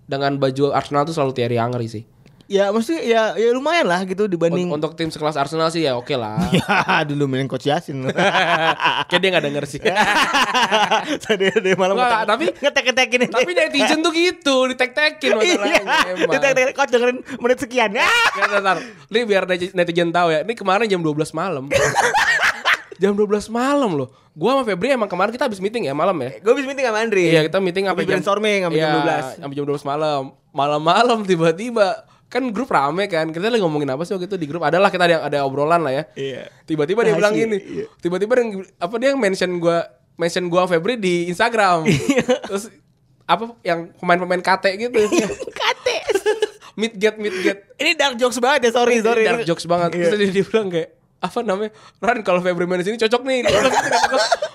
dengan 0.09 0.35
baju 0.41 0.73
Arsenal 0.73 1.05
tuh 1.05 1.15
selalu 1.15 1.31
Thierry 1.37 1.57
Henry 1.61 1.87
sih. 1.87 2.03
Ya 2.49 2.73
mesti 2.73 2.97
ya 3.05 3.37
ya 3.37 3.53
lumayan 3.53 3.85
lah 3.85 4.01
gitu 4.03 4.25
dibanding 4.25 4.65
Un- 4.65 4.81
Untuk 4.81 4.97
tim 4.97 5.05
sekelas 5.07 5.37
Arsenal 5.37 5.69
sih 5.69 5.85
ya 5.85 5.93
oke 5.93 6.17
lah. 6.17 6.41
Ya 6.49 7.05
dulu 7.05 7.29
main 7.29 7.45
coach 7.45 7.63
Yasin. 7.63 8.09
Kayak 9.07 9.21
dia 9.21 9.29
gak 9.29 9.45
denger 9.45 9.63
sih. 9.63 9.77
Tadi 11.23 11.45
dia 11.53 11.77
malam 11.77 11.93
Nggak, 11.93 12.25
tapi- 12.25 12.49
ngetek-ngetekin 12.51 13.19
ini. 13.21 13.29
Tapi 13.29 13.51
netizen 13.53 13.99
tuh 14.01 14.09
gitu, 14.09 14.65
ditek-tekin 14.65 15.29
masalahnya 15.31 15.81
emang. 16.09 16.33
Ditek-tekin 16.33 16.73
coach 16.73 16.89
dengerin 16.89 17.17
menit 17.37 17.57
sekian. 17.59 17.93
Ya. 17.93 18.09
Nggak, 18.35 18.59
ntar. 18.59 18.77
Ini 19.07 19.19
biar 19.23 19.43
neti- 19.45 19.69
netizen 19.71 20.09
tahu 20.09 20.33
ya. 20.33 20.41
Ini 20.41 20.53
kemarin 20.53 20.89
jam 20.89 20.99
12 20.99 21.29
malam. 21.31 21.69
jam 22.97 23.13
12 23.13 23.29
malam 23.47 23.93
loh. 23.95 24.09
Gua 24.33 24.57
sama 24.57 24.63
Febri 24.65 24.89
emang 24.89 25.05
kemarin 25.05 25.29
kita 25.29 25.45
habis 25.45 25.61
meeting 25.61 25.85
ya 25.85 25.93
malam 25.93 26.17
ya. 26.17 26.33
Gue 26.39 26.51
habis 26.51 26.65
meeting 26.65 26.81
sama 26.81 26.97
Andri. 26.97 27.29
Iya 27.29 27.45
kita 27.45 27.59
meeting 27.59 27.85
sampai 27.85 28.01
Habis 28.01 28.09
brainstorming 28.09 28.59
sampai 28.65 28.79
jam 28.79 28.89
Iya, 28.89 29.29
12. 29.37 29.39
Sampai 29.39 29.53
jam 29.53 29.65
12 29.67 29.85
malam. 29.85 30.21
Malam-malam 30.49 31.19
tiba-tiba 31.23 32.08
kan 32.29 32.45
grup 32.53 32.69
rame 32.69 33.09
kan. 33.09 33.33
Kita 33.33 33.49
lagi 33.49 33.59
ngomongin 33.59 33.89
apa 33.89 34.05
sih 34.05 34.13
waktu 34.13 34.29
itu 34.29 34.37
di 34.37 34.45
grup? 34.45 34.61
Adalah 34.61 34.93
kita 34.93 35.09
ada 35.09 35.25
ada 35.25 35.37
obrolan 35.43 35.81
lah 35.81 35.93
ya. 35.93 36.03
Iya. 36.13 36.41
Tiba-tiba 36.69 37.01
dia 37.01 37.17
bilang 37.17 37.33
Rahasia, 37.33 37.49
gini. 37.49 37.57
iya. 37.57 37.85
Tiba-tiba 37.99 38.31
dia 38.37 38.45
apa 38.77 38.95
dia 39.01 39.09
mention 39.17 39.51
gua 39.57 39.89
mention 40.15 40.45
gua 40.47 40.69
sama 40.69 40.77
Febri 40.77 40.95
di 41.01 41.27
Instagram. 41.27 41.89
Iya. 41.89 42.25
Terus 42.45 42.63
apa 43.25 43.57
yang 43.65 43.89
pemain-pemain 43.97 44.41
KT 44.45 44.65
gitu. 44.77 44.99
Kate. 45.59 45.97
mid 46.79 46.93
get 46.95 47.17
mid 47.17 47.33
get. 47.41 47.65
Ini 47.81 47.97
dark 47.97 48.15
jokes 48.15 48.37
banget 48.37 48.69
ya, 48.69 48.71
sorry, 48.77 49.01
sorry. 49.01 49.25
Dark 49.25 49.43
jokes 49.43 49.65
banget. 49.65 49.97
Iya. 49.97 50.13
Terus 50.13 50.19
dia, 50.21 50.29
dia 50.31 50.45
bilang 50.45 50.69
kayak 50.69 50.89
apa 51.19 51.39
namanya? 51.43 51.71
Ran 51.99 52.21
kalau 52.23 52.39
Febri 52.39 52.63
main 52.69 52.79
di 52.79 52.87
sini 52.87 52.97
cocok 53.01 53.21
nih. 53.27 53.43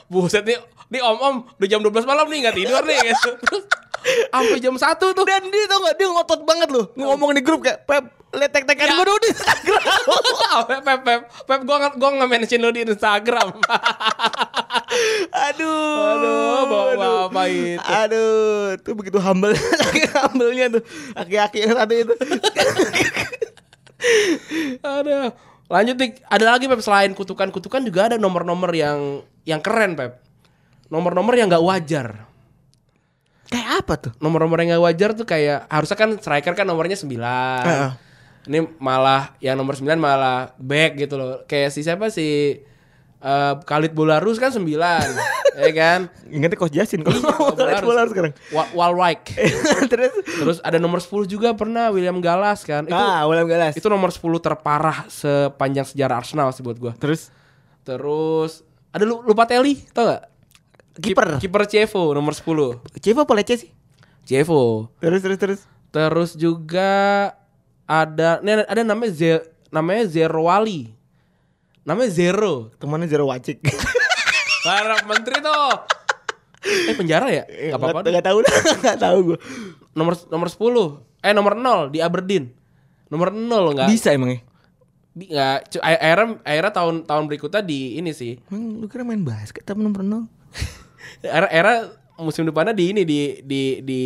Buset 0.08 0.46
nih, 0.46 0.56
nih 0.94 1.00
om-om 1.02 1.44
udah 1.58 1.68
jam 1.68 1.80
12 1.82 2.06
malam 2.08 2.26
nih 2.30 2.38
nggak 2.46 2.56
tidur 2.56 2.82
nih 2.86 2.98
gitu. 3.12 3.30
Terus 3.44 3.64
sampai 4.04 4.58
jam 4.58 4.76
1 4.76 4.84
tuh. 5.00 5.24
Dan 5.24 5.42
dia 5.48 5.64
tau 5.64 5.80
gak, 5.80 5.94
dia 5.94 6.08
ngotot 6.08 6.40
banget 6.42 6.68
loh 6.68 6.92
Ngomong 6.92 7.32
di 7.32 7.40
grup 7.40 7.60
kayak 7.60 7.84
Pep, 7.84 8.04
liat 8.30 8.50
tek-tekan 8.50 8.84
Ya. 8.84 8.94
gue 8.94 9.06
dulu 9.06 9.18
di 9.18 9.30
Instagram 9.30 9.82
pep, 10.68 10.80
pep, 10.82 11.00
pep, 11.02 11.20
pep, 11.46 11.60
gue 11.62 11.76
gue 11.94 12.10
nggak 12.14 12.28
mention 12.28 12.60
lo 12.60 12.70
di 12.70 12.82
Instagram. 12.82 13.48
Aduh 15.48 15.98
Aduh, 15.98 16.58
bawa 16.64 16.92
aduh. 16.92 17.18
apa 17.26 17.42
itu? 17.46 17.78
Aduh 17.82 18.78
Itu 18.78 18.90
begitu 18.94 19.18
humble 19.18 19.54
humble-nya 20.22 20.70
tuh 20.70 20.82
Aki-aki 21.14 21.58
yang 21.62 21.74
satu 21.74 21.94
itu 21.94 22.14
Ada. 24.80 25.32
Lanjut 25.64 25.96
nih, 25.96 26.10
ada 26.28 26.44
lagi 26.44 26.68
Pep 26.68 26.80
selain 26.84 27.10
kutukan-kutukan 27.10 27.80
juga 27.82 28.12
ada 28.12 28.16
nomor-nomor 28.20 28.68
yang 28.70 29.24
yang 29.48 29.64
keren 29.64 29.96
Pep. 29.96 30.20
Nomor-nomor 30.92 31.32
yang 31.34 31.48
nggak 31.48 31.64
wajar. 31.64 32.28
Kayak 33.54 33.70
apa 33.80 33.94
tuh? 33.96 34.12
Nomor-nomor 34.18 34.58
yang 34.58 34.74
nggak 34.74 34.84
wajar 34.84 35.10
tuh 35.12 35.22
kayak 35.22 35.64
harusnya 35.66 35.94
kan 35.94 36.10
striker 36.14 36.52
kan 36.52 36.66
nomornya 36.66 36.98
9. 36.98 37.06
Heeh. 37.06 37.90
Ini 38.44 38.58
malah 38.76 39.32
yang 39.38 39.54
nomor 39.54 39.72
9 39.72 39.86
malah 39.94 40.52
back 40.56 40.98
gitu 40.98 41.14
loh. 41.14 41.46
Kayak 41.46 41.70
si 41.70 41.80
siapa 41.80 42.10
si 42.10 42.58
eh, 43.20 43.54
Khalid 43.62 43.94
Bolarus 43.94 44.36
kan 44.36 44.50
9. 44.50 44.66
ya 45.54 45.70
kan? 45.70 46.10
Ingatnya 46.26 46.58
Coach 46.58 46.74
Jasin 46.74 47.00
Kalau 47.00 47.14
Iya, 47.14 47.30
mau 47.30 47.54
Bolarus. 47.54 47.86
bola 47.86 48.02
sekarang 48.04 48.32
Wa- 48.50 48.70
Walwijk. 48.74 49.22
Terus 49.92 50.12
Terus 50.26 50.56
ada 50.60 50.76
nomor 50.76 50.98
10 50.98 51.24
juga 51.24 51.54
pernah 51.54 51.88
William 51.88 52.18
Gallas 52.18 52.66
kan. 52.66 52.84
Itu 52.84 52.92
Ah 52.92 53.22
William 53.24 53.46
Galas 53.46 53.72
itu 53.72 53.86
nomor 53.86 54.10
10 54.10 54.20
terparah 54.36 55.06
sepanjang 55.06 55.86
sejarah 55.86 56.20
Arsenal 56.20 56.50
sih 56.50 56.60
buat 56.60 56.76
gua. 56.76 56.92
Terus 56.98 57.30
Terus 57.80 58.60
ada 58.90 59.02
lu 59.02 59.20
lupa 59.20 59.44
Teli, 59.44 59.78
tau 59.90 60.06
gak? 60.06 60.33
Kiper. 60.94 61.38
Kiper 61.38 61.62
Cevo 61.66 62.14
nomor 62.14 62.32
10. 62.32 62.78
Cevo 62.98 63.20
apa 63.22 63.32
Lecce 63.34 63.54
sih? 63.58 63.70
Cevo. 64.22 64.90
Terus 64.98 65.20
terus 65.20 65.38
terus. 65.38 65.60
Terus 65.90 66.30
juga 66.34 66.90
ada 67.84 68.38
nih 68.40 68.64
ada 68.64 68.82
namanya 68.82 69.12
Ze, 69.12 69.32
namanya 69.68 70.06
Zero 70.06 70.46
Wali. 70.46 70.90
Namanya 71.84 72.10
Zero. 72.10 72.72
Temannya 72.76 73.06
Zero 73.06 73.26
Wacik. 73.26 73.60
Para 74.64 74.96
menteri 75.04 75.38
tuh. 75.38 75.70
Eh 76.64 76.96
penjara 76.96 77.28
ya? 77.28 77.44
Gak 77.44 77.76
apa-apa. 77.76 78.08
Gak 78.08 78.24
tahu 78.24 78.38
dah, 78.40 78.54
gak 78.88 78.98
tahu 78.98 79.18
gue. 79.28 79.38
Nomor 79.92 80.16
nomor 80.26 80.48
10. 80.48 81.20
Eh 81.20 81.32
nomor 81.32 81.52
0 81.54 81.92
di 81.92 82.00
Aberdeen. 82.00 82.48
Nomor 83.12 83.30
0 83.30 83.76
enggak. 83.76 83.88
Bisa 83.92 84.10
emangnya? 84.10 84.40
Nggak 85.14 85.54
akhir- 85.78 86.02
akhirnya 86.02 86.26
akhirnya 86.42 86.72
tahun 86.72 86.94
tahun 87.04 87.24
berikutnya 87.30 87.62
di 87.62 88.02
ini 88.02 88.10
sih 88.10 88.34
Emang 88.50 88.82
lu 88.82 88.90
kira 88.90 89.06
main 89.06 89.22
basket 89.22 89.62
tapi 89.62 89.78
nomor 89.78 90.02
nol? 90.02 90.26
era 91.22 91.48
era 91.50 91.72
musim 92.20 92.46
depannya 92.46 92.76
di 92.76 92.94
ini 92.94 93.02
di 93.02 93.42
di 93.42 93.62
di 93.82 94.02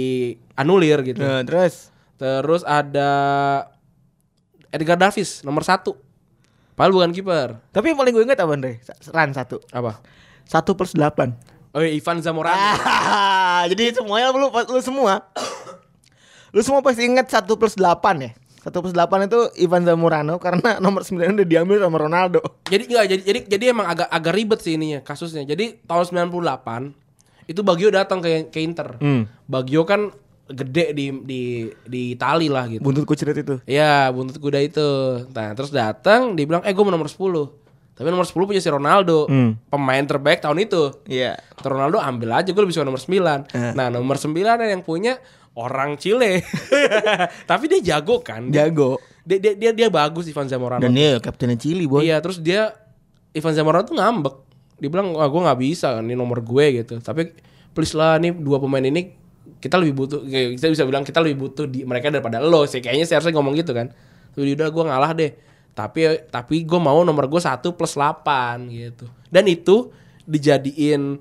anulir 0.57 1.05
gitu. 1.05 1.21
Nah, 1.21 1.45
terus? 1.45 1.93
Terus 2.19 2.63
ada 2.67 3.11
Edgar 4.73 4.99
Davis 4.99 5.43
nomor 5.47 5.63
satu. 5.63 5.97
Padahal 6.75 6.95
bukan 6.95 7.11
kiper. 7.11 7.59
Tapi 7.75 7.91
yang 7.91 7.99
paling 7.99 8.13
gue 8.15 8.23
ingat 8.23 8.39
apa 8.39 8.55
Andre? 8.55 8.79
Ran 9.11 9.35
satu. 9.35 9.59
Apa? 9.75 9.99
Satu 10.47 10.79
plus 10.79 10.95
delapan. 10.95 11.35
Oh 11.75 11.83
iya, 11.83 11.91
Ivan 11.93 12.23
Zamorano. 12.23 12.59
Ah, 12.87 13.67
Jadi 13.71 13.99
semuanya 13.99 14.31
lu, 14.31 14.49
lu 14.49 14.81
semua. 14.81 15.27
Lu 16.55 16.63
semua 16.63 16.81
pasti 16.81 17.05
ingat 17.05 17.29
satu 17.29 17.59
plus 17.59 17.75
delapan 17.75 18.31
ya 18.31 18.33
Satu 18.69 18.85
plus 18.85 18.93
delapan 18.93 19.25
itu 19.25 19.49
Ivan 19.57 19.89
Zamorano 19.89 20.37
Karena 20.37 20.77
nomor 20.85 21.01
9 21.01 21.41
udah 21.41 21.49
diambil 21.49 21.81
sama 21.81 21.97
Ronaldo 21.97 22.45
jadi 22.69 22.85
enggak 22.85 23.05
jadi 23.09 23.23
jadi 23.25 23.41
jadi 23.49 23.65
emang 23.73 23.89
agak 23.89 24.13
agak 24.13 24.33
ribet 24.37 24.61
sih 24.61 24.77
ininya 24.77 25.01
kasusnya 25.01 25.49
jadi 25.49 25.81
tahun 25.89 26.29
98 26.29 27.49
itu 27.49 27.61
Bagio 27.65 27.89
datang 27.89 28.21
ke 28.21 28.53
ke 28.53 28.61
Inter 28.61 29.01
Hmm. 29.01 29.25
Bagio 29.49 29.89
kan 29.89 30.13
gede 30.49 30.93
di 30.93 31.13
di 31.25 31.41
di 31.85 32.13
Itali 32.13 32.53
lah 32.53 32.69
gitu 32.69 32.85
Buntut 32.85 33.09
kuceret 33.09 33.37
itu 33.37 33.61
Iya, 33.65 34.09
buntut 34.13 34.41
kuda 34.41 34.61
itu. 34.61 34.89
Nah, 35.29 35.53
terus 35.53 35.69
datang, 35.69 36.33
dia 36.33 36.49
bilang, 36.49 36.65
"Eh, 36.65 36.73
gue 36.73 36.81
mau 36.81 36.89
nomor 36.89 37.05
10." 37.05 37.53
Tapi 37.93 38.09
nomor 38.09 38.25
10 38.25 38.49
punya 38.49 38.63
si 38.63 38.71
Ronaldo. 38.73 39.29
Hmm. 39.29 39.61
Pemain 39.69 40.01
terbaik 40.01 40.41
tahun 40.41 40.65
itu. 40.65 41.05
Iya 41.05 41.37
Terus 41.57 41.69
Ronaldo 41.69 42.01
ambil 42.01 42.31
aja, 42.37 42.49
gue 42.49 42.63
lebih 42.65 42.73
suka 42.73 42.87
nomor 42.87 43.03
9. 43.03 43.45
Eh. 43.53 43.73
Nah, 43.77 43.91
nomor 43.91 44.17
9 44.17 44.57
yang 44.63 44.81
punya 44.81 45.19
orang 45.59 45.99
Chile. 45.99 46.47
Tapi 47.51 47.65
dia 47.67 47.81
jago 47.83 48.23
kan. 48.23 48.47
Dia, 48.49 48.71
Jago 48.71 49.03
dia, 49.29 49.37
dia, 49.43 49.53
dia, 49.59 49.71
dia 49.75 49.89
bagus 49.91 50.25
Ivan 50.31 50.49
Zamorano. 50.49 50.81
Dan 50.81 50.97
dia 50.97 51.21
kaptennya 51.21 51.59
Chili 51.61 51.85
boy 51.85 52.09
Iya, 52.09 52.23
terus 52.25 52.41
dia 52.41 52.73
Ivan 53.37 53.53
Zamorano 53.53 53.85
tuh 53.85 53.99
ngambek. 53.99 54.35
Dia 54.79 54.89
bilang, 54.89 55.13
"Wah, 55.13 55.27
gue 55.27 55.41
nggak 55.43 55.59
bisa, 55.61 55.99
ini 56.01 56.15
nomor 56.15 56.41
gue 56.41 56.81
gitu." 56.81 56.97
Tapi 57.03 57.35
please 57.75 57.93
lah 57.93 58.17
nih 58.17 58.33
dua 58.33 58.63
pemain 58.63 58.81
ini 58.81 59.13
kita 59.59 59.75
lebih 59.75 59.95
butuh 59.99 60.23
kita 60.23 60.71
bisa 60.71 60.87
bilang 60.87 61.03
kita 61.03 61.19
lebih 61.19 61.51
butuh 61.51 61.67
di 61.67 61.83
mereka 61.83 62.09
daripada 62.09 62.41
lo 62.41 62.65
sih. 62.65 62.79
Kayaknya 62.81 63.05
sih 63.05 63.15
harusnya 63.19 63.35
ngomong 63.37 63.59
gitu 63.59 63.75
kan. 63.75 63.93
Tapi 64.33 64.55
udah 64.55 64.69
gue 64.71 64.85
ngalah 64.87 65.13
deh. 65.13 65.31
Tapi 65.75 66.31
tapi 66.31 66.65
gue 66.65 66.81
mau 66.81 67.03
nomor 67.03 67.27
gue 67.29 67.43
satu 67.43 67.75
plus 67.75 67.99
8 67.99 68.71
gitu. 68.71 69.11
Dan 69.29 69.45
itu 69.51 69.91
dijadiin 70.25 71.21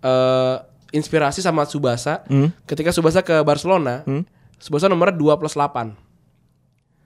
eh 0.00 0.56
inspirasi 0.90 1.40
sama 1.40 1.66
Subasa. 1.66 2.22
Ketika 2.66 2.90
Subasa 2.90 3.22
ke 3.22 3.40
Barcelona, 3.42 4.02
Subasa 4.60 4.86
nomornya 4.86 5.16
2 5.16 5.40
plus 5.40 5.56
8. 5.56 5.94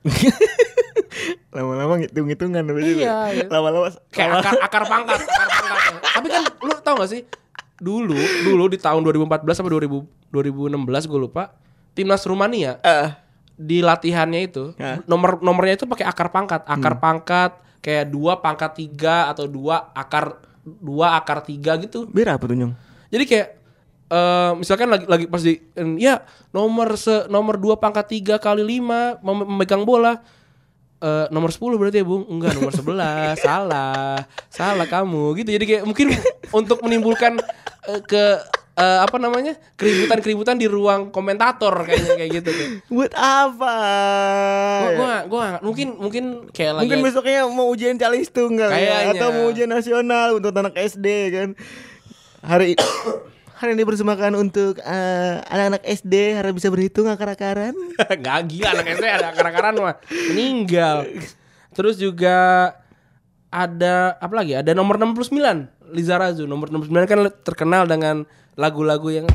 Lama-lama 1.54 2.02
ngitung-ngitungan 2.02 2.66
Iya, 2.82 3.16
iya. 3.30 3.46
Lama-lama 3.46 3.94
kayak 4.10 4.42
akar 4.42 4.54
akar 4.58 4.82
pangkat, 4.90 5.20
akar 5.22 5.48
pangkat. 5.48 5.94
Tapi 6.02 6.26
kan 6.26 6.42
lu 6.60 6.72
tau 6.82 6.94
gak 6.98 7.10
sih? 7.14 7.22
Dulu, 7.78 8.18
dulu 8.42 8.64
di 8.70 8.78
tahun 8.78 9.06
2014 9.06 9.46
sampai 9.54 9.72
2000, 9.86 10.34
2016 10.34 11.10
gue 11.10 11.20
lupa, 11.20 11.54
timnas 11.94 12.26
Rumania 12.26 12.82
Eh, 12.82 13.08
di 13.54 13.78
latihannya 13.82 14.40
itu 14.50 14.74
Hah? 14.82 14.98
nomor 15.06 15.38
nomornya 15.38 15.78
itu 15.78 15.86
pakai 15.86 16.06
akar 16.06 16.34
pangkat, 16.34 16.66
akar 16.66 16.98
pangkat 16.98 17.52
kayak 17.78 18.10
dua 18.10 18.42
pangkat 18.42 18.74
tiga 18.74 19.30
atau 19.30 19.46
dua 19.46 19.94
akar 19.94 20.42
dua 20.64 21.14
akar 21.22 21.46
tiga 21.46 21.78
gitu. 21.78 22.10
Biar 22.10 22.34
apa 22.34 22.50
tuh 22.50 22.56
Nyong? 22.58 22.74
Jadi 23.14 23.24
kayak 23.30 23.48
eh 24.04 24.52
misalkan 24.54 24.88
lagi 24.92 25.06
lagi 25.08 25.24
pas 25.24 25.40
di 25.40 25.56
ya 25.96 26.20
nomor 26.52 27.00
se 27.00 27.24
nomor 27.32 27.56
dua 27.56 27.80
pangkat 27.80 28.20
tiga 28.20 28.36
kali 28.36 28.60
lima 28.60 29.16
mem- 29.24 29.48
memegang 29.48 29.82
bola 29.82 30.20
eh 31.00 31.26
nomor 31.28 31.52
10 31.52 31.60
berarti 31.76 32.00
ya 32.00 32.06
Bung 32.06 32.24
enggak 32.24 32.56
nomor 32.56 32.72
11 32.72 33.36
salah 33.44 34.24
salah 34.48 34.86
kamu 34.88 35.36
gitu 35.42 35.52
jadi 35.52 35.64
kayak 35.64 35.84
mungkin 35.84 36.16
untuk 36.48 36.80
menimbulkan 36.80 37.36
eh, 37.92 38.00
ke 38.00 38.40
eh, 38.74 38.98
apa 39.04 39.16
namanya 39.20 39.52
keributan-keributan 39.76 40.56
di 40.56 40.64
ruang 40.64 41.12
komentator 41.12 41.84
kayaknya 41.84 42.12
kayak 42.16 42.30
gitu 42.40 42.50
kayak. 42.50 42.70
Buat 42.88 43.12
apa? 43.14 43.76
Gua, 44.80 44.88
gua, 44.96 45.16
gua 45.28 45.46
mungkin 45.60 45.88
mungkin 45.98 46.24
kayak 46.50 46.72
lagi 46.80 46.82
Mungkin 46.88 47.00
besoknya 47.04 47.40
mau 47.52 47.66
ujian 47.70 47.96
calis 48.00 48.28
tunggal 48.32 48.70
ya, 48.72 48.78
Kayaknya. 48.78 49.12
atau 49.20 49.28
mau 49.30 49.44
ujian 49.52 49.70
nasional 49.70 50.28
untuk 50.40 50.56
anak 50.56 50.74
SD 50.74 51.06
kan. 51.30 51.48
Hari 52.44 52.74
hari 53.54 53.78
ini 53.78 53.86
bersemakan 53.86 54.34
untuk 54.34 54.82
eh, 54.82 55.34
anak-anak 55.46 55.82
SD 55.86 56.34
harus 56.34 56.52
bisa 56.54 56.68
berhitung 56.68 57.06
akar-akaran. 57.06 57.74
Gak 58.24 58.40
gila 58.50 58.74
anak 58.74 58.98
SD 58.98 59.04
ada 59.06 59.26
akar-akaran 59.30 59.74
mah 59.78 59.96
meninggal. 60.34 61.06
Terus 61.74 61.98
juga 61.98 62.70
ada 63.50 64.18
apa 64.18 64.34
lagi? 64.34 64.58
Ada 64.58 64.74
nomor 64.74 64.98
69 64.98 65.94
Liza 65.94 66.14
Razu. 66.18 66.44
Nomor 66.50 66.70
69 66.70 67.06
kan 67.06 67.18
terkenal 67.46 67.86
dengan 67.86 68.26
lagu-lagu 68.58 69.10
yang 69.10 69.26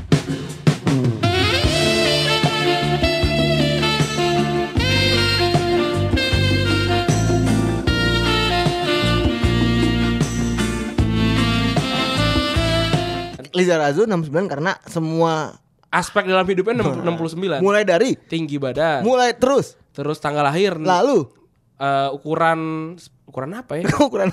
Liza 13.59 13.75
Razu 13.75 14.03
69 14.03 14.31
karena 14.47 14.79
semua 14.83 15.53
aspek 15.89 16.23
dalam 16.23 16.45
hidupnya 16.45 16.79
69. 16.79 17.59
mulai 17.59 17.83
dari 17.83 18.15
Tinggi 18.15 18.55
badan. 18.55 19.03
mulai 19.03 19.33
terus 19.33 19.75
Terus 19.89 20.15
tanggal 20.17 20.43
lahir. 20.43 20.77
lalu 20.77 21.27
eh, 21.75 22.09
ukuran 22.09 22.93
ukuran 23.25 23.51
apa 23.53 23.75
ya? 23.75 23.85
ukuran 24.07 24.31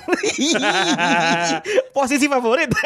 posisi 1.95 2.25
favorit 2.25 2.71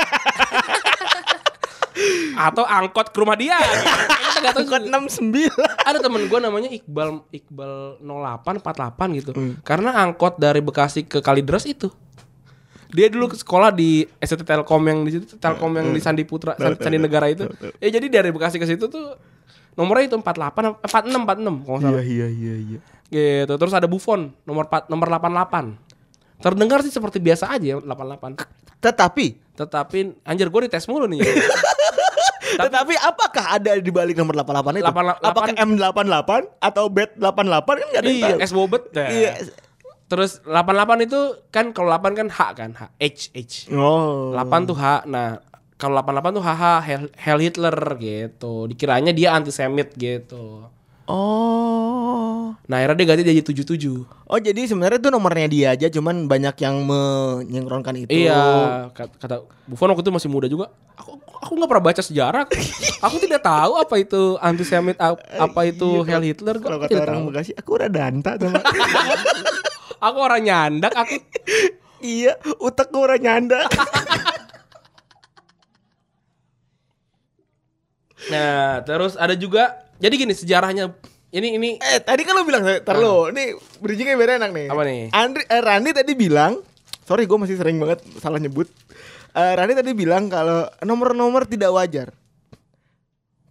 Atau 2.33 2.63
angkot 2.63 3.11
ke 3.11 3.17
rumah 3.19 3.35
dia. 3.35 3.59
Tahu 3.59 4.63
angkot 4.63 4.81
juga. 4.81 4.97
69 5.21 5.51
ada 5.83 5.99
temen 5.99 6.25
gue 6.25 6.39
namanya 6.39 6.69
Iqbal 6.71 7.21
Iqbal 7.29 7.99
0848 8.01 9.19
gitu 9.19 9.31
Hmm. 9.31 9.53
karena 9.61 9.93
angkot 9.99 10.39
dari 10.39 10.59
Bekasi 10.59 11.03
ke 11.03 11.19
Kalideres 11.19 11.67
itu 11.67 11.91
dia 12.91 13.07
dulu 13.07 13.31
ke 13.31 13.35
sekolah 13.35 13.71
di 13.71 14.03
ST 14.17 14.41
Telkom 14.41 14.83
yang 14.83 14.99
di 15.01 15.11
situ 15.13 15.35
Telkom 15.35 15.71
yang 15.73 15.89
di 15.89 15.99
Sandi 15.99 16.23
Putra 16.23 16.53
Sandi, 16.53 16.77
Sandi 16.77 16.97
Negara 16.97 17.27
itu. 17.27 17.47
ya 17.79 17.89
jadi 17.89 18.05
dari 18.05 18.29
Bekasi 18.29 18.55
ke 18.55 18.67
situ 18.67 18.85
tuh 18.85 19.15
nomornya 19.73 20.07
itu 20.07 20.15
48 20.15 20.83
46 20.83 20.83
46 20.83 21.65
kalau 21.65 21.77
nggak 21.79 21.87
salah. 21.87 22.03
Iya 22.03 22.27
iya 22.27 22.55
iya 22.59 22.79
gitu 23.07 23.53
terus 23.55 23.71
ada 23.71 23.87
Buffon 23.87 24.31
nomor 24.43 24.67
4 24.67 24.87
nomor 24.87 25.07
88 25.09 25.75
terdengar 26.39 26.79
sih 26.81 26.89
seperti 26.89 27.19
biasa 27.19 27.47
aja 27.49 27.79
88 27.79 28.39
tetapi 28.79 29.25
tetapi 29.53 29.97
anjir 30.21 30.47
gue 30.47 30.61
dites 30.65 30.87
mulu 30.87 31.07
nih. 31.07 31.19
Tetapi 32.51 32.99
apakah 32.99 33.55
ada 33.55 33.79
di 33.79 33.87
balik 33.87 34.19
nomor 34.19 34.35
88 34.35 34.75
itu? 34.75 34.83
88 34.83 35.23
Apakah 35.23 35.51
M88 35.55 36.31
atau 36.59 36.83
Bet88 36.91 37.63
kan 37.63 37.87
enggak 37.87 38.01
ada 38.03 38.09
yang 38.09 38.19
iya 38.19 38.27
tahu. 38.27 38.43
es 38.43 38.51
bobet 38.51 38.83
Iya. 38.91 39.31
Terus 40.11 40.43
88 40.43 41.07
itu 41.07 41.19
kan 41.47 41.71
kalau 41.71 41.87
8 41.87 42.19
kan 42.19 42.27
H 42.27 42.39
kan 42.51 42.71
H 42.75 42.81
H 42.99 43.19
H. 43.31 43.53
Oh. 43.71 44.35
8 44.35 44.67
tuh 44.67 44.75
H. 44.75 45.07
Nah, 45.07 45.39
kalau 45.79 45.95
88 46.03 46.35
tuh 46.35 46.43
HH 46.43 46.63
Hell, 46.83 47.03
Hell 47.15 47.39
Hitler 47.39 47.77
gitu. 47.95 48.67
Dikiranya 48.67 49.15
dia 49.15 49.31
antisemit 49.31 49.95
gitu. 49.95 50.67
Oh. 51.07 52.51
Nah, 52.67 52.75
akhirnya 52.83 52.99
dia 52.99 53.07
ganti 53.07 53.23
jadi 53.23 53.39
77. 53.39 54.03
Oh 54.03 54.39
jadi 54.39 54.63
sebenarnya 54.67 54.99
itu 54.99 55.09
nomornya 55.11 55.47
dia 55.47 55.67
aja 55.75 55.87
cuman 55.87 56.27
banyak 56.27 56.55
yang 56.59 56.83
menyengkronkan 56.83 57.95
itu. 58.03 58.27
Iya, 58.27 58.87
kata, 58.91 59.47
Buffon 59.67 59.95
waktu 59.95 60.03
itu 60.07 60.11
masih 60.11 60.29
muda 60.31 60.47
juga. 60.51 60.71
Aku 60.95 61.19
aku 61.23 61.51
nggak 61.55 61.69
pernah 61.71 61.85
baca 61.87 62.01
sejarah. 62.03 62.43
aku 63.07 63.15
tidak 63.23 63.43
tahu 63.43 63.79
apa 63.79 63.95
itu 63.95 64.35
antisemit 64.43 64.95
ap- 64.99 65.23
apa 65.35 65.61
itu 65.67 66.03
Iya, 66.03 66.19
Hell 66.19 66.23
Hitler. 66.27 66.55
Kalau 66.59 66.77
kata 66.79 66.99
orang. 66.99 67.27
Bekasi 67.31 67.51
aku 67.55 67.69
udah 67.79 67.89
danta 67.91 68.35
sama. 68.35 68.59
Aku 70.01 70.17
orang 70.17 70.41
nyandak, 70.41 70.93
aku 70.97 71.21
iya, 72.01 72.33
utekku 72.57 72.97
udah 73.05 73.21
nyanda. 73.21 73.69
Nah, 78.33 78.81
terus 78.81 79.13
ada 79.17 79.37
juga 79.37 79.85
jadi 80.01 80.13
gini 80.17 80.33
sejarahnya 80.33 80.93
ini 81.31 81.57
ini 81.57 81.69
eh 81.77 82.01
tadi 82.01 82.25
kan 82.25 82.33
lo 82.33 82.43
bilang 82.43 82.65
tar 82.81 82.97
lo, 82.97 83.29
ini 83.29 83.53
bridgingnya 83.77 84.17
biar 84.17 84.41
enak 84.41 84.51
nih. 84.51 84.67
Apa 84.73 84.81
nih? 84.83 85.01
Andri, 85.13 85.43
eh, 85.45 85.61
Randi 85.61 85.89
tadi 85.93 86.11
bilang 86.17 86.59
sorry 87.05 87.29
gue 87.29 87.37
masih 87.37 87.57
sering 87.57 87.77
banget 87.77 88.01
salah 88.19 88.41
nyebut. 88.41 88.67
Eh, 89.31 89.53
Rani 89.55 89.73
tadi 89.77 89.91
bilang 89.95 90.27
kalau 90.27 90.67
nomor-nomor 90.83 91.47
tidak 91.47 91.71
wajar. 91.71 92.11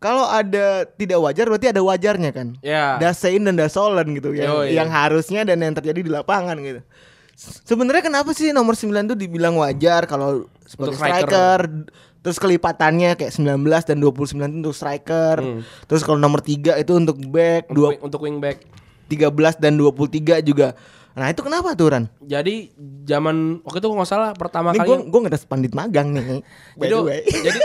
Kalau 0.01 0.25
ada 0.25 0.89
tidak 0.97 1.21
wajar 1.21 1.45
berarti 1.45 1.69
ada 1.71 1.85
wajarnya 1.85 2.31
kan? 2.33 2.57
Ya. 2.65 2.97
Dasein 2.97 3.45
dan 3.45 3.55
Dasolen 3.55 4.17
gitu 4.17 4.33
yang, 4.33 4.65
Yoi. 4.65 4.73
yang 4.73 4.89
harusnya 4.89 5.45
dan 5.45 5.61
yang 5.61 5.77
terjadi 5.77 6.01
di 6.01 6.09
lapangan 6.09 6.57
gitu. 6.57 6.81
Sebenarnya 7.41 8.01
kenapa 8.03 8.33
sih 8.33 8.53
nomor 8.53 8.77
9 8.77 8.93
tuh 9.07 9.17
dibilang 9.17 9.57
wajar 9.57 10.05
kalau 10.05 10.49
sebagai 10.65 10.97
Untuk 10.97 11.01
striker. 11.01 11.21
striker, 11.25 11.61
terus 12.21 12.37
kelipatannya 12.37 13.17
kayak 13.17 13.33
19 13.33 13.61
dan 13.85 13.97
29 13.97 14.49
itu 14.49 14.59
untuk 14.61 14.77
striker. 14.77 15.37
Terus 15.85 16.01
kalau 16.01 16.17
nomor 16.17 16.41
3 16.41 16.77
itu 16.77 16.93
untuk 16.93 17.17
back, 17.29 17.69
Untuk, 17.69 17.77
dua, 17.77 17.89
wing- 17.93 18.03
untuk 18.03 18.21
wingback. 18.25 18.57
13 19.09 19.57
dan 19.57 19.75
23 19.75 20.41
juga. 20.41 20.77
Nah, 21.11 21.27
itu 21.27 21.43
kenapa 21.43 21.75
tuh 21.75 21.91
Ran? 21.91 22.05
Jadi 22.23 22.71
zaman 23.03 23.59
waktu 23.61 23.83
itu 23.83 23.89
nggak 23.91 24.07
salah 24.07 24.31
pertama 24.33 24.71
Ini 24.71 24.79
kali 24.79 24.87
gue 24.87 24.97
gue 25.09 25.21
ngetes 25.27 25.45
pandit 25.45 25.73
magang 25.75 26.15
nih. 26.15 26.41
By 26.79 26.87
jadi, 26.87 26.95
the 26.95 27.01
way. 27.03 27.21
jadi 27.27 27.59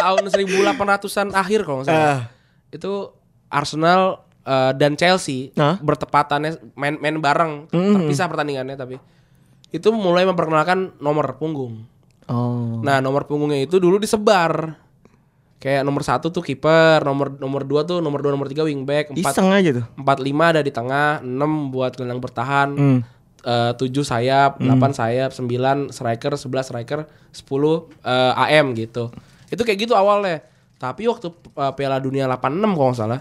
tahun 0.00 0.24
1800-an 0.26 1.28
akhir 1.32 1.60
kalau 1.62 1.76
nggak 1.78 1.88
salah. 1.88 2.04
Ah. 2.06 2.20
Itu 2.68 3.12
Arsenal 3.46 4.02
eh, 4.40 4.72
dan 4.74 4.94
Chelsea 4.94 5.52
Hah? 5.52 5.76
bertepatannya 5.78 6.74
main 6.74 6.96
main 6.96 7.16
bareng, 7.16 7.68
Hmm. 7.68 7.94
terpisah 7.94 8.26
pertandingannya 8.26 8.74
tapi 8.74 8.96
itu 9.68 9.88
mulai 9.90 10.24
memperkenalkan 10.24 10.96
nomor 10.98 11.36
punggung. 11.36 11.84
Oh. 12.24 12.78
Nah, 12.80 12.98
nomor 12.98 13.24
punggungnya 13.24 13.60
itu 13.60 13.76
dulu 13.76 13.98
disebar. 13.98 14.78
Kayak 15.56 15.84
nomor 15.84 16.00
satu 16.00 16.30
tuh 16.30 16.40
kiper, 16.40 17.04
nomor 17.04 17.36
nomor 17.36 17.62
dua 17.62 17.84
tuh 17.84 18.00
nomor 18.00 18.18
dua 18.18 18.32
nomor 18.32 18.48
tiga 18.48 18.64
wingback, 18.64 19.12
empat 19.12 19.30
Iseng 19.30 19.52
aja 19.52 19.70
tuh. 19.74 19.86
empat 19.94 20.18
lima 20.18 20.44
ada 20.48 20.58
di 20.58 20.70
tengah, 20.70 21.20
enam 21.20 21.68
buat 21.68 21.92
gelandang 21.92 22.18
bertahan, 22.18 22.68
Hmm. 22.72 23.00
eh, 23.42 23.72
tujuh 23.74 24.00
sayap, 24.00 24.56
delapan 24.56 24.90
sayap, 24.90 25.30
sembilan 25.30 25.90
striker, 25.90 26.32
sebelas 26.34 26.64
striker, 26.64 27.04
sepuluh 27.28 27.92
eh, 28.00 28.32
AM 28.48 28.72
gitu. 28.72 29.12
Itu 29.50 29.60
kayak 29.60 29.78
gitu 29.80 29.92
awalnya. 29.92 30.40
Tapi 30.76 31.04
waktu 31.04 31.28
eh, 31.28 31.72
Piala 31.74 31.98
Dunia 31.98 32.24
86 32.24 32.40
kalau 32.70 32.88
nggak 32.88 32.96
salah, 32.96 33.20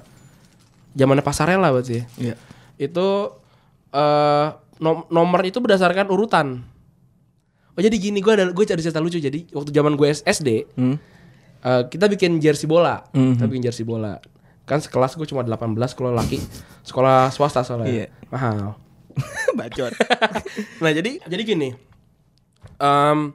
zamannya 0.93 1.21
Pasarela 1.21 1.69
berarti. 1.69 1.99
ya. 1.99 2.05
Iya. 2.17 2.35
Itu 2.79 3.35
eh 3.89 4.47
nom- 4.77 5.09
nomor 5.09 5.41
itu 5.43 5.57
berdasarkan 5.57 6.07
urutan. 6.07 6.63
Oh 7.71 7.81
jadi 7.81 7.95
gini 7.95 8.19
gue 8.19 8.31
ada 8.31 8.45
gue 8.45 8.63
ada 8.63 8.77
cerita 8.77 8.99
lucu 8.99 9.17
jadi 9.17 9.47
waktu 9.49 9.71
zaman 9.71 9.93
gue 9.93 10.07
SD 10.07 10.67
Hmm. 10.73 10.95
eh, 11.59 11.83
kita 11.85 12.07
bikin 12.07 12.37
jersey 12.37 12.65
bola, 12.65 13.03
Mhm. 13.09 13.33
kita 13.35 13.45
bikin 13.45 13.63
jersey 13.65 13.83
bola. 13.83 14.19
Kan 14.63 14.79
sekelas 14.79 15.15
gue 15.15 15.25
cuma 15.25 15.41
18 15.41 15.57
kalau 15.91 16.11
laki 16.11 16.37
sekolah 16.81 17.27
swasta 17.29 17.61
soalnya 17.61 17.89
Iya. 17.89 18.07
mahal. 18.29 18.77
Bacot. 19.57 19.91
nah 20.83 20.91
jadi 20.91 21.19
jadi 21.21 21.43
gini, 21.43 21.69
Em, 22.77 23.33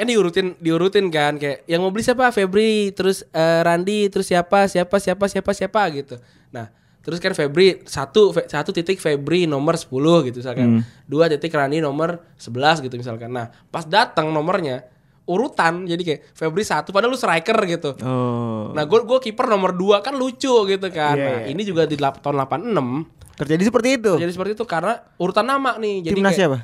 kan 0.00 0.08
diurutin 0.08 0.46
diurutin 0.56 1.06
kan 1.12 1.36
kayak 1.36 1.68
yang 1.68 1.84
mau 1.84 1.92
beli 1.92 2.00
siapa 2.00 2.32
Febri 2.32 2.88
terus 2.96 3.20
eh, 3.30 3.60
Randi 3.60 4.08
terus 4.08 4.24
siapa 4.26 4.64
siapa 4.64 4.96
siapa 4.96 5.24
siapa 5.28 5.50
siapa 5.52 5.82
gitu. 5.92 6.16
Nah 6.50 6.72
terus 7.00 7.20
kan 7.20 7.36
Febri 7.36 7.84
satu 7.84 8.32
Fe- 8.32 8.48
satu 8.48 8.72
titik 8.72 8.96
Febri 8.96 9.44
nomor 9.44 9.76
10 9.76 9.92
gitu 10.32 10.40
misalkan 10.40 10.80
dua 11.04 11.28
titik 11.28 11.52
Randi 11.52 11.84
nomor 11.84 12.24
11 12.40 12.84
gitu 12.88 12.96
misalkan. 12.96 13.28
Nah 13.28 13.52
pas 13.68 13.84
datang 13.84 14.32
nomornya 14.32 14.88
urutan 15.28 15.86
jadi 15.86 16.02
kayak 16.02 16.20
Febri 16.34 16.64
satu 16.66 16.90
padahal 16.90 17.14
lu 17.14 17.18
striker 17.20 17.54
gitu. 17.68 17.94
Oh. 18.02 18.74
Nah 18.74 18.82
gue 18.82 19.00
gue 19.04 19.18
kiper 19.30 19.46
nomor 19.46 19.76
2 19.76 20.00
kan 20.02 20.16
lucu 20.16 20.54
gitu 20.66 20.88
kan. 20.90 21.14
Iya, 21.14 21.24
nah 21.28 21.38
iya. 21.44 21.52
ini 21.52 21.62
juga 21.62 21.86
di 21.86 21.94
tahun 21.94 22.34
86 22.34 23.36
Terjadi 23.40 23.62
seperti 23.64 23.88
itu. 23.96 24.12
jadi 24.20 24.32
seperti 24.32 24.52
itu 24.52 24.64
karena 24.68 25.00
urutan 25.16 25.46
nama 25.46 25.78
nih. 25.80 26.10
Jadi 26.10 26.16
Timnas 26.18 26.36
siapa? 26.36 26.58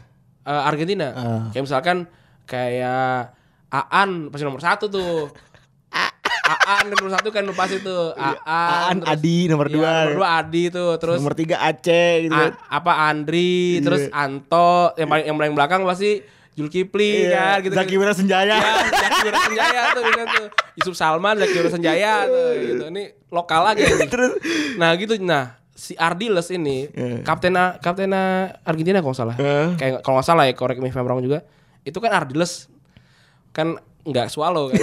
eh, 0.45 0.63
Argentina. 0.69 1.07
Ah. 1.15 1.45
Kayak 1.55 1.65
misalkan 1.65 1.97
kayak 2.47 3.35
Aan 3.69 4.31
pasti 4.31 4.43
nomor 4.43 4.63
satu 4.63 4.87
tuh. 4.89 5.29
Aan 6.47 6.87
nomor 6.89 7.11
satu 7.11 7.29
kan 7.29 7.43
pas 7.53 7.67
itu. 7.69 7.99
Aan, 8.15 8.39
Aan, 8.41 8.97
terus- 9.03 9.11
Adi 9.13 9.39
nomor 9.47 9.67
Iya, 9.67 9.75
dua. 9.75 9.91
nomor 10.01 10.15
dua 10.17 10.29
Adi 10.41 10.63
tuh. 10.69 10.91
Terus 10.97 11.19
nomor 11.19 11.35
tiga 11.35 11.57
Aceh 11.61 12.13
gitu 12.23 12.33
kan. 12.33 12.55
A- 12.55 12.79
apa 12.79 12.93
Andri, 13.05 13.83
terus 13.83 14.07
Anto, 14.11 14.95
yang 14.95 15.07
paling 15.07 15.25
yang 15.27 15.37
paling 15.37 15.53
belakang 15.53 15.83
pasti 15.83 16.23
Julkipli 16.57 17.29
kan 17.29 17.61
gitu. 17.61 17.75
Iya, 17.75 17.85
Zaki 17.85 17.95
Wira 17.97 18.15
Senjaya. 18.15 18.57
Ya, 18.57 18.75
Zaki 18.89 19.19
Wira 19.25 19.39
Senjaya 19.43 19.83
tuh 19.93 20.03
gitu 20.03 20.25
tuh. 20.25 20.47
Yusuf 20.75 20.95
Salman, 20.95 21.35
Zaki 21.37 21.55
Wira 21.55 21.69
Senjaya 21.69 22.15
tuh 22.25 22.49
gitu. 22.57 22.85
Ini 22.89 23.03
lokal 23.29 23.61
lagi. 23.67 23.85
Terus 24.15 24.33
Nah 24.77 24.95
gitu 24.95 25.19
nah 25.21 25.59
si 25.75 25.93
Ardiles 25.95 26.49
ini 26.49 26.89
Iya. 26.89 27.21
kapten 27.21 27.53
kapten 27.79 28.09
Argentina 28.65 28.99
kalau 28.99 29.13
nggak 29.13 29.21
salah 29.21 29.37
Iya. 29.37 29.77
kayak 29.77 29.93
kalau 30.01 30.17
nggak 30.17 30.25
salah 30.27 30.45
ya 30.45 30.55
korek 30.55 30.81
me 30.81 30.89
if 30.89 30.97
I'm 30.97 31.05
wrong 31.05 31.21
juga 31.21 31.45
itu 31.87 31.99
kan 32.03 32.11
Ardiles 32.11 32.67
kan 33.55 33.79
nggak 34.03 34.27
swallow 34.29 34.75
kan 34.75 34.83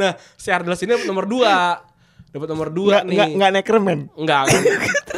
nah 0.00 0.16
si 0.40 0.48
Ardiles 0.48 0.80
ini 0.80 0.96
dapat 0.96 1.06
nomor 1.06 1.26
dua 1.28 1.84
dapat 2.28 2.48
nomor 2.48 2.68
dua 2.72 3.00
nggak 3.00 3.04
nih 3.08 3.16
nggak 3.16 3.28
nggak 3.40 3.50
Neckerman. 3.60 4.00
Enggak 4.14 4.42
kan. 4.52 4.62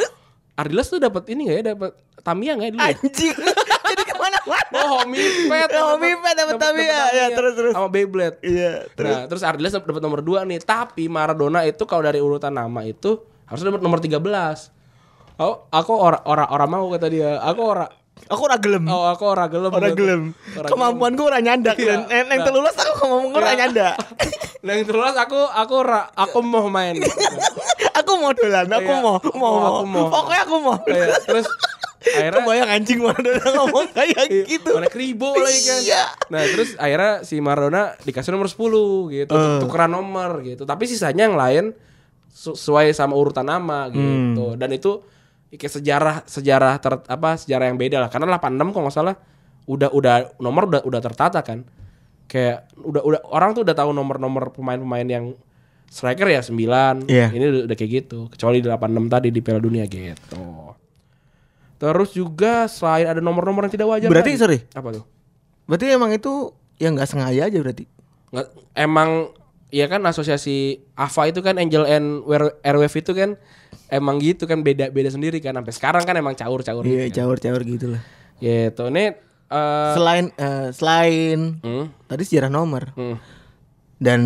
Ardiles 0.61 0.87
tuh 0.87 0.99
dapat 1.01 1.23
ini 1.31 1.47
nggak 1.47 1.57
ya 1.57 1.63
dapat 1.75 1.91
Tamiya 2.21 2.51
nggak 2.55 2.69
ya 2.69 2.73
dulu 2.73 2.81
ya? 2.81 2.93
Anjing. 2.95 3.35
Jadi 3.91 4.03
ke 4.07 4.15
mana-mana. 4.15 4.77
Oh 4.79 5.03
Homipet 5.03 5.69
Homipet 5.75 6.33
dapat 6.37 6.55
Tamiya. 6.55 7.01
Ya, 7.11 7.25
terus, 7.35 7.53
terus. 7.59 7.73
Sama 7.75 7.91
Beyblade 7.91 8.39
Iya. 8.39 8.87
Terus. 8.95 9.11
Nah, 9.11 9.23
terus 9.27 9.43
Ardiles 9.43 9.73
dapat 9.75 9.99
nomor 9.99 10.23
2 10.23 10.47
nih. 10.47 10.59
Tapi 10.63 11.11
Maradona 11.11 11.67
itu 11.67 11.83
kalau 11.83 12.07
dari 12.07 12.23
urutan 12.23 12.55
nama 12.55 12.79
itu 12.87 13.19
harus 13.49 13.61
dapat 13.67 13.83
nomor 13.83 13.99
13. 13.99 14.15
Oh, 15.41 15.67
aku 15.73 15.91
ora 15.97 16.21
ora 16.23 16.47
ora 16.47 16.65
mau 16.69 16.87
kata 16.93 17.07
dia. 17.11 17.41
Aku 17.43 17.61
ora 17.65 17.89
Aku 18.27 18.41
ora 18.43 18.57
gelem. 18.57 18.83
Oh, 18.85 19.05
aku 19.05 19.23
ora 19.25 19.45
gelem. 19.45 19.71
Ora 19.71 19.89
gelem. 19.89 20.21
Kemampuan 20.61 21.13
gue 21.13 21.25
ora 21.25 21.39
nyandak 21.39 21.75
Iya. 21.75 22.05
dan 22.05 22.27
yang 22.27 22.39
Nah. 22.39 22.45
terlulus 22.45 22.75
aku 22.75 22.91
gue 23.27 23.33
ora 23.33 23.51
Iya. 23.51 23.59
nyandak. 23.65 23.95
yang 24.63 24.81
terus 24.83 25.15
aku 25.15 25.39
aku 25.41 25.73
ora 25.77 26.07
aku 26.11 26.37
mau 26.39 26.67
main. 26.67 27.01
aku 27.99 28.11
mau 28.15 28.31
dolan, 28.31 28.67
aku 28.67 28.87
Iya. 28.87 29.01
mau, 29.01 29.15
mau, 29.31 29.31
Oh, 29.33 29.33
mau. 29.35 29.63
aku 29.73 29.83
mau. 29.85 30.05
Pokoknya 30.07 30.41
aku 30.43 30.55
mau. 30.59 30.77
Terus 31.21 31.47
akhirnya 32.01 32.41
Kebayang 32.41 32.69
anjing 32.71 32.99
Maradona 32.99 33.45
ngomong 33.57 33.87
kayak 33.91 34.25
Iya, 34.25 34.43
gitu. 34.47 34.71
Mana 34.73 34.87
kribo 34.87 35.33
lagi 35.33 35.59
kan. 35.61 35.79
Iya. 35.81 36.03
Nah, 36.29 36.41
terus 36.47 36.69
akhirnya 36.75 37.11
si 37.21 37.37
Maradona 37.37 37.93
dikasih 37.99 38.31
nomor 38.31 38.47
10 38.47 38.57
gitu, 39.11 39.33
Eh. 39.33 39.59
tukeran 39.61 39.91
nomor 39.91 40.41
gitu. 40.41 40.63
Tapi 40.63 40.83
sisanya 40.85 41.25
yang 41.25 41.37
lain 41.37 41.65
sesuai 42.31 42.89
sama 42.91 43.13
urutan 43.13 43.43
nama 43.43 43.85
gitu. 43.87 44.01
Hmm. 44.47 44.57
Dan 44.57 44.71
itu 44.71 45.03
kayak 45.51 45.73
sejarah 45.73 46.15
sejarah 46.23 46.73
ter, 46.79 46.93
apa 47.07 47.35
sejarah 47.35 47.67
yang 47.67 47.75
beda 47.75 47.99
lah. 47.99 48.09
Karena 48.09 48.39
86 48.39 48.71
kalau 48.71 48.83
nggak 48.87 48.95
salah 48.95 49.15
udah 49.67 49.89
udah 49.91 50.15
nomor 50.39 50.67
udah 50.71 50.81
udah 50.83 51.01
tertata 51.03 51.39
kan. 51.43 51.67
Kayak 52.27 52.71
udah 52.79 53.01
udah 53.03 53.19
orang 53.27 53.51
tuh 53.51 53.67
udah 53.67 53.75
tahu 53.75 53.91
nomor-nomor 53.91 54.55
pemain-pemain 54.55 55.03
yang 55.03 55.25
striker 55.91 56.31
ya 56.31 56.39
9. 56.39 56.55
Iya. 57.11 57.27
Ini 57.35 57.45
udah, 57.51 57.61
udah 57.67 57.75
kayak 57.75 57.91
gitu. 57.91 58.31
Kecuali 58.31 58.63
di 58.63 58.67
86 58.71 59.11
tadi 59.11 59.27
di 59.29 59.39
Piala 59.43 59.59
Dunia 59.59 59.83
gitu. 59.83 60.71
Terus 61.75 62.09
juga 62.13 62.69
selain 62.69 63.09
ada 63.09 63.19
nomor-nomor 63.19 63.65
yang 63.65 63.73
tidak 63.73 63.87
wajar 63.89 64.07
Berarti, 64.07 64.37
tadi- 64.37 64.39
sorry. 64.39 64.59
apa 64.71 65.01
tuh? 65.01 65.03
Berarti 65.65 65.85
emang 65.89 66.11
itu 66.13 66.53
ya 66.77 66.93
nggak 66.93 67.09
sengaja 67.09 67.49
aja 67.49 67.57
berarti. 67.57 67.85
Nggak, 68.31 68.47
emang 68.77 69.09
ya 69.73 69.85
kan 69.87 69.99
asosiasi 70.05 70.83
AFA 70.93 71.31
itu 71.31 71.39
kan 71.41 71.57
Angel 71.57 71.83
and 71.83 72.21
Airwave 72.61 72.95
itu 72.95 73.11
kan 73.11 73.35
emang 73.91 74.23
gitu 74.23 74.47
kan 74.47 74.63
beda 74.63 74.87
beda 74.89 75.11
sendiri 75.11 75.43
kan 75.43 75.51
sampai 75.51 75.73
sekarang 75.75 76.03
kan 76.07 76.15
emang 76.15 76.33
caur-caur 76.33 76.81
Iya, 76.87 77.11
gitu 77.11 77.11
kan. 77.11 77.17
caur-caur 77.27 77.61
gitu 77.67 77.85
lah. 77.91 78.01
Gitu. 78.39 78.83
Ini 78.87 79.05
eh 79.51 79.91
Selain 79.93 80.25
eh, 80.31 80.67
selain 80.71 81.59
hmm, 81.59 82.07
tadi 82.07 82.23
sejarah 82.23 82.47
nomor 82.47 82.95
hmm. 82.95 83.17
dan 83.99 84.21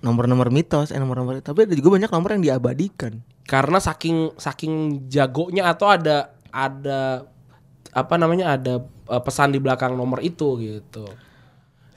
nomor-nomor 0.00 0.54
mitos, 0.54 0.94
eh 0.94 1.00
nomor-nomor 1.02 1.42
tapi 1.42 1.66
ada 1.66 1.74
juga 1.74 1.98
banyak 1.98 2.10
nomor 2.14 2.38
yang 2.38 2.44
diabadikan. 2.54 3.20
karena 3.46 3.78
saking 3.78 4.34
saking 4.38 5.06
jagonya 5.06 5.70
atau 5.70 5.86
ada 5.86 6.34
ada 6.50 7.26
apa 7.90 8.14
namanya 8.14 8.54
ada 8.54 8.82
eh, 9.10 9.22
pesan 9.22 9.50
di 9.50 9.58
belakang 9.58 9.98
nomor 9.98 10.22
itu 10.22 10.62
gitu. 10.62 11.10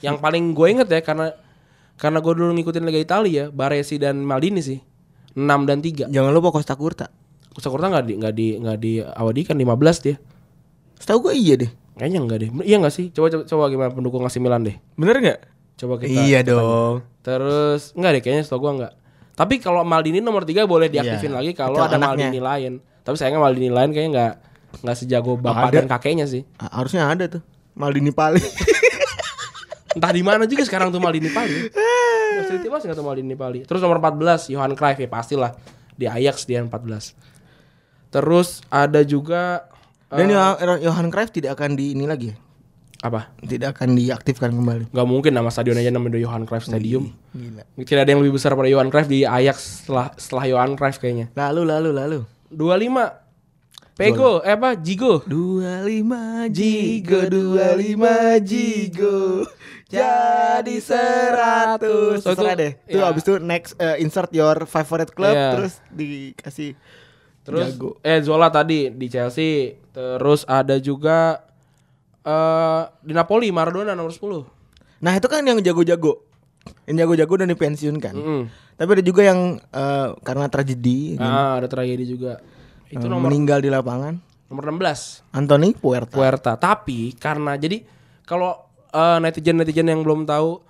Yang 0.02 0.18
paling 0.18 0.58
gue 0.58 0.68
inget 0.74 0.88
ya 0.90 1.02
karena 1.06 1.38
karena 2.00 2.18
gue 2.24 2.34
dulu 2.34 2.50
ngikutin 2.56 2.82
Liga 2.82 3.02
Italia 3.04 3.34
ya, 3.34 3.46
Baresi 3.54 4.00
dan 4.02 4.24
Maldini 4.26 4.64
sih. 4.64 4.80
6 5.40 5.48
dan 5.64 5.80
3. 5.80 6.12
Jangan 6.12 6.32
lupa 6.32 6.52
Costa 6.52 6.76
Curta. 6.76 7.08
Costa 7.50 7.70
Curta 7.70 7.88
nggak 7.88 8.04
di 8.04 8.14
nggak 8.16 8.34
di 8.34 8.48
nggak 8.58 8.78
diawadikan 8.78 9.56
15 9.56 10.04
dia. 10.04 10.16
Setahu 10.96 11.32
gue 11.32 11.34
iya 11.34 11.56
deh. 11.56 11.72
Kayaknya 11.96 12.20
enggak 12.20 12.38
deh. 12.38 12.50
Iya 12.62 12.76
enggak 12.78 12.94
sih? 12.94 13.12
Coba 13.12 13.28
coba, 13.30 13.44
coba 13.44 13.64
gimana 13.68 13.90
pendukung 13.90 14.24
AC 14.24 14.38
Milan 14.38 14.64
deh. 14.64 14.76
Bener 14.94 15.16
nggak? 15.18 15.40
Coba 15.76 15.94
kita 15.96 16.12
Iya 16.12 16.40
kita 16.40 16.52
tanya. 16.52 16.60
dong. 16.60 16.96
Terus 17.20 17.82
enggak 17.92 18.12
deh 18.12 18.22
kayaknya 18.22 18.44
setahu 18.44 18.60
gua 18.62 18.72
enggak. 18.76 18.94
Tapi 19.34 19.56
kalau 19.58 19.84
Maldini 19.84 20.20
nomor 20.20 20.44
3 20.44 20.64
boleh 20.64 20.88
diaktifin 20.88 21.32
Iya, 21.32 21.38
lagi 21.40 21.52
kalau 21.54 21.80
ada 21.80 21.96
anaknya. 21.96 22.28
Maldini 22.28 22.40
lain. 22.40 22.74
Tapi 23.02 23.16
sayangnya 23.16 23.40
Maldini 23.40 23.70
lain 23.70 23.90
kayaknya 23.90 24.12
enggak 24.12 24.34
enggak 24.80 24.96
sejago 24.96 25.32
bapak 25.36 25.72
Ada. 25.72 25.76
dan 25.76 25.86
kakeknya 25.88 26.26
sih. 26.26 26.44
Harusnya 26.56 27.08
ada 27.08 27.26
tuh. 27.30 27.42
Maldini 27.74 28.12
Pali. 28.12 28.44
Entah 29.90 30.12
di 30.12 30.22
mana 30.22 30.46
juga 30.46 30.62
sekarang 30.62 30.92
tuh 30.92 31.00
Maldini 31.00 31.28
Pali. 31.28 31.56
Masih 32.36 32.58
timnas 32.60 32.82
enggak 32.82 32.96
tuh 32.96 33.06
Maldini 33.06 33.34
Pali. 33.34 33.66
Terus 33.66 33.82
nomor 33.82 33.98
14 33.98 34.48
Johan 34.48 34.74
Cruyff 34.74 34.98
ya 34.98 35.08
pastilah 35.08 35.52
di 35.94 36.06
Ajax 36.06 36.44
dia 36.44 36.60
yang 36.60 36.68
14. 36.68 37.16
Terus 38.10 38.62
ada 38.68 39.02
juga 39.02 39.66
Dan 40.10 40.30
Johan- 40.30 40.82
Johan 40.82 41.08
Cruyff 41.10 41.30
tidak 41.30 41.54
akan 41.54 41.78
di 41.78 41.94
ini 41.94 42.10
lagi 42.10 42.34
ya? 42.34 42.38
Apa? 43.00 43.32
Tidak 43.40 43.72
akan 43.72 43.96
diaktifkan 43.96 44.52
kembali. 44.52 44.92
Gak 44.92 45.08
mungkin 45.08 45.32
nama 45.32 45.48
stadion 45.48 45.78
aja 45.78 45.88
namanya 45.88 46.20
Johan 46.20 46.44
Cruyff 46.44 46.66
Stadium. 46.66 47.14
Gila. 47.32 47.64
Tidak 47.78 48.02
ada 48.02 48.10
yang 48.10 48.20
lebih 48.20 48.36
besar 48.36 48.58
pada 48.58 48.68
Johan 48.68 48.90
Cruyff 48.90 49.08
di 49.08 49.24
Ajax 49.24 49.86
setelah 49.86 50.12
setelah 50.18 50.44
Johan 50.46 50.74
Cruyff 50.76 50.98
kayaknya. 50.98 51.32
Lalu 51.32 51.62
lalu 51.64 51.90
lalu. 51.94 52.20
25 52.52 53.30
Pego, 53.96 54.40
eh 54.42 54.56
apa? 54.56 54.80
Jigo. 54.80 55.24
25 55.28 56.48
Jigo 56.50 57.20
25 57.28 58.40
Jigo 58.42 59.44
jadi 59.90 60.76
100 60.78 61.82
Oh, 61.82 62.14
itu- 62.14 62.22
Terserah 62.24 62.54
deh 62.54 62.72
Itu 62.86 62.98
iya. 62.98 63.10
abis 63.10 63.22
itu 63.22 63.34
next 63.38 63.74
eh, 63.76 63.98
insert 63.98 64.30
your 64.30 64.64
favorite 64.64 65.12
club 65.12 65.34
Iya. 65.34 65.50
Terus 65.52 65.74
dikasih 65.90 66.72
Terus 67.42 67.74
Jago. 67.74 67.98
eh 68.00 68.22
Zola 68.22 68.48
tadi 68.48 68.90
di 68.90 69.08
Chelsea. 69.08 69.74
Terus 69.90 70.46
ada 70.46 70.78
juga 70.78 71.42
eh 72.22 72.82
di 73.02 73.12
Napoli 73.12 73.50
Maradona 73.50 73.92
nomor 73.92 74.14
10. 74.14 75.02
Nah 75.02 75.14
itu 75.14 75.26
kan 75.26 75.42
yang 75.42 75.58
jago-jago 75.58 76.22
Yang 76.86 76.96
jago-jago 77.02 77.34
udah 77.36 77.48
dipensiunkan 77.48 78.14
Mm-mm. 78.14 78.42
Tapi 78.76 78.90
ada 78.92 79.02
juga 79.02 79.22
yang 79.24 79.40
eh, 79.58 80.08
karena 80.22 80.46
tragedi 80.48 81.18
Ah, 81.18 81.58
ada 81.58 81.66
tragedi 81.66 82.06
juga. 82.06 82.38
Itu 82.88 83.06
nomor 83.06 83.28
meninggal 83.28 83.60
di 83.60 83.68
lapangan 83.68 84.22
nomor 84.46 84.64
16. 84.68 85.26
Anthony 85.32 85.74
Puerta 85.74 86.10
Puerta. 86.10 86.52
Tapi 86.56 87.14
karena 87.14 87.54
jadi 87.54 87.82
kalau 88.22 88.69
eh, 88.94 89.18
netizen-netizen 89.22 89.88
yang 89.90 90.02
belum 90.02 90.26
tahu 90.26 90.62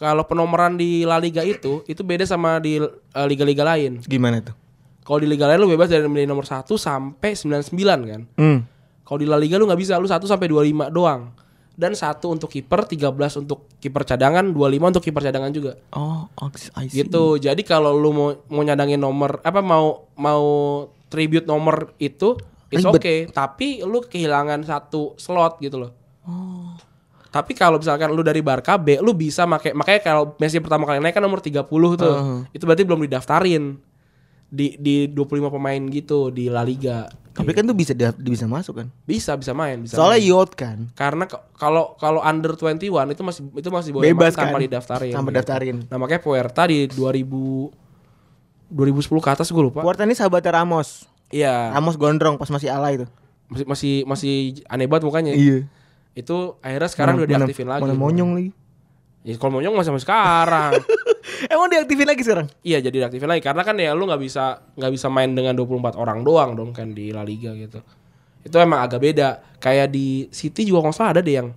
kalau 0.00 0.24
penomoran 0.24 0.80
di 0.80 1.04
La 1.04 1.20
Liga 1.20 1.44
itu 1.44 1.84
itu 1.84 2.00
beda 2.00 2.24
sama 2.24 2.56
di 2.56 2.80
eh, 2.80 3.26
liga-liga 3.28 3.62
lain. 3.62 4.00
Gimana 4.04 4.40
tuh? 4.40 4.56
Kalau 5.04 5.18
di 5.20 5.28
liga 5.28 5.48
lain 5.48 5.60
lu 5.60 5.68
bebas 5.68 5.90
dari 5.90 6.06
milih 6.06 6.28
nomor 6.28 6.46
1 6.46 6.70
sampai 6.70 7.34
99 7.34 7.74
kan. 8.08 8.22
Hmm. 8.38 8.62
Kalau 9.02 9.18
di 9.18 9.26
La 9.26 9.34
Liga 9.40 9.58
lu 9.58 9.66
nggak 9.66 9.80
bisa, 9.80 9.98
lu 9.98 10.06
1 10.06 10.22
sampai 10.22 10.46
25 10.46 10.86
doang. 10.94 11.34
Dan 11.74 11.96
satu 11.96 12.30
untuk 12.30 12.52
kiper, 12.52 12.84
13 12.84 13.40
untuk 13.40 13.66
kiper 13.80 14.04
cadangan, 14.04 14.52
25 14.52 14.92
untuk 14.92 15.02
kiper 15.02 15.22
cadangan 15.26 15.50
juga. 15.50 15.80
Oh, 15.96 16.28
I 16.76 16.86
see. 16.86 17.02
Gitu. 17.02 17.40
Jadi 17.40 17.64
kalau 17.64 17.96
lu 17.96 18.12
mau 18.12 18.28
mau 18.52 18.62
nyadangin 18.62 19.00
nomor 19.00 19.40
apa 19.42 19.64
mau 19.64 20.06
mau 20.14 20.44
tribute 21.10 21.48
nomor 21.48 21.96
itu 21.98 22.36
it's 22.70 22.86
okay, 22.86 23.26
tapi 23.26 23.82
lu 23.82 24.04
kehilangan 24.04 24.62
satu 24.62 25.18
slot 25.18 25.58
gitu 25.58 25.88
loh. 25.88 25.92
Oh. 26.28 26.76
Tapi 27.30 27.54
kalau 27.54 27.78
misalkan 27.78 28.10
lu 28.10 28.26
dari 28.26 28.42
Barca 28.42 28.74
B, 28.74 28.98
lu 28.98 29.14
bisa 29.14 29.46
make 29.46 29.70
makanya 29.70 30.02
kalau 30.02 30.34
Messi 30.42 30.58
pertama 30.58 30.82
kali 30.82 30.98
naik 30.98 31.14
kan 31.14 31.22
nomor 31.22 31.38
30 31.38 31.62
tuh. 31.62 31.86
Uh-huh. 32.02 32.42
Itu 32.50 32.66
berarti 32.66 32.82
belum 32.82 33.06
didaftarin 33.06 33.78
di 34.50 34.74
di 34.82 35.06
25 35.06 35.46
pemain 35.54 35.78
gitu 35.94 36.34
di 36.34 36.50
La 36.50 36.66
Liga. 36.66 37.06
Tapi 37.30 37.54
kan 37.54 37.62
tuh 37.62 37.78
bisa 37.78 37.94
bisa 38.18 38.50
masuk 38.50 38.82
kan? 38.82 38.86
Bisa 39.06 39.38
bisa 39.38 39.54
main, 39.54 39.78
bisa. 39.86 39.94
Soalnya 39.94 40.18
main. 40.18 40.30
youth 40.34 40.52
kan. 40.58 40.90
karena 40.98 41.30
kalau 41.54 41.94
kalau 42.02 42.18
under 42.20 42.58
21 42.58 42.82
itu 43.14 43.22
masih 43.22 43.42
itu 43.54 43.68
masih 43.70 43.90
boleh 43.94 44.10
Bebas 44.10 44.34
main 44.34 44.42
tanpa 44.42 44.58
kan? 44.58 44.66
didaftarin. 44.66 45.14
Tanpa 45.14 45.30
gitu. 45.30 45.38
daftarin. 45.38 45.76
Nah, 45.86 45.96
makanya 46.02 46.22
Puerta 46.26 46.62
di 46.66 46.90
2000 46.90 48.74
2010 48.74 49.06
ke 49.22 49.30
atas 49.30 49.46
gue 49.50 49.62
lupa. 49.62 49.82
Puerta 49.82 50.02
ini 50.02 50.18
sahabatnya 50.18 50.62
Ramos. 50.62 51.06
Iya. 51.30 51.70
Ramos 51.74 51.94
gondrong 51.94 52.34
pas 52.34 52.50
masih 52.50 52.70
ala 52.70 52.90
itu. 52.90 53.06
Masih 53.46 53.66
masih 53.66 53.94
masih 54.06 54.34
aneh 54.66 54.90
banget 54.90 55.06
mukanya. 55.06 55.32
Iya. 55.34 55.66
Itu 56.12 56.58
akhirnya 56.60 56.88
sekarang 56.88 57.14
udah 57.16 57.28
diaktifin 57.28 57.66
lagi. 57.66 57.82
Mana 57.82 57.94
monyong 57.94 58.30
lagi. 58.34 58.50
Ya, 59.20 59.36
kalau 59.36 59.60
monyong 59.60 59.76
masih 59.76 59.92
sampai 59.92 60.02
sekarang. 60.02 60.72
Emang 61.52 61.68
diaktifin 61.68 62.08
lagi 62.08 62.22
sekarang? 62.24 62.48
iya, 62.60 62.80
jadi 62.80 63.04
diaktifin 63.04 63.28
lagi 63.28 63.44
karena 63.44 63.62
kan 63.62 63.76
ya 63.76 63.92
lu 63.92 64.08
nggak 64.08 64.18
bisa 64.18 64.64
nggak 64.74 64.92
bisa 64.92 65.06
main 65.08 65.30
dengan 65.30 65.52
24 65.52 65.92
orang 65.94 66.24
doang 66.24 66.56
dong 66.56 66.70
kan 66.72 66.90
di 66.90 67.12
La 67.12 67.20
Liga 67.20 67.52
gitu. 67.52 67.84
Itu 68.40 68.56
emang 68.56 68.80
agak 68.80 68.98
beda. 68.98 69.28
Kayak 69.60 69.92
di 69.92 70.24
City 70.32 70.64
juga 70.64 70.88
nggak 70.88 70.96
salah 70.96 71.10
ada 71.12 71.20
deh 71.20 71.36
yang 71.36 71.48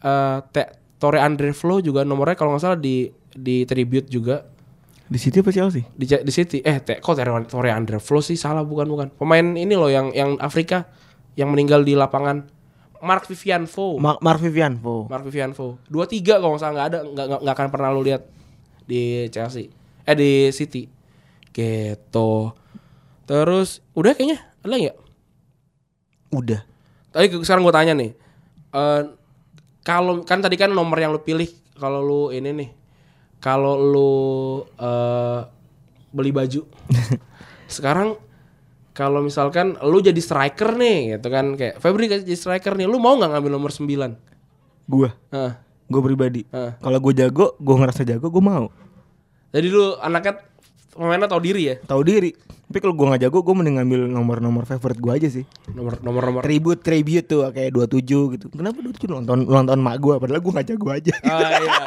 eh 0.00 0.38
Te- 0.52 0.72
Torre 1.00 1.20
Andre 1.20 1.52
Flo 1.52 1.80
juga 1.80 2.04
nomornya 2.04 2.36
kalau 2.36 2.52
nggak 2.52 2.62
salah 2.62 2.78
di 2.78 3.08
di 3.32 3.64
tribute 3.64 4.06
juga 4.06 4.44
Di 5.04 5.20
situ 5.20 5.40
apa 5.40 5.52
Chelsea? 5.52 5.84
di, 5.92 6.04
di 6.08 6.32
City. 6.32 6.60
Eh, 6.60 6.80
te, 6.80 6.96
kok 6.96 7.12
Torre, 7.12 7.44
Torre 7.44 7.68
Andre 7.68 8.00
Flo 8.00 8.20
sih 8.20 8.36
salah 8.36 8.64
bukan 8.64 8.86
bukan. 8.86 9.06
Pemain 9.12 9.44
ini 9.52 9.72
loh 9.72 9.88
yang 9.88 10.12
yang 10.12 10.36
Afrika 10.36 10.88
yang 11.34 11.48
meninggal 11.48 11.80
di 11.80 11.92
lapangan 11.92 12.44
Mark 13.04 13.28
Vivian 13.28 13.68
Fo. 13.68 14.00
Mark, 14.00 14.18
Mark 14.24 14.40
Vivian, 14.40 14.80
po. 14.80 15.04
Mark 15.06 15.22
Vivian 15.28 15.52
Fo. 15.52 15.76
Dua 15.86 16.08
tiga 16.08 16.40
kalau 16.40 16.56
nggak 16.56 16.62
salah 16.64 16.74
nggak 16.74 16.88
ada 16.88 16.98
nggak 17.04 17.26
nggak- 17.44 17.54
akan 17.54 17.68
pernah 17.68 17.88
lu 17.92 18.00
lihat 18.00 18.24
di 18.88 19.28
Chelsea. 19.28 19.68
Eh 20.08 20.16
di 20.16 20.48
City. 20.50 20.88
Gitu. 21.52 22.32
Terus 23.24 23.84
udah 23.92 24.12
kayaknya 24.16 24.40
ada 24.60 24.68
lagi 24.68 24.88
ya? 24.88 24.94
Udah. 26.32 26.60
Tapi 27.12 27.30
sekarang 27.44 27.62
gue 27.62 27.74
tanya 27.74 27.94
nih. 27.94 28.10
eh 28.74 29.02
kalau 29.84 30.24
kan 30.24 30.40
tadi 30.40 30.56
kan 30.56 30.72
nomor 30.72 30.96
yang 30.98 31.12
lu 31.12 31.20
pilih 31.20 31.46
kalau 31.76 32.00
lu 32.00 32.22
ini 32.32 32.50
nih. 32.50 32.70
Kalau 33.38 33.76
lu 33.76 34.12
eh 34.80 35.40
beli 36.10 36.32
baju. 36.32 36.64
sekarang 37.76 38.16
kalau 38.94 39.26
misalkan 39.26 39.74
lu 39.82 39.98
jadi 39.98 40.16
striker 40.22 40.78
nih 40.78 41.18
gitu 41.18 41.26
kan 41.26 41.58
kayak 41.58 41.82
Febri 41.82 42.06
jadi 42.06 42.34
striker 42.38 42.78
nih, 42.78 42.86
lu 42.86 43.02
mau 43.02 43.18
nggak 43.18 43.34
ngambil 43.34 43.50
nomor 43.50 43.74
9? 43.74 43.90
Gua, 44.86 45.10
Heeh. 45.34 45.52
gua 45.90 46.00
pribadi. 46.06 46.46
Kalau 46.54 46.98
gua 47.02 47.12
jago, 47.12 47.46
gua 47.58 47.76
ngerasa 47.82 48.06
jago, 48.06 48.30
gua 48.30 48.44
mau. 48.46 48.66
Jadi 49.50 49.66
lu 49.66 49.98
anaknya 49.98 50.46
pemainnya 50.94 51.26
tau 51.26 51.42
diri 51.42 51.74
ya? 51.74 51.76
Tahu 51.82 52.02
diri. 52.06 52.30
Tapi 52.70 52.78
kalau 52.78 52.94
gua 52.94 53.14
nggak 53.14 53.26
jago, 53.26 53.42
gua 53.42 53.54
mending 53.58 53.82
ngambil 53.82 54.00
nomor-nomor 54.14 54.62
favorit 54.62 54.98
gua 55.02 55.18
aja 55.18 55.26
sih. 55.26 55.42
Nomor 55.74 55.98
nomor 55.98 56.22
nomor. 56.30 56.42
Tribute, 56.46 56.78
tribute 56.86 57.26
tuh 57.26 57.50
kayak 57.50 57.74
27 57.74 58.38
gitu. 58.38 58.46
Kenapa 58.54 58.78
27 58.78 59.10
nonton 59.10 59.42
tahun 59.42 59.80
mak 59.82 59.98
gua 59.98 60.22
padahal 60.22 60.38
gua 60.38 60.62
nggak 60.62 60.68
jago 60.70 60.86
aja. 60.94 61.14
Ah, 61.26 61.50
iya. 61.58 61.82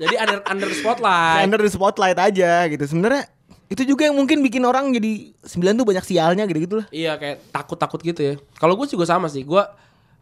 Jadi 0.00 0.14
under 0.16 0.38
under 0.48 0.70
spotlight. 0.72 1.44
Under 1.44 1.60
the 1.60 1.68
spotlight 1.68 2.16
aja 2.16 2.64
gitu. 2.72 2.84
Sebenarnya 2.88 3.28
itu 3.70 3.82
juga 3.86 4.10
yang 4.10 4.18
mungkin 4.18 4.42
bikin 4.42 4.66
orang 4.66 4.90
jadi 4.90 5.30
9 5.46 5.78
tuh 5.78 5.86
banyak 5.86 6.02
sialnya 6.02 6.44
gitu-gitu 6.50 6.82
lah. 6.82 6.86
Iya 6.90 7.14
kayak 7.16 7.54
takut-takut 7.54 8.02
gitu 8.02 8.20
ya. 8.20 8.34
Kalau 8.58 8.74
gue 8.74 8.86
juga 8.90 9.06
sama 9.06 9.30
sih. 9.30 9.46
Gue 9.46 9.62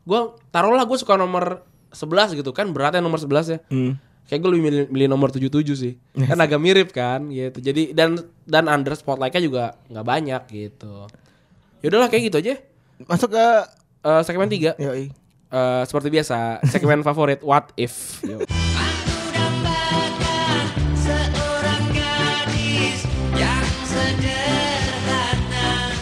gue 0.05 0.21
taruhlah 0.53 0.85
gue 0.85 0.99
suka 1.01 1.17
nomor 1.17 1.65
11 1.91 2.37
gitu 2.37 2.53
kan 2.53 2.69
beratnya 2.69 3.01
nomor 3.01 3.17
11 3.17 3.57
ya. 3.57 3.59
Hmm. 3.73 3.97
Kayak 4.29 4.41
gue 4.45 4.51
lebih 4.53 4.65
milih, 4.69 4.83
milih 4.93 5.09
nomor 5.09 5.33
77 5.33 5.65
sih. 5.73 5.97
Kan 6.13 6.37
agak 6.37 6.61
mirip 6.61 6.93
kan 6.93 7.33
gitu. 7.33 7.65
Jadi 7.65 7.97
dan 7.97 8.21
dan 8.45 8.69
under 8.69 8.93
spotlightnya 8.93 9.41
juga 9.41 9.65
nggak 9.89 10.07
banyak 10.07 10.43
gitu. 10.53 11.09
Yaudahlah 11.81 12.13
kayak 12.13 12.29
gitu 12.29 12.37
aja. 12.45 12.55
Masuk 13.09 13.33
ke 13.33 13.47
Eh, 13.99 14.23
segmen 14.23 14.47
3 14.47 14.79
Yoi. 14.79 15.11
Eh, 15.49 15.83
seperti 15.91 16.09
biasa 16.09 16.63
segmen 16.71 17.03
favorit 17.09 17.43
what 17.43 17.75
if. 17.75 18.23
Yo. 18.23 18.39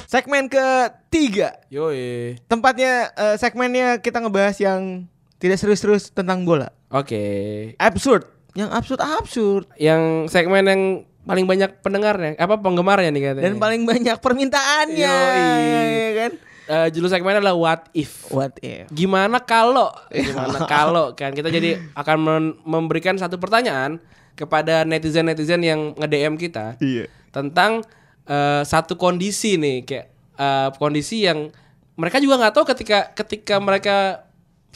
Segmen 0.07 0.47
ketiga. 0.47 1.59
Yoi. 1.69 2.39
Tempatnya 2.47 3.11
eh, 3.13 3.37
segmennya 3.37 3.99
kita 3.99 4.23
ngebahas 4.23 4.57
yang 4.57 5.11
tidak 5.37 5.59
serius-serius 5.59 6.09
tentang 6.11 6.47
bola. 6.47 6.71
Oke. 6.89 7.75
Absurd. 7.77 8.25
Yang 8.55 8.71
absurd 8.73 9.01
absurd. 9.03 9.65
Yang 9.77 10.31
segmen 10.31 10.65
yang 10.65 10.83
paling 11.27 11.43
banyak 11.45 11.83
pendengarnya, 11.83 12.39
apa 12.39 12.55
penggemarnya 12.55 13.11
nih 13.11 13.23
katanya. 13.27 13.45
Dan 13.45 13.59
paling 13.59 13.83
banyak 13.83 14.17
permintaannya. 14.17 15.17
Yoi. 15.19 15.91
ya 15.91 16.13
kan? 16.15 16.33
Eh, 16.67 16.89
judul 16.91 17.11
segmennya 17.11 17.43
adalah 17.43 17.55
what 17.55 17.83
if. 17.93 18.27
What 18.31 18.59
if? 18.59 18.87
Gimana 18.91 19.39
kalau 19.39 19.91
gimana 20.15 20.59
kalau 20.67 21.15
kan 21.15 21.31
kita 21.31 21.47
jadi 21.47 21.79
akan 21.95 22.17
memberikan 22.63 23.15
satu 23.15 23.39
pertanyaan 23.39 23.99
kepada 24.35 24.83
netizen-netizen 24.83 25.63
yang 25.63 25.81
nge-DM 25.95 26.35
kita 26.37 26.77
Iya. 26.79 27.07
tentang 27.31 27.87
eh, 28.27 28.63
satu 28.67 28.99
kondisi 28.99 29.57
nih 29.57 29.87
kayak 29.87 30.07
eh, 30.37 30.69
kondisi 30.77 31.25
yang 31.27 31.51
mereka 31.97 32.21
juga 32.21 32.37
nggak 32.37 32.55
tahu 32.55 32.65
ketika 32.77 32.99
ketika 33.17 33.57
mereka 33.57 34.27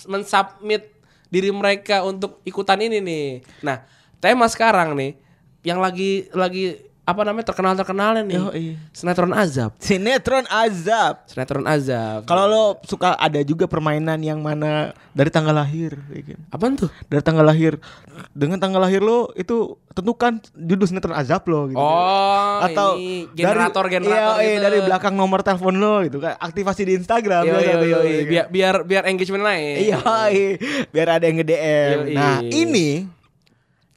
mensubmit 0.09 0.89
diri 1.31 1.53
mereka 1.53 2.03
untuk 2.03 2.43
ikutan 2.43 2.81
ini 2.81 2.99
nih. 2.99 3.27
Nah, 3.63 3.85
tema 4.19 4.49
sekarang 4.49 4.97
nih 4.97 5.15
yang 5.63 5.79
lagi 5.79 6.27
lagi 6.33 6.90
apa 7.11 7.21
namanya 7.27 7.47
terkenal 7.51 7.75
terkenalnya 7.75 8.23
nih. 8.23 8.37
Yoi. 8.39 8.67
Sinetron 8.95 9.35
azab. 9.35 9.75
Sinetron 9.83 10.47
azab. 10.47 11.15
Sinetron 11.27 11.67
azab. 11.67 12.23
Kalau 12.25 12.45
lo 12.47 12.65
suka 12.87 13.19
ada 13.19 13.43
juga 13.43 13.67
permainan 13.67 14.23
yang 14.23 14.39
mana 14.39 14.95
dari 15.11 15.29
tanggal 15.29 15.51
lahir, 15.53 15.99
ya 16.15 16.23
kan? 16.23 16.39
Apaan 16.55 16.75
tuh? 16.79 16.91
dari 17.11 17.23
tanggal 17.27 17.43
lahir 17.43 17.83
dengan 18.31 18.63
tanggal 18.63 18.79
lahir 18.79 19.03
lo 19.03 19.33
itu 19.35 19.75
tentukan 19.91 20.39
judul 20.55 20.87
sinetron 20.87 21.17
azab 21.19 21.43
lo 21.51 21.67
gitu. 21.67 21.81
Oh, 21.81 22.63
atau 22.63 22.95
ini 22.95 23.27
dari- 23.35 23.51
generator-generator 23.51 24.37
iya, 24.39 24.47
iya, 24.47 24.55
gitu. 24.55 24.65
dari 24.71 24.79
belakang 24.87 25.15
nomor 25.19 25.43
telepon 25.43 25.75
lo 25.83 26.07
gitu 26.07 26.23
kan 26.23 26.39
aktivasi 26.39 26.87
di 26.87 26.93
Instagram 26.95 27.43
Yo, 27.43 27.53
biasa 27.59 27.71
yo, 27.71 27.75
tuh, 27.75 27.89
yo, 27.89 27.99
ya 27.99 28.13
kan? 28.23 28.29
biar 28.31 28.47
biar 28.51 28.75
biar 28.87 29.03
engagement 29.11 29.45
naik. 29.45 29.77
Iya, 29.83 29.99
iya. 30.31 30.51
biar 30.95 31.09
ada 31.19 31.25
yang 31.27 31.37
nge-DM. 31.43 31.97
Yoi. 32.07 32.15
Nah, 32.15 32.37
ini 32.47 32.89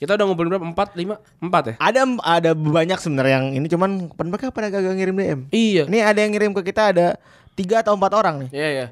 Kita 0.04 0.20
udah 0.20 0.26
ngobrolin 0.28 0.51
berapa? 0.51 0.68
Empat, 0.68 0.99
lima, 0.99 1.16
empat 1.39 1.64
ya? 1.72 1.74
ada 1.80 2.04
ada 2.28 2.51
banyak 2.51 2.99
sebenarnya 2.99 3.39
yang 3.39 3.47
ini 3.56 3.68
cuman 3.72 4.12
mereka 4.12 4.51
pada 4.51 4.68
gagal 4.68 4.99
ngirim 4.99 5.16
DM. 5.16 5.39
Iya. 5.56 5.88
Ini 5.88 5.99
ada 6.04 6.20
yang 6.20 6.36
ngirim 6.36 6.51
ke 6.51 6.60
kita 6.60 6.91
ada 6.91 7.16
tiga 7.56 7.80
atau 7.80 7.95
empat 7.95 8.12
orang 8.12 8.36
nih. 8.43 8.49
Iya 8.51 8.70
ya. 8.76 8.88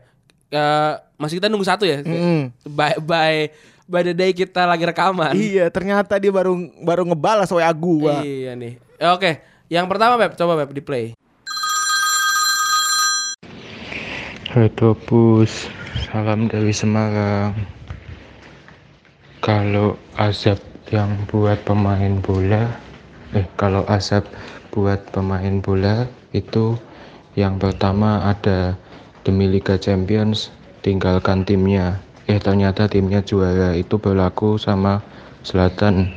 Eh, 0.55 0.93
masih 1.20 1.43
kita 1.43 1.51
nunggu 1.51 1.68
satu 1.68 1.84
ya. 1.84 1.99
Mm. 1.99 2.55
By 2.64 2.95
by 3.03 3.51
by 3.91 4.01
the 4.07 4.16
day 4.16 4.32
kita 4.32 4.64
lagi 4.64 4.88
rekaman. 4.88 5.36
Iya, 5.36 5.68
ternyata 5.68 6.16
dia 6.16 6.32
baru 6.32 6.55
baru 6.80 7.03
ngebalas 7.12 7.51
WA 7.51 7.68
gua. 7.76 8.24
Iya 8.24 8.55
nih. 8.55 8.80
Eh, 8.95 9.12
Oke, 9.12 9.43
yang 9.68 9.91
pertama 9.91 10.16
Beb, 10.16 10.39
coba 10.39 10.64
Beb 10.64 10.72
di 10.72 10.80
play. 10.80 11.05
Retropus, 14.55 15.68
salam 16.07 16.47
dari 16.47 16.72
Semarang. 16.72 17.51
Kalau 19.43 19.99
azab 20.16 20.70
yang 20.92 21.16
buat 21.32 21.64
pemain 21.64 22.20
bola, 22.20 22.68
eh 23.32 23.48
kalau 23.56 23.88
azab 23.88 24.28
buat 24.76 25.00
pemain 25.16 25.64
bola 25.64 26.04
itu 26.36 26.76
yang 27.39 27.56
pertama 27.56 28.28
ada 28.28 28.76
demi 29.24 29.48
Liga 29.48 29.80
Champions 29.80 30.52
tinggalkan 30.84 31.48
timnya. 31.48 32.04
Eh 32.28 32.38
ternyata 32.44 32.92
timnya 32.92 33.24
juara 33.24 33.72
itu 33.76 33.96
berlaku 33.96 34.60
sama 34.60 35.00
Selatan 35.42 36.12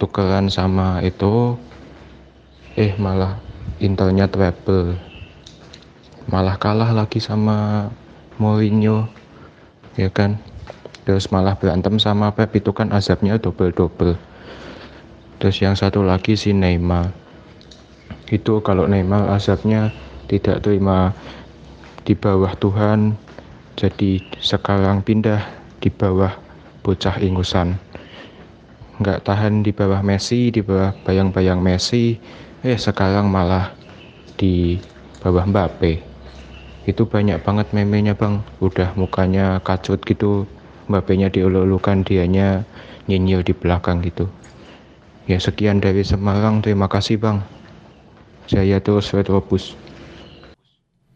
tukeran 0.00 0.48
sama 0.48 1.04
itu 1.04 1.58
eh 2.78 2.94
malah 2.96 3.36
Internya 3.80 4.28
treble. 4.28 4.92
Malah 6.28 6.60
kalah 6.60 6.92
lagi 6.92 7.16
sama 7.16 7.88
Mourinho 8.36 9.08
ya 9.96 10.12
kan 10.12 10.36
terus 11.10 11.26
malah 11.34 11.58
berantem 11.58 11.98
sama 11.98 12.30
Pep 12.30 12.54
itu 12.54 12.70
kan 12.70 12.94
azabnya 12.94 13.34
double-double. 13.34 14.14
Terus 15.42 15.58
yang 15.58 15.74
satu 15.74 16.06
lagi 16.06 16.38
si 16.38 16.54
Neymar. 16.54 17.10
Itu 18.30 18.62
kalau 18.62 18.86
Neymar 18.86 19.26
azabnya 19.34 19.90
tidak 20.30 20.62
terima 20.62 21.10
di 22.06 22.14
bawah 22.14 22.54
Tuhan 22.62 23.18
jadi 23.74 24.22
sekarang 24.38 25.02
pindah 25.02 25.42
di 25.82 25.90
bawah 25.90 26.30
bocah 26.86 27.18
ingusan. 27.18 27.74
Nggak 29.02 29.26
tahan 29.26 29.66
di 29.66 29.74
bawah 29.74 30.06
Messi 30.06 30.54
di 30.54 30.62
bawah 30.62 30.94
bayang-bayang 31.02 31.58
Messi 31.58 32.22
eh 32.62 32.78
sekarang 32.78 33.26
malah 33.26 33.74
di 34.38 34.78
bawah 35.18 35.42
Mbappe. 35.42 36.06
Itu 36.86 37.10
banyak 37.10 37.42
banget 37.42 37.74
memenya 37.74 38.14
bang. 38.14 38.46
Udah 38.62 38.94
mukanya 38.94 39.58
kacut 39.66 40.06
gitu 40.06 40.46
Mbappe-nya 40.90 41.30
diululukan 41.30 42.02
dianya 42.02 42.66
nyinyir 43.06 43.46
di 43.46 43.54
belakang 43.54 44.02
gitu 44.02 44.26
ya 45.30 45.38
sekian 45.38 45.78
dari 45.78 46.02
Semarang 46.02 46.58
terima 46.58 46.90
kasih 46.90 47.14
bang 47.22 47.38
saya 48.50 48.82
terus 48.82 49.14
Retropus 49.14 49.78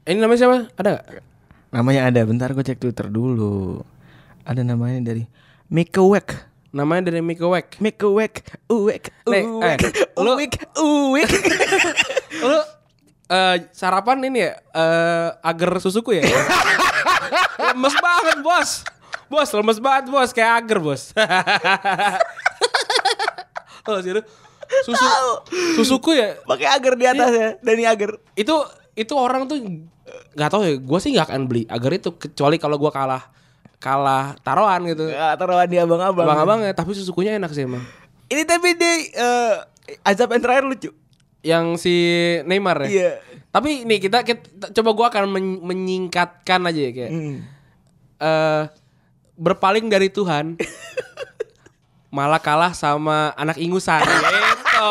Ini 0.05 0.21
namanya 0.21 0.37
siapa? 0.37 0.59
Ada 0.77 0.89
nggak? 1.01 1.07
Namanya 1.73 2.01
ada, 2.13 2.21
bentar 2.29 2.53
gue 2.53 2.61
cek 2.61 2.77
Twitter 2.77 3.09
dulu. 3.09 3.81
Ada 4.45 4.61
namanya 4.61 5.01
dari 5.01 5.25
Mikewek. 5.73 6.29
Namanya 6.77 7.09
dari 7.09 7.25
Miko 7.25 7.49
Wek. 7.57 7.81
Mikewek, 7.81 8.45
uwek, 8.69 9.09
uwek, 9.25 9.81
eh, 9.81 10.13
uwek, 10.21 10.53
uwek. 10.77 11.31
Lu 12.53 12.61
eh, 13.33 13.57
sarapan 13.73 14.29
ini 14.29 14.45
ya 14.45 14.61
eh, 14.77 15.29
agar 15.41 15.81
susuku 15.81 16.21
ya? 16.21 16.29
lemes 17.73 17.97
banget 17.97 18.39
bos. 18.45 18.85
Bos 19.27 19.49
lemes 19.51 19.79
banget 19.79 20.05
bos 20.07 20.31
kayak 20.31 20.53
agar 20.61 20.77
bos. 20.79 21.11
oh 23.87 23.99
sih. 24.01 24.13
Susu 24.81 25.05
susuku 25.77 26.11
ya 26.15 26.35
Pakai 26.43 26.67
agar 26.67 26.93
di 26.95 27.05
atasnya, 27.05 27.47
Dani 27.61 27.85
agar. 27.85 28.17
itu 28.35 28.55
itu 28.95 29.13
orang 29.13 29.45
tuh 29.45 29.59
nggak 30.33 30.49
tahu 30.49 30.61
ya 30.63 30.73
gue 30.77 30.99
sih 30.99 31.11
nggak 31.11 31.27
akan 31.27 31.41
beli 31.45 31.63
agar 31.67 31.91
itu 31.93 32.09
kecuali 32.13 32.55
kalau 32.57 32.75
gue 32.75 32.89
kalah 32.89 33.23
kalah 33.77 34.33
taruhan 34.41 34.81
gitu 34.87 35.07
Ya, 35.07 35.35
taruhan 35.35 35.65
di 35.65 35.77
abang-abang. 35.77 36.25
abang-abangnya 36.25 36.71
tapi 36.73 36.93
susukunya 36.93 37.35
enak 37.35 37.51
sih 37.51 37.63
emang 37.63 37.83
Ini 38.25 38.41
tapi 38.43 38.73
di 38.73 38.91
eh, 39.11 39.53
azab 40.03 40.31
yang 40.31 40.41
terakhir 40.41 40.65
lucu. 40.65 40.89
yang 41.43 41.75
si 41.75 41.93
Neymar 42.43 42.83
ya 42.83 42.87
Iya. 42.89 43.11
tapi 43.51 43.83
nih 43.83 43.99
kita, 44.01 44.23
kita 44.23 44.71
coba 44.73 44.89
gue 44.95 45.07
akan 45.11 45.23
men- 45.29 45.61
menyingkatkan 45.63 46.61
aja 46.65 46.81
ya 46.81 46.91
kayak 46.95 47.11
Hmm. 47.11 47.37
eh 48.17 48.63
berpaling 49.35 49.87
dari 49.87 50.07
Tuhan 50.07 50.55
malah 52.09 52.39
kalah 52.39 52.71
sama 52.71 53.35
anak 53.35 53.59
ingusan 53.59 53.99
gitu 54.01 54.87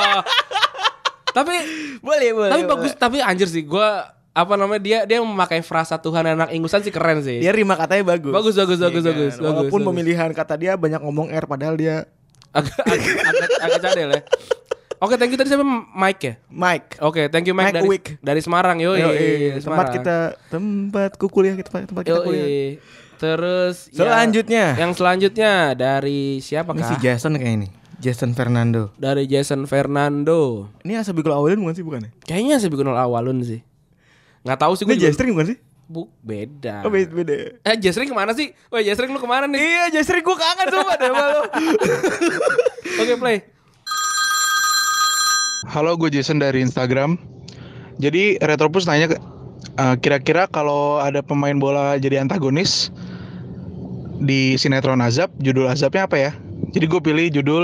tapi 1.31 1.55
Boleh, 1.99 2.29
boleh. 2.31 2.51
tapi 2.51 2.61
boleh. 2.61 2.71
bagus 2.75 2.91
tapi 2.93 3.17
anjir 3.17 3.47
sih 3.47 3.63
gue 3.63 3.87
apa 4.33 4.53
namanya 4.53 4.81
dia 4.81 4.99
dia 5.03 5.17
memakai 5.17 5.61
frasa 5.61 5.95
Tuhan 5.95 6.25
anak 6.27 6.51
ingusan 6.51 6.81
sih 6.81 6.89
keren 6.89 7.21
sih 7.21 7.37
Dia 7.37 7.49
rima 7.49 7.73
katanya 7.73 8.11
bagus. 8.11 8.33
Bagus, 8.33 8.55
bagus, 8.55 8.77
Iya 8.77 8.83
bagus, 8.83 9.01
kan? 9.01 9.09
bagus, 9.09 9.33
bagus, 9.33 9.33
Walaupun 9.39 9.79
bagus. 9.79 9.89
pemilihan 9.89 10.29
kata 10.31 10.53
dia 10.55 10.73
banyak 10.73 10.99
ngomong 10.99 11.29
R 11.29 11.45
padahal 11.45 11.73
dia 11.73 12.09
agak 12.49 12.75
agak 12.83 13.15
agak, 13.23 13.49
agak 13.57 13.79
cadel 13.79 14.09
ya 14.11 14.21
oke 14.99 15.13
thank 15.15 15.29
you 15.29 15.37
tadi 15.37 15.49
siapa 15.49 15.65
Mike 15.89 16.21
ya 16.21 16.33
Mike. 16.47 16.89
oke 16.99 17.21
thank 17.27 17.45
you 17.45 17.53
Mike, 17.53 17.71
Mike 17.71 17.75
dari 17.75 17.87
Wick. 17.87 18.05
dari 18.19 18.41
Semarang 18.41 18.77
yo 18.77 18.93
tempat 19.57 19.87
kita 19.91 20.15
tempatku 20.49 21.25
kuliah 21.27 21.53
tempat 21.55 21.87
tempat 21.87 22.03
kita 22.03 22.19
kuliah. 22.21 22.77
Terus 23.23 23.87
ya, 23.87 24.03
Selanjutnya. 24.03 24.75
yang 24.75 24.91
selanjutnya 24.91 25.51
dari 25.71 26.37
Ini 26.37 26.43
siapakah 26.43 26.83
si 26.83 26.95
Jason 26.99 27.33
kayak 27.33 27.55
ini. 27.57 27.67
Jason 27.95 28.35
Fernando. 28.35 28.91
dari 28.93 29.23
Jason 29.23 29.63
Fernando 29.63 30.67
Ini 30.83 30.99
Asabikul 30.99 31.31
Awalin 31.31 31.55
bukan 31.57 31.71
sih 31.73 31.81
bukan 31.81 32.01
ya? 32.01 32.11
kayaknya 32.25 32.59
sih 32.59 32.67
bikin 32.67 32.83
awalun 32.85 33.39
sih 33.41 33.63
nggak 34.43 34.59
tahu 34.59 34.75
sih 34.75 34.83
gue 34.83 34.91
Ini 34.93 35.07
Jastring 35.07 35.31
bukan 35.31 35.47
sih? 35.47 35.57
Bu, 35.83 36.07
beda. 36.17 36.79
Oh 36.81 36.89
beda, 36.89 37.11
beda. 37.13 37.33
Eh 37.61 37.75
Jasring 37.77 38.07
ke 38.07 38.15
mana 38.17 38.31
sih? 38.31 38.51
Woi 38.67 38.81
Jasring 38.81 39.07
lu 39.07 39.17
ke 39.17 39.27
mana 39.29 39.45
nih? 39.45 39.55
Iya 39.57 39.83
Jastring 39.93 40.19
gue 40.21 40.31
kangen 40.33 40.67
sama 40.69 40.93
deh 40.93 41.07
sama 41.07 41.23
lo. 41.29 41.41
Oke 42.97 43.13
play. 43.15 43.37
Halo, 45.65 45.95
gue 45.95 46.09
Jason 46.09 46.37
dari 46.37 46.59
Instagram. 46.59 47.15
Jadi 47.95 48.35
Retropus 48.37 48.83
nanya 48.83 49.07
ke- 49.07 49.21
eh, 49.73 49.95
kira-kira 49.97 50.45
kalau 50.45 50.99
ada 50.99 51.19
pemain 51.19 51.55
bola 51.55 51.95
jadi 51.95 52.19
antagonis 52.19 52.91
di 54.15 54.55
sinetron 54.55 54.99
Azab, 54.99 55.33
judul 55.37 55.65
Azabnya 55.65 56.05
apa 56.05 56.17
ya? 56.17 56.31
Jadi 56.69 56.85
gue 56.85 57.01
pilih 57.01 57.27
judul 57.31 57.63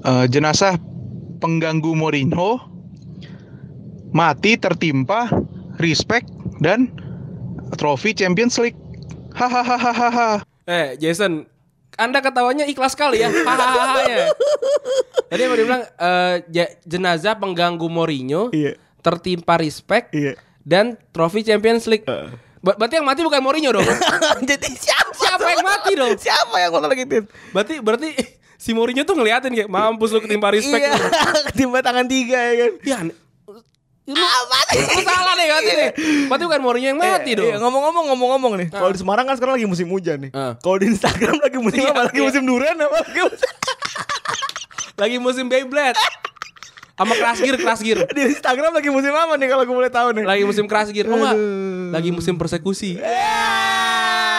eh, 0.00 0.26
jenazah 0.26 0.78
pengganggu 1.38 1.92
Mourinho 1.92 2.58
mati 4.10 4.54
tertimpa 4.54 5.26
respect 5.76 6.30
dan 6.58 6.90
trofi 7.74 8.14
Champions 8.14 8.56
League. 8.56 8.78
Hahaha. 9.34 10.46
Eh 10.64 10.94
Jason, 10.96 11.44
Anda 11.94 12.22
ketawanya 12.22 12.64
ikhlas 12.64 12.94
sekali 12.94 13.18
ya. 13.18 13.28
Hahaha 13.30 14.00
ya. 14.06 14.24
Tadi 15.26 15.42
apa 15.42 15.54
dia 15.54 15.64
bilang 15.64 15.82
eh, 15.82 16.36
ja- 16.48 16.74
jenazah 16.82 17.34
pengganggu 17.34 17.86
Mourinho 17.86 18.50
Iya. 18.50 18.78
tertimpa 19.02 19.58
respect 19.58 20.14
Iya. 20.14 20.38
dan 20.62 20.94
trofi 21.10 21.42
Champions 21.42 21.84
League. 21.84 22.06
Ber- 22.64 22.76
berarti 22.80 22.94
yang 22.96 23.04
mati 23.04 23.20
bukan 23.20 23.40
Mourinho 23.44 23.70
dong. 23.70 23.84
Jadi 24.50 24.68
siapa? 24.72 25.12
Siapa 25.12 25.46
yang 25.46 25.60
mati 25.62 25.92
dong? 25.92 26.16
Siapa 26.16 26.56
yang 26.56 26.72
ngotot 26.72 26.88
lagi 26.88 27.04
Tin? 27.04 27.24
Berarti 27.52 27.74
berarti 27.78 28.08
si 28.56 28.72
Mourinho 28.72 29.04
tuh 29.04 29.12
ngeliatin 29.12 29.52
kayak 29.52 29.68
mampus 29.68 30.16
lu 30.16 30.24
ketimpa 30.24 30.48
respect. 30.48 30.80
Iya. 30.80 30.96
Timba 31.60 31.84
tangan 31.84 32.08
tiga 32.08 32.40
ya 32.40 32.54
kan. 32.56 32.72
Ya, 32.80 32.96
aneh. 33.04 33.16
Ya, 34.04 34.20
lu, 34.20 34.20
lu 34.20 35.00
salah 35.00 35.32
deh 35.32 35.46
berarti 35.48 35.72
nih. 35.72 35.90
Berarti 36.28 36.44
bukan 36.44 36.60
Mourinho 36.64 36.88
yang 36.88 37.00
mati 37.00 37.30
Iya, 37.32 37.36
dong. 37.36 37.48
Iya, 37.52 37.56
ngomong-ngomong 37.60 38.04
ngomong-ngomong 38.12 38.52
nih. 38.60 38.68
Kalau 38.68 38.90
di 38.90 38.98
Semarang 38.98 39.24
kan 39.24 39.36
sekarang 39.36 39.60
lagi 39.60 39.68
musim 39.68 39.88
hujan 39.88 40.24
nih. 40.24 40.30
Ah. 40.32 40.56
Kalau 40.56 40.76
di 40.76 40.88
Instagram 40.88 41.36
lagi 41.36 41.58
musim 41.60 41.84
Iya, 41.84 41.92
apa? 41.92 42.00
Lagi 42.08 42.16
iya. 42.16 42.26
musim 42.28 42.42
durian 42.44 42.76
apa? 42.80 42.96
Lagi 43.00 43.20
musim... 43.20 43.50
Lagi 45.00 45.16
musim 45.18 45.44
Beyblade. 45.48 45.98
Sama 46.94 47.10
kelas 47.18 47.42
gear, 47.42 47.58
kelas 47.58 47.82
gear. 47.82 48.06
di 48.16 48.22
Instagram 48.30 48.70
lagi 48.70 48.86
musim 48.86 49.10
apa 49.10 49.34
nih 49.34 49.50
kalau 49.50 49.66
gue 49.66 49.74
boleh 49.74 49.90
tahu 49.90 50.14
nih? 50.14 50.22
Lagi 50.22 50.46
musim 50.46 50.70
keras 50.70 50.94
gear. 50.94 51.10
Oh 51.10 51.18
enggak. 51.18 51.34
Lagi 51.90 52.14
musim 52.14 52.38
persekusi. 52.38 53.02
Ah. 53.02 54.30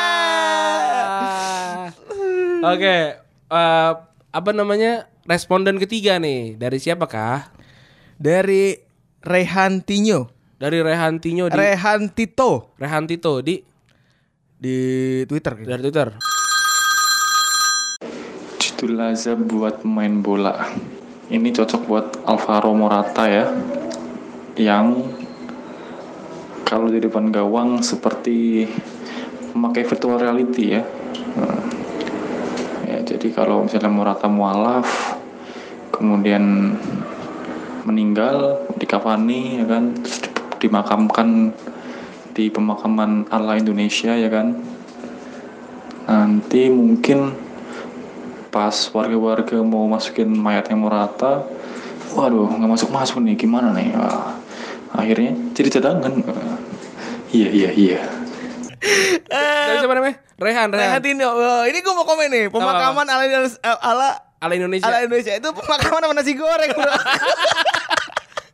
Oke, 2.71 3.19
eh, 3.51 3.91
apa 4.31 4.51
namanya? 4.55 5.11
Responden 5.25 5.81
ketiga 5.81 6.15
nih 6.21 6.55
dari 6.55 6.79
siapakah? 6.79 7.51
Dari 8.15 8.79
Rehantinho, 9.25 10.31
Dari 10.55 10.79
Rehantinho 10.79 11.49
di 11.51 11.57
Rehantito 11.57 12.71
Rehantito 12.79 13.41
di 13.43 13.59
di 14.55 14.77
Twitter 15.27 15.59
gitu. 15.59 15.67
dari 15.67 15.81
Twitter. 15.83 16.09
Judul 18.61 19.01
azab 19.01 19.43
buat 19.49 19.81
pemain 19.83 20.23
bola. 20.23 20.55
Ini 21.25 21.49
cocok 21.49 21.81
buat 21.89 22.07
Alvaro 22.29 22.69
Morata 22.77 23.25
ya. 23.25 23.49
Yang 24.61 25.09
kalau 26.61 26.93
di 26.93 27.01
depan 27.01 27.33
gawang 27.33 27.81
seperti 27.81 28.69
memakai 29.57 29.89
virtual 29.89 30.21
reality 30.21 30.77
ya. 30.77 30.85
Ya 32.85 33.01
jadi 33.01 33.33
kalau 33.33 33.65
misalnya 33.65 33.89
Morata 33.89 34.29
mualaf 34.29 35.17
kemudian 35.89 36.77
meninggal 37.89 38.61
di 38.77 38.85
kafani 38.85 39.61
ya 39.61 39.65
kan 39.65 39.97
dimakamkan 40.61 41.53
di 42.37 42.53
pemakaman 42.53 43.25
ala 43.33 43.57
Indonesia 43.57 44.13
ya 44.13 44.29
kan. 44.29 44.61
Nanti 46.05 46.69
mungkin 46.69 47.44
pas 48.55 48.71
warga-warga 48.95 49.59
mau 49.59 49.83
masukin 49.91 50.31
mayatnya 50.31 50.79
Morata, 50.79 51.43
waduh 52.15 52.47
nggak 52.47 52.71
masuk-masuk 52.71 53.19
nih 53.19 53.35
gimana 53.35 53.75
nih? 53.75 53.91
Wah, 53.99 54.31
akhirnya 54.95 55.35
jadi 55.51 55.75
cadangan. 55.75 56.23
Iya 57.35 57.49
iya 57.51 57.69
iya. 57.75 57.99
Dari 59.27 59.83
siapa 59.83 59.91
namanya? 59.91 60.23
Rehan, 60.39 60.71
Rehan. 60.71 60.87
Rehan 60.87 61.01
Tino. 61.03 61.27
Wah, 61.35 61.67
ini 61.67 61.83
gue 61.83 61.93
mau 61.99 62.07
komen 62.07 62.31
nih. 62.31 62.45
Pemakaman 62.47 63.03
ala 63.03 63.27
ala 63.83 64.09
Ala 64.39 64.53
Indonesia. 64.55 64.87
ala 64.87 65.03
Indonesia 65.03 65.35
itu 65.35 65.49
pemakaman 65.51 65.99
sama 66.07 66.13
nasi 66.15 66.33
goreng. 66.39 66.71
bro. 66.71 66.85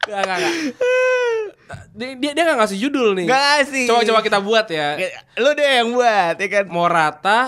Enggak, 0.02 0.22
enggak, 0.26 0.38
enggak. 0.42 0.54
Dia 1.94 2.10
dia, 2.18 2.32
dia 2.34 2.44
gak 2.50 2.58
ngasih 2.58 2.80
judul 2.82 3.14
nih. 3.22 3.30
Nggak 3.30 3.42
ngasih. 3.46 3.86
Coba 3.86 4.02
coba 4.02 4.20
kita 4.26 4.40
buat 4.42 4.66
ya. 4.66 4.98
Lu 5.38 5.54
deh 5.54 5.62
yang 5.62 5.94
buat 5.94 6.36
ya 6.42 6.48
kan. 6.50 6.66
Morata 6.74 7.40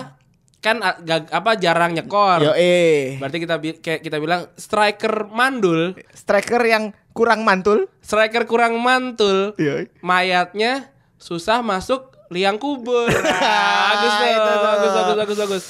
kan 0.64 0.80
a- 0.80 0.96
gag- 0.98 1.28
apa 1.28 1.50
jarang 1.54 1.92
nyekor. 1.92 2.40
Yo 2.40 2.52
eh. 2.56 3.20
Berarti 3.20 3.36
kita 3.36 3.54
kayak 3.60 4.00
kita 4.00 4.16
bilang 4.16 4.48
striker 4.56 5.28
mandul, 5.28 5.92
Striker 6.10 6.64
yang 6.64 6.84
kurang 7.12 7.44
mantul. 7.44 7.84
striker 8.00 8.48
kurang 8.48 8.80
mantul. 8.80 9.52
Yo. 9.54 9.84
Mayatnya 10.00 10.88
susah 11.14 11.60
masuk 11.60 12.16
liang 12.28 12.56
kubur. 12.56 13.06
Nah, 13.06 13.92
bagus 13.92 14.14
tuh. 14.16 14.32
bagus 14.40 14.90
bagus 14.90 15.14
bagus 15.14 15.38
bagus. 15.38 15.64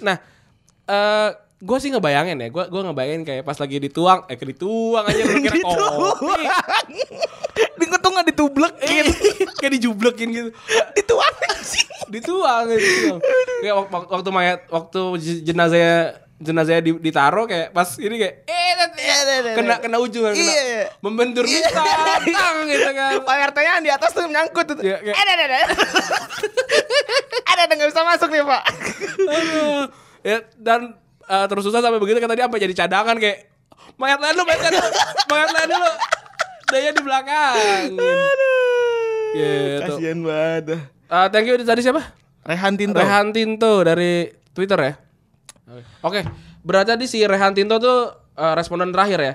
Nah, 0.00 0.16
eh 0.86 1.30
gue 1.60 1.76
sih 1.76 1.92
ngebayangin 1.92 2.36
ya, 2.36 2.48
gue 2.48 2.64
gue 2.66 2.80
ngebayangin 2.82 3.22
kayak 3.22 3.44
pas 3.44 3.54
lagi 3.54 3.76
dituang, 3.78 4.24
eh 4.26 4.36
dituang 4.50 5.04
aja 5.04 5.20
gue 5.20 5.38
kira 5.40 5.56
kopi, 5.60 6.44
Di 7.76 7.84
tuh 7.86 8.10
nggak 8.10 8.26
ditublekin. 8.28 9.04
kayak 9.60 9.72
dijublekin 9.76 10.28
gitu. 10.30 10.50
Dituang 10.96 11.34
sih. 11.70 11.84
dituang 12.08 12.64
gitu. 12.66 13.20
Kayak 13.60 13.74
wak- 13.76 13.90
wak- 13.92 14.10
waktu 14.10 14.30
mayat 14.30 14.60
waktu 14.66 15.00
jenazahnya 15.44 15.96
jenazahnya 16.40 16.82
di- 16.82 16.98
ditaruh 16.98 17.44
kayak 17.44 17.70
pas 17.70 17.86
ini 17.96 18.16
kayak 18.16 18.34
eh 18.48 18.58
Iya, 18.80 19.16
iya, 19.20 19.36
iya, 19.44 19.52
kena 19.54 19.74
iya. 19.76 19.78
kena 19.78 19.96
ujung 20.00 20.24
kan, 20.24 20.32
kena 20.32 20.52
Iya. 20.56 20.84
membentur 21.00 21.44
Iya. 21.44 21.68
bintang 22.18 22.56
gitu 22.64 22.90
kan. 22.90 23.12
Pak 23.20 23.36
RT 23.52 23.58
nya 23.60 23.72
di 23.78 23.90
atas 23.90 24.10
tuh 24.10 24.24
nyangkut 24.24 24.64
tuh. 24.66 24.76
Iya, 24.80 24.96
kayak- 24.98 25.16
Ada 25.16 25.30
ada 25.30 25.44
ada. 25.44 25.58
Ada 27.46 27.60
ada 27.66 27.72
nggak 27.76 27.90
bisa 27.90 28.02
masuk 28.02 28.28
nih 28.30 28.42
pak. 28.42 28.62
Aduh. 29.20 29.80
Ya 30.20 30.36
dan 30.56 30.80
eh, 31.30 31.46
terus 31.46 31.62
susah 31.62 31.78
sampai 31.78 32.02
begitu 32.02 32.18
kata 32.18 32.34
dia 32.34 32.50
sampai 32.50 32.60
jadi 32.66 32.74
cadangan 32.74 33.16
kayak 33.22 33.46
mayat 33.94 34.18
lain 34.18 34.34
lu 34.34 34.42
mayat 34.42 34.60
lain 34.66 34.74
dulu 34.74 34.90
mayat 35.30 35.50
lain 35.54 35.68
dulu 35.70 35.90
daya 36.70 36.90
di 36.94 37.02
belakang. 37.02 37.54
Gitu. 39.30 39.82
Kasian 39.86 40.18
banget. 40.26 40.64
Eh, 41.10 41.26
thank 41.30 41.46
you 41.46 41.54
tadi 41.62 41.82
siapa? 41.82 42.02
Rehan 42.46 42.74
Tinto. 42.74 42.98
Rehan 42.98 43.30
Tinto 43.30 43.72
dari 43.86 44.26
Twitter 44.50 44.78
ya. 44.78 44.92
Oke 46.02 46.26
berarti 46.60 46.92
tadi 46.92 47.04
si 47.08 47.24
Rehan 47.24 47.56
Tinto 47.56 47.80
tuh 47.80 47.98
eh, 48.36 48.54
responden 48.58 48.92
terakhir 48.92 49.18
ya. 49.20 49.32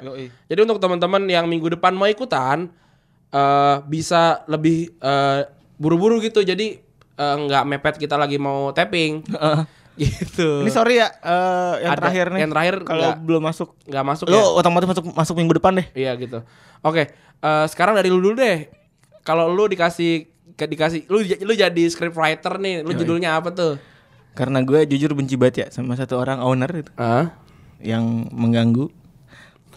Jadi 0.51 0.59
untuk 0.61 0.77
teman-teman 0.77 1.25
yang 1.25 1.49
minggu 1.49 1.73
depan 1.77 1.95
mau 1.95 2.05
ikutan 2.09 2.69
eh, 3.33 3.75
bisa 3.87 4.45
lebih 4.45 4.93
eh, 4.99 5.41
buru-buru 5.79 6.21
gitu. 6.21 6.45
Jadi 6.45 6.77
eh, 7.17 7.35
nggak 7.35 7.63
mepet 7.65 7.95
kita 7.97 8.15
lagi 8.19 8.37
mau 8.37 8.69
tapping 8.75 9.25
gitu 9.97 10.59
Ini 10.59 10.69
sorry 10.69 10.97
ya 10.97 11.07
eh, 11.09 11.73
yang 11.81 11.91
Ada- 11.91 12.01
terakhir 12.01 12.25
nih. 12.29 12.39
yang 12.39 12.51
terakhir 12.51 12.75
kalau 12.83 13.15
belum 13.17 13.41
masuk. 13.41 13.69
nggak 13.81 14.05
masuk 14.05 14.25
Lu 14.27 14.35
ya 14.35 14.43
otomatis 14.53 14.87
masuk 14.87 15.03
masuk 15.09 15.35
minggu 15.35 15.55
depan 15.55 15.75
deh. 15.75 15.87
iya 15.93 16.11
gitu 16.13 16.43
oke 16.81 17.03
eh, 17.37 17.65
sekarang 17.65 17.93
dari 17.93 18.07
lu 18.07 18.19
dulu 18.19 18.35
deh 18.35 18.67
kalau 19.21 19.47
lu 19.47 19.65
dikasih 19.65 20.27
ke- 20.53 20.67
dikasih 20.67 21.07
lu 21.07 21.19
lu 21.21 21.53
jadi 21.53 21.83
script 21.85 22.13
writer 22.13 22.57
nih 22.57 22.81
lu 22.81 22.91
judulnya 22.91 23.35
apa 23.35 23.49
tuh 23.49 23.73
Karena 24.31 24.59
gue 24.59 24.83
jujur 24.85 25.11
benci 25.11 25.33
banget 25.33 25.55
ya 25.57 25.67
sama 25.69 25.93
satu 25.93 26.15
orang 26.15 26.39
owner 26.39 26.67
itu 26.75 26.91
ah 26.95 27.31
yang 27.79 28.03
mengganggu 28.29 28.91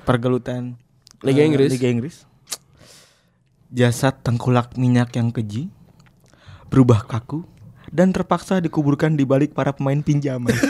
pergelutan 0.02 0.74
Liga 1.20 1.42
eh, 1.42 1.46
Inggris. 1.46 1.70
Liga 1.70 1.88
Inggris. 1.88 2.16
Jasad 3.68 4.18
tengkulak 4.18 4.74
minyak 4.74 5.12
yang 5.12 5.28
keji 5.28 5.68
berubah 6.66 7.02
kaku 7.02 7.44
dan 7.91 8.11
terpaksa 8.11 8.59
dikuburkan 8.59 9.12
di 9.12 9.22
balik 9.22 9.53
para 9.53 9.70
pemain 9.70 9.99
pinjaman. 9.99 10.53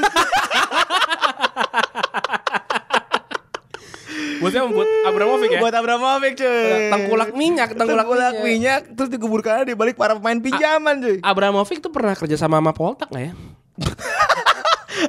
buat 4.38 4.54
siapa 4.54 4.70
buat 4.70 4.86
Abramovich 5.04 5.50
ya 5.50 5.58
Buat 5.58 5.74
Abramovich 5.74 6.38
cuy. 6.38 6.94
tengkulak 6.94 7.30
minyak 7.34 7.74
tengkulak, 7.74 8.06
Tengkulak 8.06 8.32
minyak. 8.32 8.46
minyak 8.46 8.94
terus 8.94 9.10
dikuburkan 9.10 9.66
di 9.66 9.74
balik 9.74 9.98
para 9.98 10.14
pemain 10.14 10.38
pinjaman 10.38 10.94
cuy. 11.02 11.16
Abramovich 11.20 11.82
tuh 11.82 11.90
pernah 11.90 12.14
kerja 12.14 12.38
sama 12.38 12.58
sama 12.58 12.70
Poltak 12.70 13.10
nggak 13.10 13.24
ya 13.24 13.32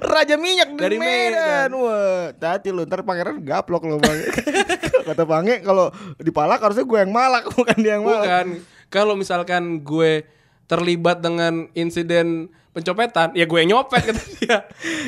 Raja 0.01 0.37
minyak 0.37 0.69
Dari 0.73 0.77
dari 0.77 0.97
Medan. 0.97 1.73
Wah, 1.73 2.29
hati 2.31 2.69
lu 2.69 2.85
ntar 2.85 3.01
pangeran 3.01 3.41
gaplok 3.41 3.85
lo 3.85 3.97
bang. 3.97 4.21
Kata 5.07 5.25
Pange 5.25 5.61
kalau 5.61 5.89
dipalak 6.15 6.61
harusnya 6.61 6.85
gue 6.85 6.99
yang 6.99 7.09
malak 7.09 7.49
bukan 7.49 7.73
dia 7.75 7.97
yang 7.97 8.05
malak. 8.05 8.21
bukan 8.21 8.47
kalau 8.85 9.13
misalkan 9.13 9.81
gue 9.81 10.29
terlibat 10.69 11.17
dengan 11.17 11.65
insiden 11.73 12.45
pencopetan 12.69 13.33
ya 13.33 13.43
gue 13.43 13.57
yang 13.57 13.73
nyopet 13.75 14.05
kata 14.05 14.21
dia 14.37 14.57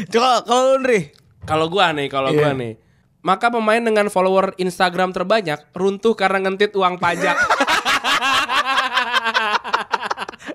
Coba 0.10 0.42
kalau 0.42 0.62
lu 0.68 0.76
Ndri. 0.82 1.00
Kalau 1.42 1.66
gua 1.68 1.90
nih, 1.90 2.06
kalau 2.06 2.30
gua 2.32 2.50
Iya. 2.50 2.54
nih. 2.54 2.74
Maka 3.22 3.48
pemain 3.48 3.78
dengan 3.78 4.08
follower 4.08 4.54
Instagram 4.58 5.10
terbanyak 5.10 5.58
runtuh 5.72 6.14
karena 6.14 6.38
ngentit 6.40 6.74
uang 6.74 6.98
pajak. 6.98 7.34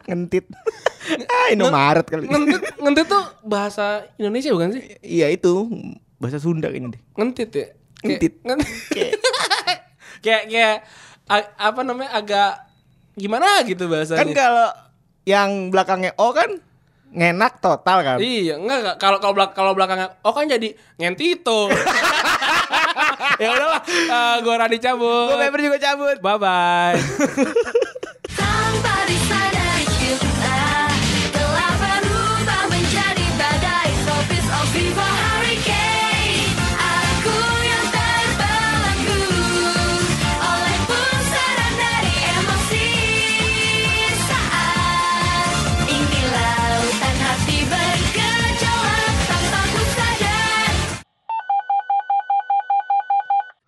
ngentit. 0.06 0.44
ah, 1.26 1.46
Indomaret 1.50 2.04
kali. 2.04 2.26
ngentit, 2.26 2.60
ngentit 2.76 3.06
tuh 3.06 3.22
bahasa 3.42 4.04
Indonesia 4.16 4.50
bukan 4.50 4.68
sih? 4.74 4.82
Iya 5.00 5.26
itu 5.30 5.52
bahasa 6.18 6.38
Sunda 6.38 6.68
ini 6.68 6.90
deh. 6.90 7.00
Ngentit 7.14 7.48
ya. 7.50 7.56
Kayak- 7.56 7.72
Ngentit. 8.04 8.32
ngen- 8.42 8.66
kayak 10.24 10.42
kayak 10.46 10.74
a- 11.26 11.52
apa 11.60 11.80
namanya 11.82 12.10
agak 12.12 12.50
gimana 13.14 13.62
gitu 13.64 13.86
bahasanya. 13.86 14.18
Kan 14.22 14.28
kalau 14.30 14.68
yang 15.26 15.74
belakangnya 15.74 16.14
O 16.16 16.30
kan 16.30 16.62
ngenak 17.10 17.58
total 17.58 17.98
kan. 18.06 18.18
Iya, 18.22 18.56
enggak 18.62 18.96
kalau 19.02 19.18
kalau 19.18 19.34
belak 19.34 19.50
kalau 19.52 19.72
belakangnya 19.74 20.14
oh 20.22 20.32
kan 20.32 20.46
jadi 20.46 20.72
ngentito. 21.02 21.70
ya 23.42 23.48
udahlah, 23.52 23.82
eh, 23.88 24.36
gua 24.46 24.54
Rani 24.64 24.78
cabut. 24.78 25.34
Gue 25.34 25.38
Pepper 25.42 25.60
juga 25.60 25.78
cabut. 25.82 26.16
Bye 26.22 26.38
bye. 26.38 26.96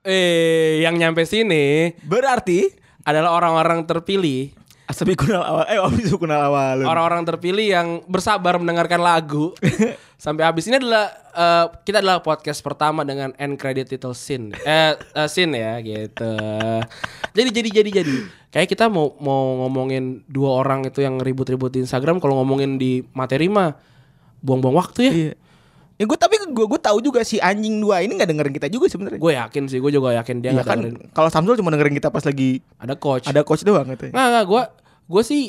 eh, 0.08 0.80
yang 0.80 0.96
nyampe 0.96 1.28
sini 1.28 1.92
Berarti 2.00 2.72
adalah 3.04 3.36
orang-orang 3.36 3.84
terpilih 3.84 4.56
Asabi 4.88 5.12
kunal 5.20 5.44
awal. 5.44 5.68
Eh, 5.68 5.76
abis 5.76 6.16
kunal 6.16 6.48
awal. 6.48 6.80
orang-orang 6.80 7.20
terpilih 7.28 7.76
yang 7.76 7.88
bersabar 8.08 8.56
mendengarkan 8.56 9.04
lagu 9.04 9.52
sampai 10.16 10.48
habis 10.48 10.64
ini 10.64 10.80
adalah 10.80 11.12
eh, 11.36 11.66
kita 11.84 12.00
adalah 12.00 12.24
podcast 12.24 12.64
pertama 12.64 13.04
dengan 13.04 13.36
end 13.36 13.60
credit 13.60 13.84
title 13.84 14.16
scene 14.16 14.56
eh 14.64 14.96
eh, 14.96 15.28
scene 15.28 15.60
ya 15.60 15.76
gitu 15.84 16.32
jadi 17.36 17.48
jadi 17.52 17.68
jadi 17.68 17.90
jadi 18.00 18.16
kayak 18.48 18.68
kita 18.72 18.88
mau 18.88 19.12
mau 19.20 19.60
ngomongin 19.68 20.24
dua 20.24 20.64
orang 20.64 20.88
itu 20.88 21.04
yang 21.04 21.20
ribut-ribut 21.20 21.68
di 21.68 21.84
Instagram 21.84 22.16
kalau 22.16 22.40
ngomongin 22.40 22.80
di 22.80 23.04
materi 23.12 23.52
mah 23.52 23.76
buang-buang 24.40 24.76
waktu 24.80 25.00
ya 25.04 25.12
Iya. 25.12 25.32
Ya 25.98 26.06
gue 26.06 26.14
tapi 26.14 26.38
gue 26.38 26.66
gue 26.70 26.80
tahu 26.80 27.02
juga 27.02 27.26
si 27.26 27.42
anjing 27.42 27.82
dua 27.82 28.06
ini 28.06 28.14
nggak 28.14 28.30
dengerin 28.30 28.54
kita 28.54 28.68
juga 28.70 28.86
sebenarnya. 28.86 29.18
gue 29.18 29.32
yakin 29.34 29.62
sih 29.66 29.82
gue 29.82 29.90
juga 29.90 30.14
yakin 30.14 30.36
dia 30.38 30.54
Iya 30.54 30.62
nggak 30.62 30.66
kan 30.70 30.78
dengerin 30.78 31.10
kalau 31.10 31.28
Samsul 31.28 31.58
cuma 31.58 31.74
dengerin 31.74 31.98
kita 31.98 32.14
pas 32.14 32.22
lagi 32.22 32.62
ada 32.78 32.94
coach 32.94 33.26
ada 33.26 33.42
coach 33.42 33.66
doang 33.66 33.90
gitu. 33.90 34.14
Nggak, 34.14 34.26
nggak, 34.30 34.44
gue 34.46 34.62
gue 35.10 35.22
sih 35.26 35.42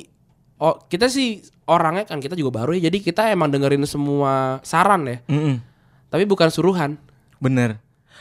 oh 0.58 0.82
kita 0.90 1.06
sih 1.06 1.46
orangnya 1.70 2.10
kan 2.10 2.18
kita 2.18 2.34
juga 2.34 2.66
baru 2.66 2.74
ya 2.74 2.90
jadi 2.90 2.98
kita 2.98 3.30
emang 3.30 3.54
dengerin 3.54 3.86
semua 3.86 4.58
saran 4.66 5.06
ya 5.06 5.22
Mm-mm. 5.30 5.62
tapi 6.10 6.26
bukan 6.26 6.50
suruhan 6.50 6.98
Bener. 7.40 7.80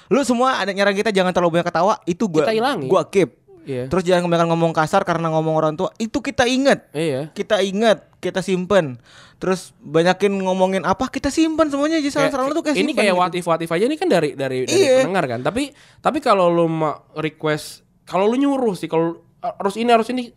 Lu 0.09 0.23
semua 0.25 0.57
ada 0.57 0.71
nyarang 0.73 0.95
kita 0.97 1.11
jangan 1.13 1.35
terlalu 1.35 1.59
banyak 1.61 1.69
ketawa 1.69 1.95
itu 2.07 2.25
gua 2.31 2.47
Kita 2.47 2.55
hilangin. 2.55 2.89
Gua 2.89 3.03
keep. 3.05 3.35
Iya. 3.69 3.85
Terus 3.93 4.01
jangan 4.03 4.25
kebanyakan 4.25 4.49
ngomong 4.49 4.73
kasar 4.73 5.05
karena 5.05 5.29
ngomong 5.29 5.53
orang 5.53 5.77
tua 5.77 5.93
itu 6.01 6.25
kita 6.25 6.49
inget. 6.49 6.89
iya 6.91 7.29
Kita 7.31 7.61
inget, 7.61 8.01
kita 8.19 8.41
simpen. 8.41 8.97
Terus 9.37 9.77
banyakin 9.79 10.33
ngomongin 10.41 10.83
apa 10.83 11.07
kita 11.07 11.29
simpen 11.29 11.69
semuanya 11.69 12.01
jadi 12.01 12.09
saran-saran 12.09 12.49
lu 12.49 12.57
tuh 12.57 12.65
kayak 12.65 12.81
ini 12.81 12.97
kayak 12.97 13.13
gitu. 13.13 13.21
watif 13.21 13.45
watif 13.45 13.69
aja 13.69 13.85
ini 13.85 13.95
kan 13.95 14.09
dari 14.09 14.33
dari, 14.33 14.65
dari 14.65 14.73
Iya. 14.75 15.05
pendengar 15.05 15.29
kan 15.29 15.41
tapi 15.45 15.71
tapi 16.01 16.19
kalau 16.19 16.49
lu 16.49 16.67
mau 16.67 17.07
request 17.15 17.85
kalau 18.03 18.25
lu 18.25 18.35
nyuruh 18.35 18.73
sih 18.73 18.89
kalau 18.89 19.21
harus 19.39 19.77
ini 19.77 19.93
harus 19.93 20.09
ini 20.09 20.33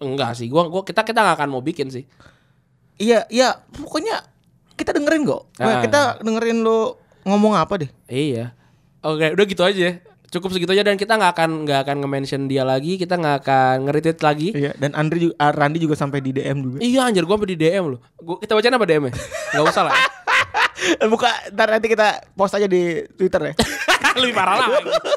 Enggak 0.00 0.32
sih, 0.32 0.48
gua 0.48 0.64
gua 0.66 0.80
kita 0.80 1.04
kita 1.04 1.20
nggak 1.20 1.36
akan 1.36 1.48
mau 1.52 1.60
bikin 1.60 1.92
sih. 1.92 2.08
Iya, 2.96 3.28
iya, 3.28 3.52
pokoknya 3.68 4.24
kita 4.72 4.96
dengerin 4.96 5.28
kok. 5.28 5.52
Ah. 5.60 5.84
Kita 5.84 6.24
dengerin 6.24 6.64
lu 6.64 6.96
ngomong 7.28 7.52
apa 7.52 7.84
deh. 7.84 7.90
Iya. 8.08 8.56
Oke, 9.04 9.28
udah 9.28 9.44
gitu 9.44 9.60
aja. 9.60 10.00
Cukup 10.30 10.54
segitu 10.54 10.70
aja 10.70 10.86
dan 10.86 10.94
kita 10.94 11.18
nggak 11.18 11.32
akan 11.34 11.50
nggak 11.66 11.78
akan 11.82 11.96
nge-mention 12.00 12.46
dia 12.46 12.62
lagi, 12.62 12.94
kita 12.94 13.18
nggak 13.18 13.36
akan 13.42 13.74
nge-retweet 13.90 14.18
lagi. 14.22 14.48
Iya, 14.54 14.78
dan 14.78 14.94
Andri 14.94 15.26
juga 15.26 15.34
ah, 15.36 15.50
Randi 15.50 15.82
juga 15.82 15.98
sampai 15.98 16.22
di 16.22 16.30
DM 16.30 16.58
juga. 16.62 16.78
Iya 16.78 17.02
anjir 17.02 17.26
gua 17.26 17.34
sampai 17.34 17.50
di 17.50 17.58
DM 17.58 17.84
loh. 17.90 18.00
Gua, 18.14 18.38
kita 18.38 18.54
bacain 18.54 18.70
apa 18.70 18.86
DM-nya? 18.86 19.12
Gak 19.50 19.64
usah 19.66 19.90
lah. 19.90 19.94
Buka, 21.12 21.28
ntar 21.50 21.68
nanti 21.74 21.90
kita 21.90 22.22
post 22.32 22.54
aja 22.54 22.70
di 22.70 23.02
Twitter 23.18 23.42
ya. 23.42 23.54
Lebih 24.22 24.34
parah 24.34 24.56
lah. 24.56 24.68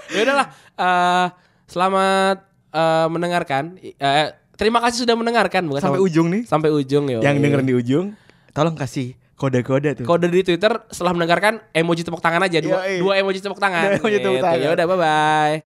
Ya 0.09 0.21
udahlah. 0.25 0.47
eh, 0.81 1.25
selamat 1.69 2.37
eh, 2.73 3.07
mendengarkan. 3.07 3.63
Eh, 3.79 4.27
terima 4.57 4.81
kasih 4.81 5.05
sudah 5.05 5.13
mendengarkan 5.13 5.61
bukan 5.69 5.81
Sampai 5.81 6.01
sama- 6.01 6.07
ujung 6.09 6.27
nih. 6.33 6.41
Sampai 6.49 6.69
ujung 6.73 7.05
ya. 7.05 7.21
Yang 7.21 7.35
dengerin 7.37 7.67
di 7.69 7.75
ujung, 7.77 8.05
tolong 8.49 8.73
kasih 8.73 9.13
kode-kode 9.43 9.89
tuh. 9.99 10.05
Kode 10.07 10.31
di 10.31 10.39
Twitter 10.41 10.71
setelah 10.87 11.11
mendengarkan 11.11 11.59
emoji 11.69 12.01
tepuk 12.01 12.23
tangan 12.23 12.39
aja 12.41 12.63
dua, 12.63 12.79
Yoi. 12.87 13.03
dua 13.03 13.13
emoji 13.19 13.43
tepuk 13.43 13.59
tangan. 13.59 13.91
Dua 13.91 13.99
emoji 13.99 14.17
tepuk 14.17 14.39
Gitu. 14.39 14.45
tangan. 14.47 14.63
Ya 14.63 14.69
udah 14.71 14.85
bye 14.87 14.95
bye. 14.97 15.55